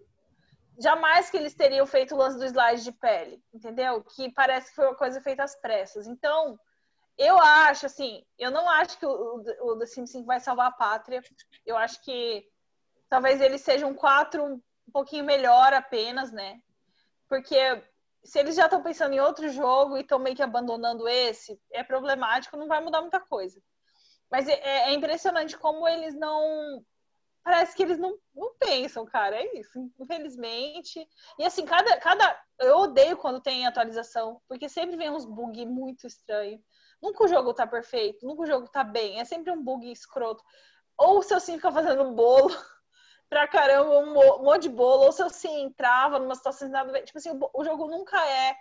[0.80, 4.02] jamais que eles teriam feito o lance do slide de pele, entendeu?
[4.02, 6.08] Que parece que foi uma coisa feita às pressas.
[6.08, 6.58] Então,
[7.18, 10.72] eu acho, assim, eu não acho que o, o The Sims 5 vai salvar a
[10.72, 11.22] pátria.
[11.66, 12.48] Eu acho que
[13.10, 14.62] talvez eles sejam quatro um
[14.92, 16.62] pouquinho melhor apenas, né?
[17.28, 17.84] Porque
[18.24, 21.84] se eles já estão pensando em outro jogo e estão meio que abandonando esse, é
[21.84, 23.62] problemático, não vai mudar muita coisa.
[24.32, 26.84] Mas é, é impressionante como eles não
[27.44, 29.36] parece que eles não, não pensam, cara.
[29.36, 31.08] É isso, infelizmente.
[31.38, 32.42] E assim, cada, cada.
[32.60, 36.62] Eu odeio quando tem atualização, porque sempre vem uns bugs muito estranhos.
[37.02, 39.20] Nunca o jogo tá perfeito, nunca o jogo tá bem.
[39.20, 40.44] É sempre um bug escroto.
[40.98, 42.50] Ou se eu sim fica fazendo um bolo
[43.30, 47.02] pra caramba, um monte de bolo, ou se eu sim entrava numa situação nada.
[47.04, 48.56] Tipo assim, o, o jogo nunca é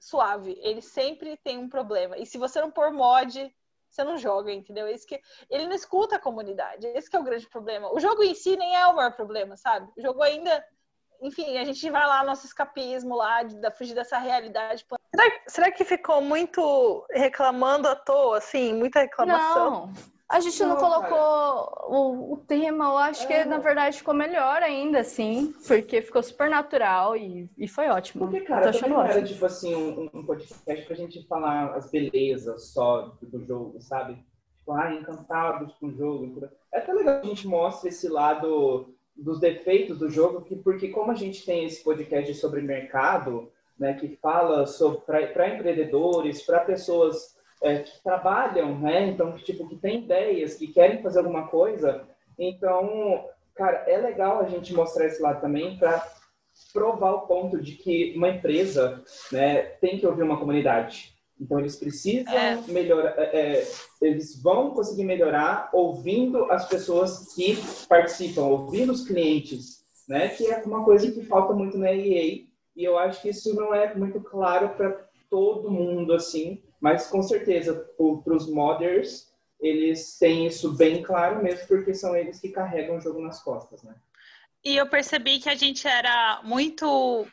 [0.00, 0.58] suave.
[0.62, 2.16] Ele sempre tem um problema.
[2.16, 3.54] E se você não pôr mod,
[3.88, 4.86] você não joga, entendeu?
[4.86, 5.20] Esse que
[5.50, 6.86] ele não escuta a comunidade.
[6.88, 7.92] Esse que é o grande problema.
[7.92, 9.90] O jogo em si nem é o maior problema, sabe?
[9.96, 10.64] O jogo ainda,
[11.22, 14.86] enfim, a gente vai lá nosso escapismo lá de, de fugir dessa realidade.
[15.14, 19.86] Será, será que ficou muito reclamando à toa, assim, muita reclamação?
[19.86, 20.17] Não.
[20.28, 23.26] A gente não, não colocou o, o, tema, eu acho é.
[23.26, 28.28] que na verdade ficou melhor ainda, assim, porque ficou super natural e, e foi ótimo.
[28.28, 32.68] Porque, cara, também não era tipo assim um, um podcast pra gente falar as belezas
[32.68, 34.16] só do jogo, sabe?
[34.58, 36.46] Tipo, ah, encantados com o jogo.
[36.74, 41.10] É até legal que a gente mostre esse lado dos defeitos do jogo, porque como
[41.10, 47.37] a gente tem esse podcast sobre mercado, né, que fala sobre para empreendedores, para pessoas
[47.62, 49.08] é, que trabalham, né?
[49.08, 52.06] Então, que, tipo, que tem ideias, que querem fazer alguma coisa.
[52.38, 53.24] Então,
[53.54, 56.06] cara, é legal a gente mostrar esse lado também para
[56.72, 59.02] provar o ponto de que uma empresa,
[59.32, 61.14] né, tem que ouvir uma comunidade.
[61.40, 62.56] Então, eles precisam é.
[62.66, 63.66] melhorar, é, é,
[64.02, 67.56] eles vão conseguir melhorar ouvindo as pessoas que
[67.88, 70.28] participam, ouvindo os clientes, né?
[70.28, 72.44] Que é uma coisa que falta muito na EA.
[72.74, 77.22] E eu acho que isso não é muito claro para todo mundo, assim, mas com
[77.22, 82.96] certeza, para os modders, eles têm isso bem claro mesmo, porque são eles que carregam
[82.96, 83.94] o jogo nas costas, né?
[84.64, 87.26] E eu percebi que a gente era muito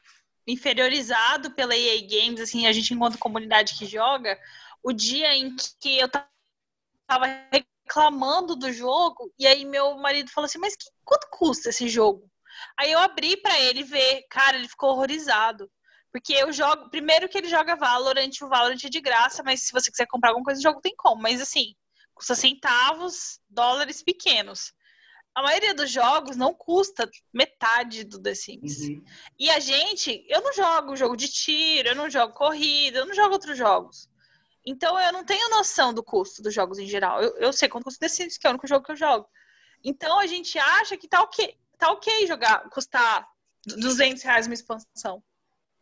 [0.48, 4.40] inferiorizado pela EA Games, assim, a gente enquanto comunidade que joga,
[4.84, 10.60] o dia em que eu tava reclamando do jogo, e aí meu marido falou assim,
[10.60, 12.30] mas que, quanto custa esse jogo?
[12.78, 15.70] Aí eu abri para ele ver, cara, ele ficou horrorizado.
[16.16, 16.90] Porque eu jogo.
[16.90, 20.30] Primeiro que ele joga Valorant, o Valorant é de graça, mas se você quiser comprar
[20.30, 21.22] alguma coisa, o jogo tem como.
[21.22, 21.76] Mas assim,
[22.14, 24.72] custa centavos, dólares pequenos.
[25.36, 28.80] A maioria dos jogos não custa metade do The Sims.
[28.80, 29.04] Uhum.
[29.38, 33.14] E a gente, eu não jogo jogo de tiro, eu não jogo corrida, eu não
[33.14, 34.10] jogo outros jogos.
[34.66, 37.22] Então eu não tenho noção do custo dos jogos em geral.
[37.22, 39.28] Eu, eu sei quanto custa The Sims, que é o único jogo que eu jogo.
[39.84, 43.28] Então a gente acha que tá ok, tá ok jogar, custar
[43.66, 45.22] 200 reais uma expansão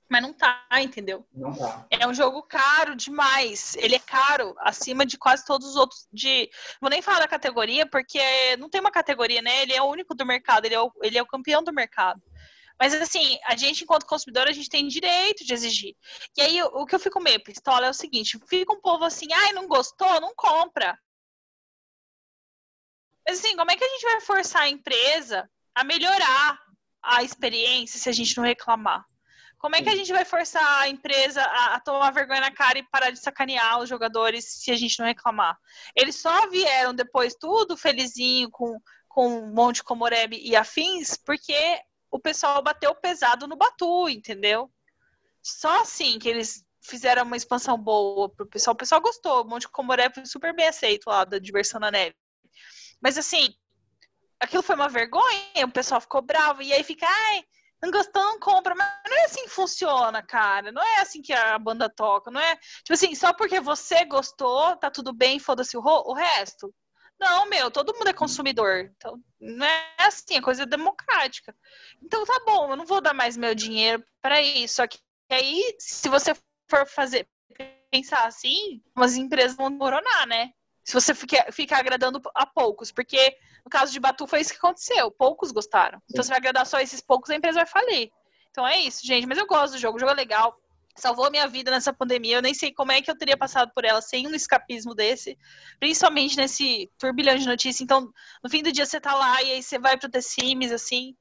[0.10, 1.26] mas não tá, entendeu?
[1.34, 1.86] Não tá.
[1.90, 3.76] É um jogo caro demais.
[3.78, 6.08] Ele é caro, acima de quase todos os outros.
[6.12, 6.50] De...
[6.80, 9.62] Vou nem falar da categoria, porque não tem uma categoria, né?
[9.64, 12.22] Ele é o único do mercado, ele é o, ele é o campeão do mercado.
[12.80, 15.96] Mas assim, a gente, enquanto consumidor, a gente tem direito de exigir.
[16.38, 19.28] E aí, o que eu fico meio pistola é o seguinte: fica um povo assim,
[19.32, 20.98] ai, não gostou, não compra.
[23.28, 26.60] Mas assim, como é que a gente vai forçar a empresa a melhorar
[27.02, 29.06] a experiência se a gente não reclamar?
[29.64, 32.78] Como é que a gente vai forçar a empresa a, a, tomar vergonha na cara
[32.80, 35.58] e parar de sacanear os jogadores se a gente não reclamar?
[35.96, 38.78] Eles só vieram depois tudo felizinho com,
[39.08, 41.80] com Monte Comoreb e afins porque
[42.12, 44.70] o pessoal bateu pesado no Batu, entendeu?
[45.42, 48.74] Só assim que eles fizeram uma expansão boa pro pessoal.
[48.74, 49.48] O pessoal gostou.
[49.48, 52.18] Monte Comoreb foi super bem aceito lá da diversão na neve.
[53.02, 53.56] Mas assim,
[54.42, 56.62] aquilo foi uma vergonha, o pessoal ficou bravo.
[56.62, 57.46] E aí fica, ai,
[57.84, 58.74] não gostou, não compra.
[58.74, 60.72] Mas não é assim que funciona, cara.
[60.72, 62.32] Não é assim que a banda toca.
[62.32, 66.74] Não é, tipo assim, só porque você gostou, tá tudo bem, foda-se o, o resto.
[67.20, 68.90] Não, meu, todo mundo é consumidor.
[68.96, 71.54] Então, não é assim, é coisa democrática.
[72.02, 74.76] Então, tá bom, eu não vou dar mais meu dinheiro para isso.
[74.76, 74.98] Só que
[75.30, 76.34] aí, se você
[76.70, 77.28] for fazer,
[77.92, 80.52] pensar assim, umas empresas vão moronar, né?
[80.84, 84.58] Se você fica, fica agradando a poucos, porque no caso de Batu foi isso que
[84.58, 85.98] aconteceu, poucos gostaram.
[85.98, 86.06] Então, Sim.
[86.12, 88.12] Então você vai agradar só esses poucos, a empresa vai falir.
[88.52, 89.26] Então é isso, gente.
[89.26, 90.60] Mas eu gosto do jogo, o jogo é legal.
[90.96, 92.36] Salvou a minha vida nessa pandemia.
[92.36, 95.38] Eu nem sei como é que eu teria passado por ela sem um escapismo desse.
[95.80, 97.82] Principalmente nesse turbilhão de notícias.
[97.82, 100.72] Então, no fim do dia você tá lá e aí você vai pro The Sims,
[100.72, 101.16] assim,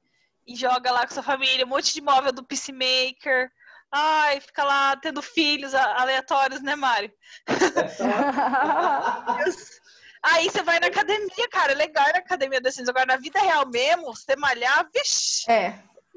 [0.45, 3.51] e joga lá com sua família, um monte de móvel do Peacemaker.
[3.95, 7.11] Ai, fica lá tendo filhos aleatórios, né, Mário?
[10.23, 11.73] Aí você vai na academia, cara.
[11.73, 12.89] É legal na academia The Sims.
[12.89, 15.51] Agora, na vida real mesmo, você malhar, vixi.
[15.51, 15.75] É.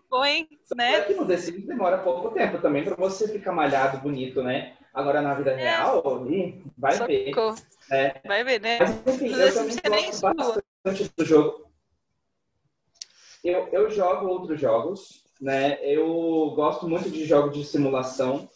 [0.08, 0.94] Põe, né?
[0.94, 4.74] É que no The Sims demora pouco tempo também pra você ficar malhado, bonito, né?
[4.94, 5.56] Agora, na vida É.
[5.56, 6.02] real,
[6.78, 7.26] vai ver.
[7.26, 7.56] Socorro.
[7.90, 8.20] É.
[8.26, 8.78] Vai ver, né?
[8.78, 11.70] Mas, enfim, eu The também gosto bastante do jogo.
[13.44, 15.78] Eu, eu jogo outros jogos, né?
[15.82, 18.48] Eu gosto muito de jogos de simulação.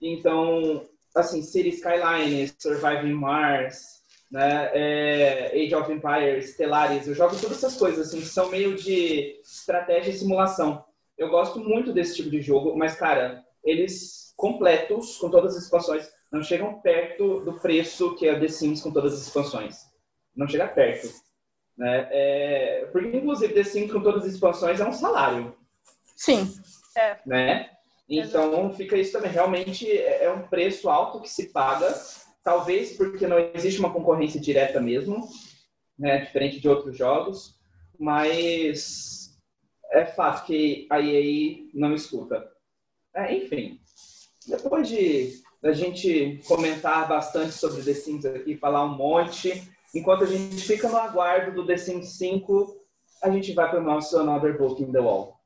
[0.00, 4.00] Então, assim, City Skylines, Surviving Mars,
[4.30, 4.70] né?
[4.72, 9.40] É, Age of Empires, Stellaris, eu jogo todas essas coisas, assim, que são meio de
[9.42, 10.84] estratégia e simulação.
[11.18, 16.08] Eu gosto muito desse tipo de jogo, mas, cara, eles completos, com todas as expansões,
[16.32, 19.80] não chegam perto do preço que é The Sims com todas as expansões.
[20.34, 21.08] Não chega perto.
[21.76, 22.08] Né?
[22.10, 25.54] É, porque, inclusive, The Sims com todas as expansões é um salário.
[26.20, 26.52] Sim.
[27.24, 27.70] Né?
[28.06, 29.30] Então, fica isso também.
[29.30, 31.98] Realmente é é um preço alto que se paga,
[32.44, 35.26] talvez porque não existe uma concorrência direta mesmo,
[35.98, 36.18] né?
[36.18, 37.54] diferente de outros jogos,
[37.98, 39.34] mas
[39.92, 42.46] é fato que a EA não escuta.
[43.16, 43.80] É, enfim,
[44.46, 50.26] depois de a gente comentar bastante sobre The Sims aqui, falar um monte, enquanto a
[50.26, 52.76] gente fica no aguardo do The Sims 5,
[53.22, 55.39] a gente vai para o nosso Another Book in the Wall.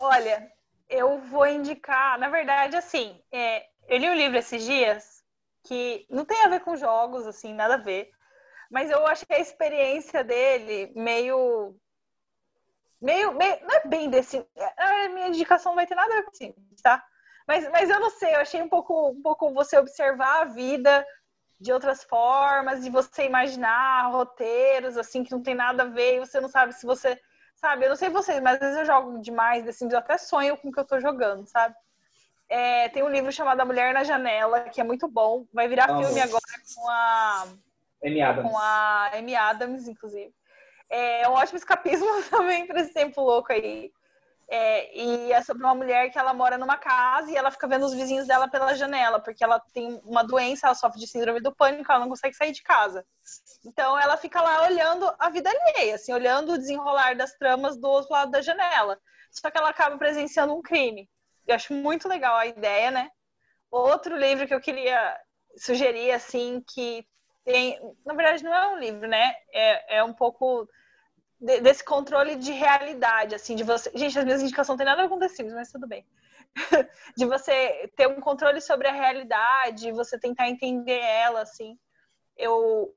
[0.00, 0.50] Olha,
[0.88, 5.22] eu vou indicar, na verdade, assim, é, eu li um livro esses dias
[5.64, 8.10] que não tem a ver com jogos, assim, nada a ver,
[8.70, 11.76] mas eu achei a experiência dele meio.
[13.00, 14.44] meio, meio não é bem desse.
[14.76, 17.04] A minha indicação não vai ter nada a ver com assim, tá?
[17.46, 21.06] Mas, mas eu não sei, eu achei um pouco, um pouco você observar a vida
[21.60, 26.20] de outras formas, de você imaginar roteiros, assim, que não tem nada a ver, e
[26.20, 27.18] você não sabe se você
[27.60, 27.84] sabe?
[27.84, 30.56] Eu não sei vocês, mas às vezes eu jogo demais The Sims, eu até sonho
[30.56, 31.74] com o que eu tô jogando, sabe?
[32.48, 35.44] É, tem um livro chamado A Mulher na Janela, que é muito bom.
[35.52, 36.02] Vai virar Amo.
[36.02, 36.40] filme agora
[36.74, 37.44] com a,
[38.02, 38.50] Amy Adams.
[38.50, 40.32] com a Amy Adams, inclusive.
[40.88, 43.92] É um ótimo escapismo também para esse tempo louco aí.
[44.50, 47.84] É, e é sobre uma mulher que ela mora numa casa e ela fica vendo
[47.84, 51.54] os vizinhos dela pela janela, porque ela tem uma doença, ela sofre de síndrome do
[51.54, 53.04] pânico, ela não consegue sair de casa.
[53.66, 57.88] Então ela fica lá olhando a vida alheia, assim, olhando o desenrolar das tramas do
[57.88, 58.98] outro lado da janela.
[59.30, 61.08] Só que ela acaba presenciando um crime.
[61.46, 63.10] Eu acho muito legal a ideia, né?
[63.70, 65.14] Outro livro que eu queria
[65.58, 67.06] sugerir, assim, que
[67.44, 67.78] tem.
[68.04, 69.34] Na verdade, não é um livro, né?
[69.52, 70.66] É, é um pouco
[71.40, 73.90] de- desse controle de realidade, assim, de você.
[73.94, 76.06] Gente, as minhas indicações não tem nada a ver com The Sims, mas tudo bem.
[77.16, 81.78] de você ter um controle sobre a realidade, você tentar entender ela, assim.
[82.36, 82.92] Eu,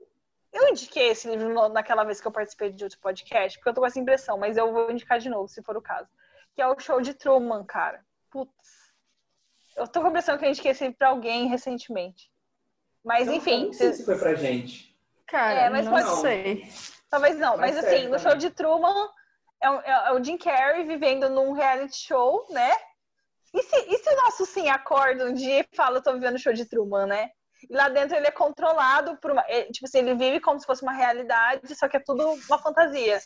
[0.54, 3.82] eu indiquei esse livro naquela vez que eu participei de outro podcast, porque eu tô
[3.82, 6.08] com essa impressão, mas eu vou indicar de novo, se for o caso.
[6.56, 8.04] Que é o show de Truman, cara.
[8.30, 8.52] Putz.
[9.76, 12.30] Eu tô com a impressão que eu indiquei esse livro pra alguém recentemente.
[13.04, 14.96] Mas, Eu enfim, não sei se foi pra gente.
[15.28, 16.68] Cara, É, mas não pode- sei.
[17.12, 18.38] Talvez não, mas, Mas assim, no show também.
[18.40, 19.10] de Truman
[19.62, 22.72] é, o- é- é o Jim Carrey vivendo num reality show, né?
[23.54, 26.36] E se, e se o nosso sim acorda um dia e fala, eu tô vivendo
[26.36, 27.30] o show de Truman, né?
[27.70, 29.44] E lá dentro ele é controlado por uma.
[29.48, 32.58] é, tipo assim, ele vive como se fosse uma realidade, só que é tudo uma
[32.58, 33.20] fantasia.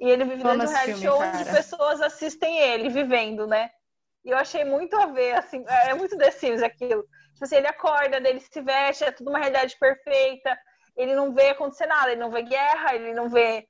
[0.00, 1.56] E ele vive dentro de um reality filme, show onde cara.
[1.56, 3.70] pessoas assistem ele vivendo, né?
[4.24, 7.02] E eu achei muito a ver, assim, é é muito The Sims aquilo.
[7.34, 10.58] Tipo assim, ele acorda, ele se veste, é tudo uma realidade perfeita.
[10.96, 13.66] Ele não vê acontecer nada, ele não vê guerra, ele não vê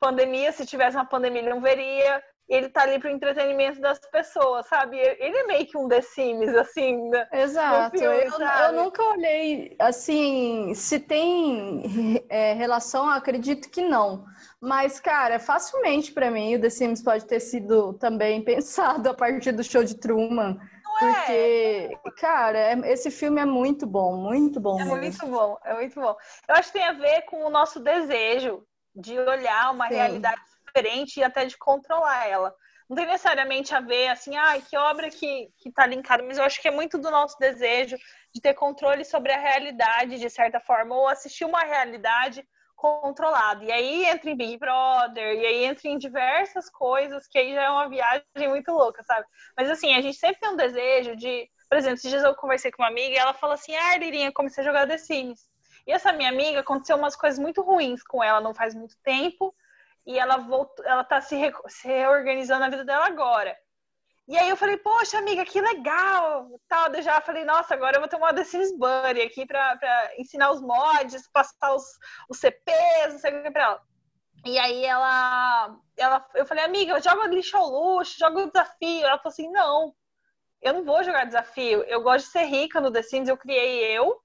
[0.00, 0.52] pandemia.
[0.52, 2.22] Se tivesse uma pandemia, ele não veria.
[2.46, 4.98] Ele tá ali pro entretenimento das pessoas, sabe?
[4.98, 7.08] Ele é meio que um The Sims, assim.
[7.08, 7.26] né?
[7.32, 7.98] Exato.
[7.98, 14.26] filme, eu, eu nunca olhei assim, se tem é, relação, acredito que não.
[14.60, 19.52] Mas, cara, facilmente pra mim o The Sims pode ter sido também pensado a partir
[19.52, 20.58] do show de Truman.
[21.12, 21.88] É?
[21.96, 24.80] Porque, cara, é- esse filme é muito bom, muito bom.
[24.80, 24.96] É mesmo.
[24.96, 26.16] muito bom, é muito bom.
[26.48, 29.94] Eu acho que tem a ver com o nosso desejo de olhar uma Sim.
[29.94, 32.54] realidade diferente e até de controlar ela.
[32.88, 36.44] Não tem necessariamente a ver assim, ai, que obra que, que tá linkada, mas eu
[36.44, 37.96] acho que é muito do nosso desejo
[38.32, 43.64] de ter controle sobre a realidade, de certa forma, ou assistir uma realidade controlada.
[43.64, 47.62] E aí entra em Big Brother, e aí entra em diversas coisas, que aí já
[47.62, 49.26] é uma viagem muito louca, sabe?
[49.56, 51.48] Mas assim, a gente sempre tem um desejo de.
[51.68, 54.32] Por exemplo, esses dias eu conversei com uma amiga e ela falou assim: Ah, Lirinha,
[54.32, 55.48] comecei a jogar The Sims.
[55.86, 59.54] E essa minha amiga aconteceu umas coisas muito ruins com ela não faz muito tempo.
[60.06, 63.56] E ela voltou, ela tá se, re, se reorganizando na vida dela agora.
[64.26, 66.48] E aí eu falei, poxa, amiga, que legal!
[66.66, 69.76] Tal, eu já falei, nossa, agora eu vou ter uma The Sims Buddy aqui pra,
[69.76, 71.84] pra ensinar os mods, passar os,
[72.30, 73.82] os CPs, não sei o que pra ela.
[74.46, 79.06] E aí ela, ela eu falei, amiga, joga lixo ao luxo, joga o desafio.
[79.06, 79.94] Ela falou assim, não,
[80.62, 81.82] eu não vou jogar desafio.
[81.84, 84.18] Eu gosto de ser rica no The Sims, eu criei eu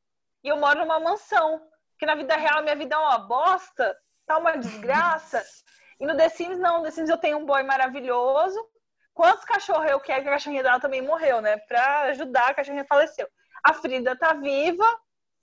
[0.44, 1.62] e eu moro numa mansão.
[1.92, 3.96] Porque na vida real minha vida é uma bosta,
[4.26, 5.44] tá uma desgraça.
[6.02, 8.58] E no The Sims não, no The Sims eu tenho um boy maravilhoso.
[9.20, 11.58] Quantos cachorros eu quero que a cachorrinha dela também morreu, né?
[11.58, 13.28] Pra ajudar, a cachorrinha faleceu.
[13.62, 14.86] A Frida tá viva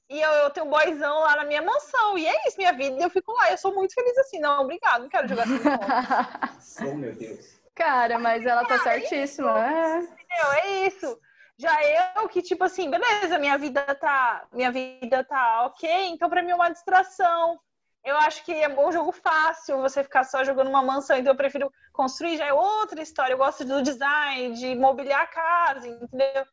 [0.09, 2.17] e eu, eu tenho um boyzão lá na minha mansão.
[2.17, 2.97] E é isso, minha vida.
[2.99, 3.51] Eu fico lá.
[3.51, 4.41] Eu sou muito feliz assim.
[4.41, 6.89] Não, obrigado, não quero jogar assim.
[6.89, 7.61] oh, meu Deus.
[7.75, 9.51] Cara, mas ela tá certíssima.
[9.63, 9.99] É.
[9.99, 10.53] Entendeu?
[10.55, 11.21] É isso.
[11.59, 11.77] Já
[12.17, 16.53] eu que, tipo assim, beleza, minha vida tá, minha vida tá ok, então pra mim
[16.53, 17.61] é uma distração.
[18.07, 21.37] Eu acho que é um jogo fácil você ficar só jogando uma mansão, então eu
[21.37, 23.35] prefiro construir, já é outra história.
[23.35, 26.47] Eu gosto do design, de mobiliar a casa, entendeu?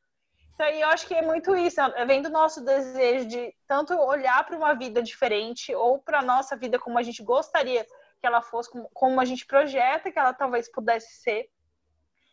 [0.55, 4.43] Então, eu acho que é muito isso, é vem do nosso desejo de tanto olhar
[4.45, 8.41] para uma vida diferente ou para a nossa vida como a gente gostaria que ela
[8.41, 11.51] fosse, como a gente projeta que ela talvez pudesse ser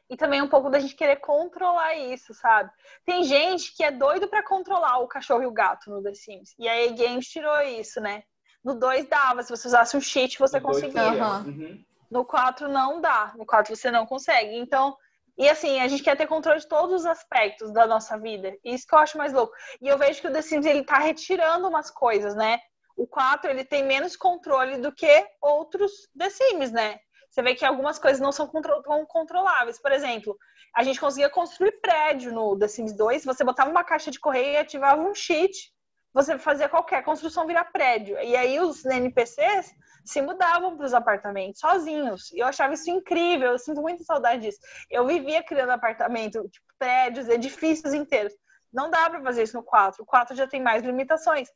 [0.08, 2.70] e também um pouco da gente querer controlar isso, sabe?
[3.04, 6.54] Tem gente que é doido para controlar o cachorro e o gato no The Sims.
[6.58, 8.24] E a Games tirou isso, né?
[8.64, 11.02] No 2 dava, se você usasse um cheat, você no conseguia.
[11.46, 11.82] Uhum.
[12.10, 13.32] No 4 não dá.
[13.36, 14.56] No 4 você não consegue.
[14.56, 14.96] Então,
[15.38, 18.56] e assim, a gente quer ter controle de todos os aspectos da nossa vida.
[18.64, 19.54] Isso que eu acho mais louco.
[19.80, 22.58] E eu vejo que o The Sims ele tá retirando umas coisas, né?
[22.96, 26.98] O 4 ele tem menos controle do que outros The Sims, né?
[27.30, 29.80] você vê que algumas coisas não são tão controláveis.
[29.80, 30.36] Por exemplo,
[30.74, 34.52] a gente conseguia construir prédio no The Sims 2, você botava uma caixa de correio
[34.52, 35.72] e ativava um cheat,
[36.12, 38.18] você fazia qualquer construção virar prédio.
[38.20, 39.74] E aí os NPCs
[40.04, 42.30] se mudavam para os apartamentos sozinhos.
[42.32, 44.58] E eu achava isso incrível, eu sinto muita saudade disso.
[44.90, 48.32] Eu vivia criando apartamento, tipo, prédios, edifícios inteiros.
[48.72, 50.02] Não dá para fazer isso no 4.
[50.02, 51.48] O 4 já tem mais limitações.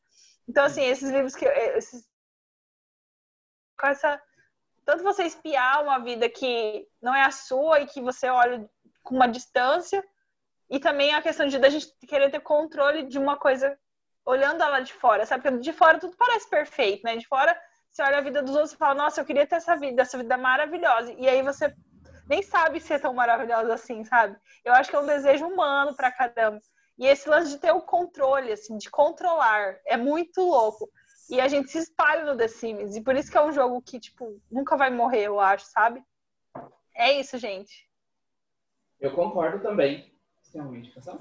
[0.49, 1.47] Então, assim, esses livros que.
[1.47, 2.07] Esses...
[3.79, 4.21] Com essa
[4.85, 8.69] tanto você espiar uma vida que não é a sua e que você olha
[9.03, 10.05] com uma distância,
[10.71, 13.79] e também a questão de a gente querer ter controle de uma coisa
[14.25, 15.43] olhando ela de fora, sabe?
[15.43, 17.17] Porque de fora tudo parece perfeito, né?
[17.17, 17.59] De fora
[17.91, 20.19] você olha a vida dos outros e fala, nossa, eu queria ter essa vida, essa
[20.19, 21.13] vida maravilhosa.
[21.13, 21.73] E aí você
[22.29, 24.37] nem sabe ser tão maravilhosa assim, sabe?
[24.65, 26.59] Eu acho que é um desejo humano pra caramba.
[26.99, 30.91] E esse lance de ter o controle, assim, de controlar, é muito louco.
[31.31, 32.97] E a gente se espalha no The Sims.
[32.97, 36.03] E por isso que é um jogo que, tipo, nunca vai morrer, eu acho, sabe?
[36.97, 37.89] É isso, gente.
[39.01, 40.13] Eu concordo também.
[40.43, 41.21] Você tem alguma indicação?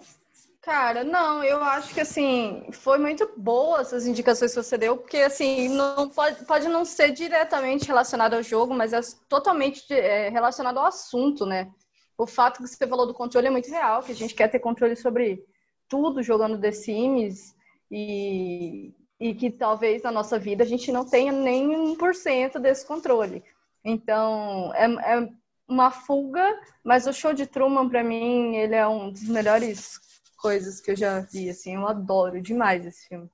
[0.63, 5.17] Cara, não, eu acho que assim, foi muito boa essas indicações que você deu, porque
[5.17, 10.77] assim, não pode, pode não ser diretamente relacionado ao jogo, mas é totalmente é, relacionado
[10.77, 11.69] ao assunto, né?
[12.17, 14.59] O fato que você falou do controle é muito real, que a gente quer ter
[14.59, 15.43] controle sobre
[15.89, 17.53] tudo jogando The Sims
[17.91, 22.59] e e que talvez na nossa vida a gente não tenha nem um por cento
[22.59, 23.43] desse controle.
[23.83, 25.29] Então, é, é,
[25.67, 26.45] uma fuga,
[26.83, 29.99] mas o show de Truman, para mim, ele é um dos melhores
[30.43, 33.29] coisas que eu já vi, assim, eu adoro demais esse filme,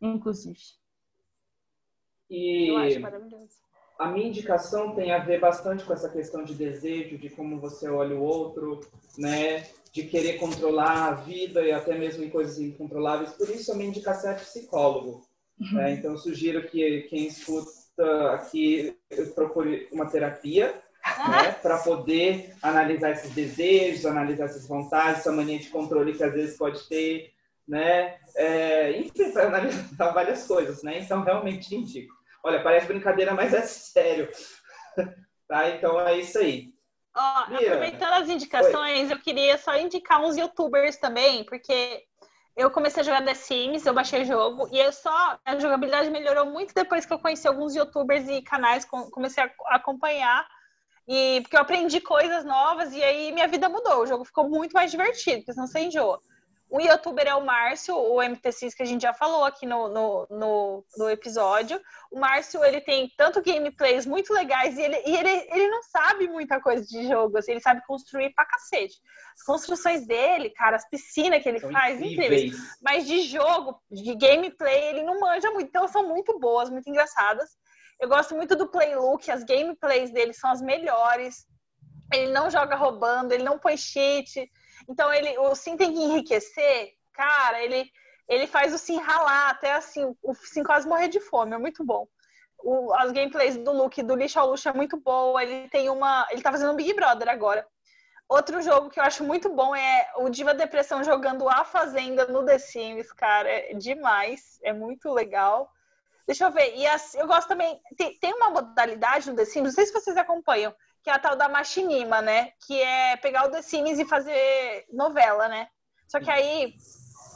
[0.00, 0.58] inclusive.
[2.28, 3.64] E eu acho maravilhoso.
[3.96, 7.88] A minha indicação tem a ver bastante com essa questão de desejo, de como você
[7.88, 8.80] olha o outro,
[9.16, 9.64] né?
[9.92, 13.32] de querer controlar a vida e até mesmo em coisas incontroláveis.
[13.32, 15.26] Por isso, a minha indicação é psicólogo.
[15.58, 15.80] Uhum.
[15.80, 17.72] É, então, sugiro que quem escuta
[18.34, 18.94] aqui
[19.34, 20.82] procure uma terapia
[21.28, 26.32] né, para poder analisar esses desejos, analisar essas vontades, essa mania de controle que às
[26.32, 27.32] vezes pode ter,
[27.66, 28.16] né?
[28.36, 30.98] É, enfim, para analisar várias coisas, né?
[30.98, 32.14] Então, realmente indico.
[32.42, 34.28] Olha, parece brincadeira, mas é sério.
[35.48, 35.68] tá?
[35.70, 36.72] Então, é isso aí.
[37.16, 42.04] Ó, aproveitando as indicações, eu queria só indicar uns youtubers também, porque
[42.54, 45.38] eu comecei a jogar The Sims, eu baixei o jogo, e eu só.
[45.44, 50.46] A jogabilidade melhorou muito depois que eu conheci alguns youtubers e canais, comecei a acompanhar.
[51.08, 54.02] E porque eu aprendi coisas novas e aí minha vida mudou.
[54.02, 56.20] O jogo ficou muito mais divertido, porque senão você enjoa.
[56.68, 60.26] O youtuber é o Márcio, o MTCs que a gente já falou aqui no, no,
[60.28, 61.80] no, no, episódio.
[62.10, 66.26] O Márcio, ele tem tanto gameplays muito legais e, ele, e ele, ele não sabe
[66.26, 68.96] muita coisa de jogo, assim, ele sabe construir pra cacete.
[69.34, 72.42] As construções dele, cara, as piscinas que ele são faz, incríveis.
[72.42, 72.78] incríveis.
[72.82, 75.68] Mas de jogo, de gameplay, ele não manja muito.
[75.68, 77.50] Então são muito boas, muito engraçadas.
[78.00, 81.46] Eu gosto muito do Playlook, as gameplays dele são as melhores.
[82.12, 84.48] Ele não joga roubando, ele não põe cheat
[84.88, 87.90] então, ele, o Sim tem que enriquecer, cara, ele
[88.28, 91.84] ele faz o Sim ralar até assim, o Sim quase morrer de fome, é muito
[91.84, 92.08] bom.
[92.58, 95.40] O, as gameplays do Luke, do Lixo ao Luxo é muito boa.
[95.42, 96.26] Ele tem uma.
[96.30, 97.64] Ele tá fazendo um Big Brother agora.
[98.28, 102.44] Outro jogo que eu acho muito bom é o Diva Depressão jogando A Fazenda no
[102.44, 103.48] The Sims, cara.
[103.48, 104.58] É demais.
[104.64, 105.70] É muito legal.
[106.26, 106.74] Deixa eu ver.
[106.76, 107.80] E assim, eu gosto também.
[107.96, 111.18] Tem, tem uma modalidade no The Sims, não sei se vocês acompanham, que é a
[111.18, 112.50] tal da machinima, né?
[112.66, 115.68] Que é pegar o The Sims e fazer novela, né?
[116.08, 116.74] Só que aí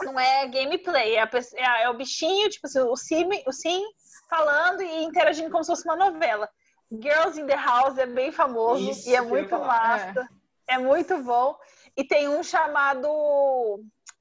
[0.03, 1.23] não é gameplay, é,
[1.55, 3.85] é, é o bichinho, tipo assim, o sim, o sim
[4.29, 6.49] falando e interagindo como se fosse uma novela.
[6.91, 10.29] Girls in the House é bem famoso Isso, e é muito massa.
[10.67, 10.75] É.
[10.75, 11.57] é muito bom.
[11.97, 13.09] E tem um chamado.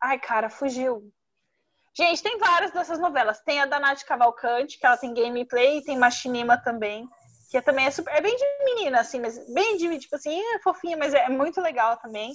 [0.01, 1.11] Ai, cara, fugiu.
[1.95, 3.41] Gente, tem várias dessas novelas.
[3.41, 7.07] Tem a da Nath Cavalcante, que ela tem gameplay, e tem Machinima também,
[7.49, 10.39] que é também é, super, é bem de menina, assim, mas bem de, tipo assim,
[10.55, 12.31] é fofinha, mas é muito legal também.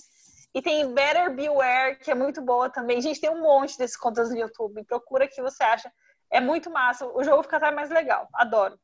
[0.55, 3.01] E tem Better Beware, que é muito boa também.
[3.01, 4.85] Gente, tem um monte desses contas no YouTube.
[4.85, 5.91] Procura que você acha.
[6.31, 7.07] É muito massa.
[7.07, 8.29] O jogo fica até mais legal.
[8.33, 8.79] Adoro.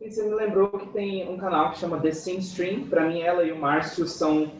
[0.00, 2.88] E você me lembrou que tem um canal que chama The Sim Stream.
[2.88, 4.50] Para mim, ela e o Márcio são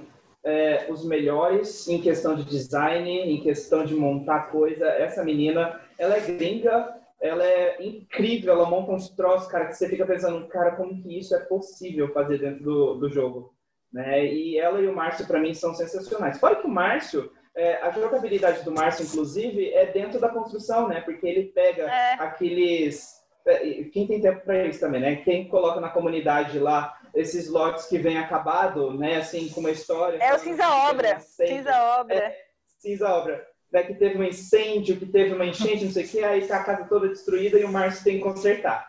[0.47, 4.86] é, os melhores em questão de design, em questão de montar coisa.
[4.86, 9.89] Essa menina, ela é gringa, ela é incrível, ela monta uns troços, cara, que você
[9.89, 13.52] fica pensando, cara, como que isso é possível fazer dentro do, do jogo?
[13.93, 14.24] Né?
[14.24, 16.39] E ela e o Márcio, para mim, são sensacionais.
[16.39, 21.01] Fora que o Márcio, é, a jogabilidade do Márcio, inclusive, é dentro da construção, né?
[21.01, 22.14] Porque ele pega é.
[22.20, 23.16] aqueles.
[23.44, 25.16] É, quem tem tempo para isso também, né?
[25.16, 29.16] Quem coloca na comunidade lá esses lotes que vem acabado, né?
[29.16, 30.18] Assim, com uma história.
[30.18, 31.18] É o Cinza Obra.
[31.18, 32.14] Cinza Obra.
[32.14, 32.36] É,
[32.78, 33.47] cinza Obra.
[33.72, 36.59] Né, que teve um incêndio, que teve uma enchente, não sei o quê, aí tá
[36.59, 38.88] a casa toda destruída e o Márcio tem que consertar.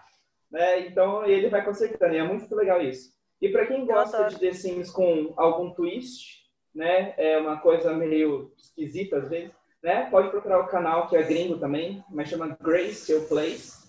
[0.51, 0.81] Né?
[0.81, 3.11] Então ele vai consertando, e é muito legal isso.
[3.41, 6.43] E para quem gosta de The Sims com algum twist,
[6.75, 9.51] né, é uma coisa meio esquisita às vezes,
[9.81, 13.87] né, pode procurar o canal que é gringo também, mas chama Grace Your Place.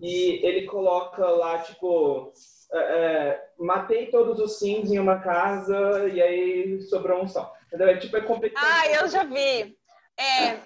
[0.00, 2.32] E ele coloca lá, tipo,
[2.72, 7.54] é, é, matei todos os Sims em uma casa e aí sobrou um só.
[7.66, 7.88] Entendeu?
[7.88, 8.66] É tipo, é competitivo.
[8.66, 9.76] Ah, eu já vi.
[10.18, 10.56] É,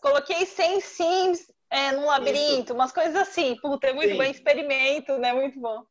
[0.00, 2.74] coloquei 100 Sims é, num labirinto, Isso.
[2.74, 3.56] umas coisas assim.
[3.60, 4.16] Puta, é muito Sim.
[4.16, 5.32] bom, experimento, né?
[5.32, 5.82] Muito bom.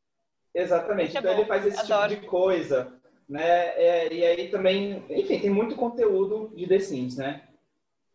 [0.54, 1.16] Exatamente.
[1.16, 1.40] É então bom.
[1.40, 2.10] ele faz esse Adoro.
[2.10, 2.94] tipo de coisa,
[3.28, 3.68] né?
[3.78, 7.44] É, e aí também, enfim, tem muito conteúdo de The Sims, né?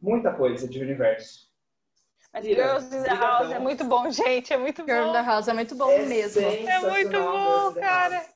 [0.01, 1.46] Muita coisa de universo.
[2.43, 4.53] Girls in the House é muito bom, gente.
[4.53, 4.93] É muito bom.
[4.93, 6.43] Girls in the House é muito bom é mesmo.
[6.43, 8.27] É muito bom, cara.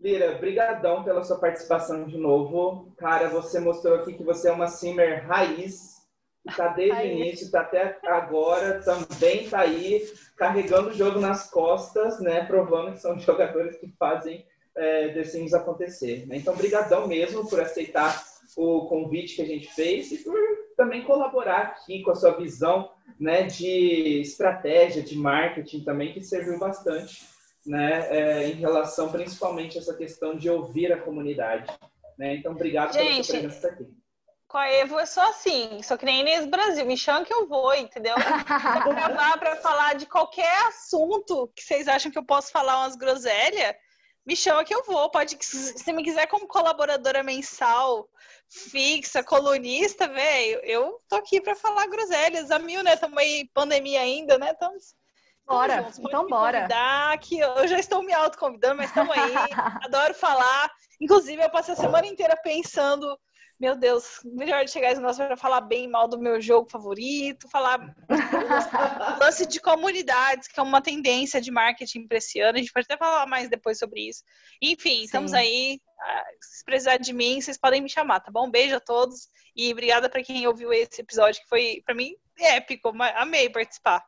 [0.00, 2.92] Lira, brigadão pela sua participação de novo.
[2.96, 5.96] Cara, você mostrou aqui que você é uma simmer raiz
[6.48, 10.06] está desde o início, está até agora, também está aí
[10.36, 12.44] carregando o jogo nas costas, né?
[12.44, 16.26] Provando que são jogadores que fazem é, The Sims acontecer.
[16.26, 16.36] Né?
[16.36, 18.24] Então, brigadão mesmo por aceitar
[18.56, 20.34] o convite que a gente fez e por
[20.76, 26.58] também colaborar aqui com a sua visão né, de estratégia, de marketing também, que serviu
[26.58, 27.26] bastante
[27.64, 31.72] né, é, em relação principalmente a essa questão de ouvir a comunidade.
[32.18, 32.36] Né?
[32.36, 33.86] Então, obrigado gente, pela sua presença aqui
[34.48, 37.46] com a Evo é só assim, só que nem Inês Brasil, me chama que eu
[37.46, 38.14] vou, entendeu?
[38.84, 42.96] Vou gravar para falar de qualquer assunto que vocês acham que eu posso falar umas
[42.96, 43.74] groselhas,
[44.24, 45.10] me chama que eu vou.
[45.10, 48.08] Pode, se me quiser como colaboradora mensal,
[48.48, 52.50] fixa, colunista, velho, eu tô aqui para falar groselhas.
[52.50, 52.94] A mil, né?
[52.94, 54.52] Estamos aí pandemia ainda, né?
[54.54, 54.72] Então,
[55.46, 56.68] bora, então bora.
[57.20, 59.32] Que eu já estou me autoconvidando, mas estamos aí.
[59.84, 60.70] Adoro falar.
[61.00, 63.18] Inclusive, eu passei a semana inteira pensando
[63.58, 66.68] meu Deus, melhor de chegar esse negócio para falar bem e mal do meu jogo
[66.68, 67.94] favorito, falar
[69.20, 72.56] lance de comunidades, que é uma tendência de marketing para esse ano.
[72.56, 74.22] A gente pode até falar mais depois sobre isso.
[74.60, 75.04] Enfim, Sim.
[75.04, 75.80] estamos aí.
[75.98, 78.50] Ah, se precisar de mim, vocês podem me chamar, tá bom?
[78.50, 82.92] Beijo a todos e obrigada para quem ouviu esse episódio, que foi, para mim, épico.
[83.14, 84.04] Amei participar.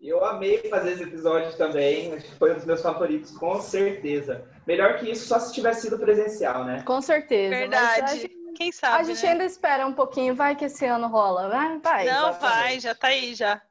[0.00, 2.12] Eu amei fazer esse episódio também.
[2.12, 4.44] Acho que foi um dos meus favoritos, com certeza.
[4.66, 6.82] Melhor que isso, só se tivesse sido presencial, né?
[6.82, 7.54] Com certeza.
[7.54, 8.43] Verdade.
[8.54, 9.00] Quem sabe?
[9.00, 9.32] A gente né?
[9.32, 11.78] ainda espera um pouquinho, vai que esse ano rola, vai?
[11.78, 12.40] vai Não, exatamente.
[12.40, 13.62] vai, já tá aí já.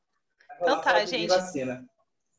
[0.61, 1.27] Então tá, gente.
[1.27, 1.85] Vacina.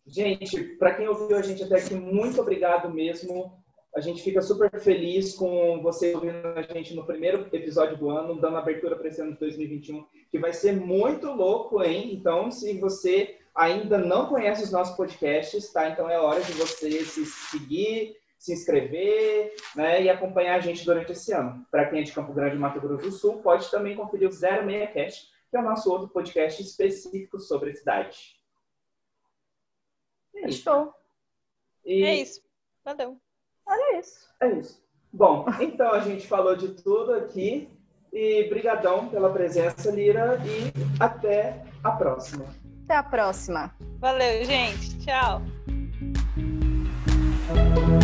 [0.07, 3.63] Gente, para quem ouviu a gente até aqui, muito obrigado mesmo.
[3.97, 8.41] A gente fica super feliz com você ouvindo a gente no primeiro episódio do ano,
[8.41, 12.13] dando abertura para esse ano de 2021, que vai ser muito louco, hein?
[12.13, 15.89] Então, se você ainda não conhece os nossos podcasts, tá?
[15.89, 21.13] Então é hora de você se seguir, se inscrever né, e acompanhar a gente durante
[21.13, 21.65] esse ano.
[21.71, 25.29] Para quem é de Campo Grande, Mato Grosso do Sul, pode também conferir o 06cast,
[25.51, 28.39] que é o nosso outro podcast específico sobre a cidade.
[30.37, 30.95] É isso.
[31.85, 32.05] E...
[32.05, 32.43] É isso.
[32.85, 33.19] Valeu.
[33.67, 34.29] Olha isso.
[34.41, 34.85] É isso.
[35.11, 37.71] Bom, então a gente falou de tudo aqui
[38.13, 42.45] E brigadão pela presença, Lira, e até a próxima.
[42.85, 43.75] Até a próxima.
[43.99, 44.99] Valeu, gente.
[44.99, 45.41] Tchau.
[47.47, 48.04] Thank you.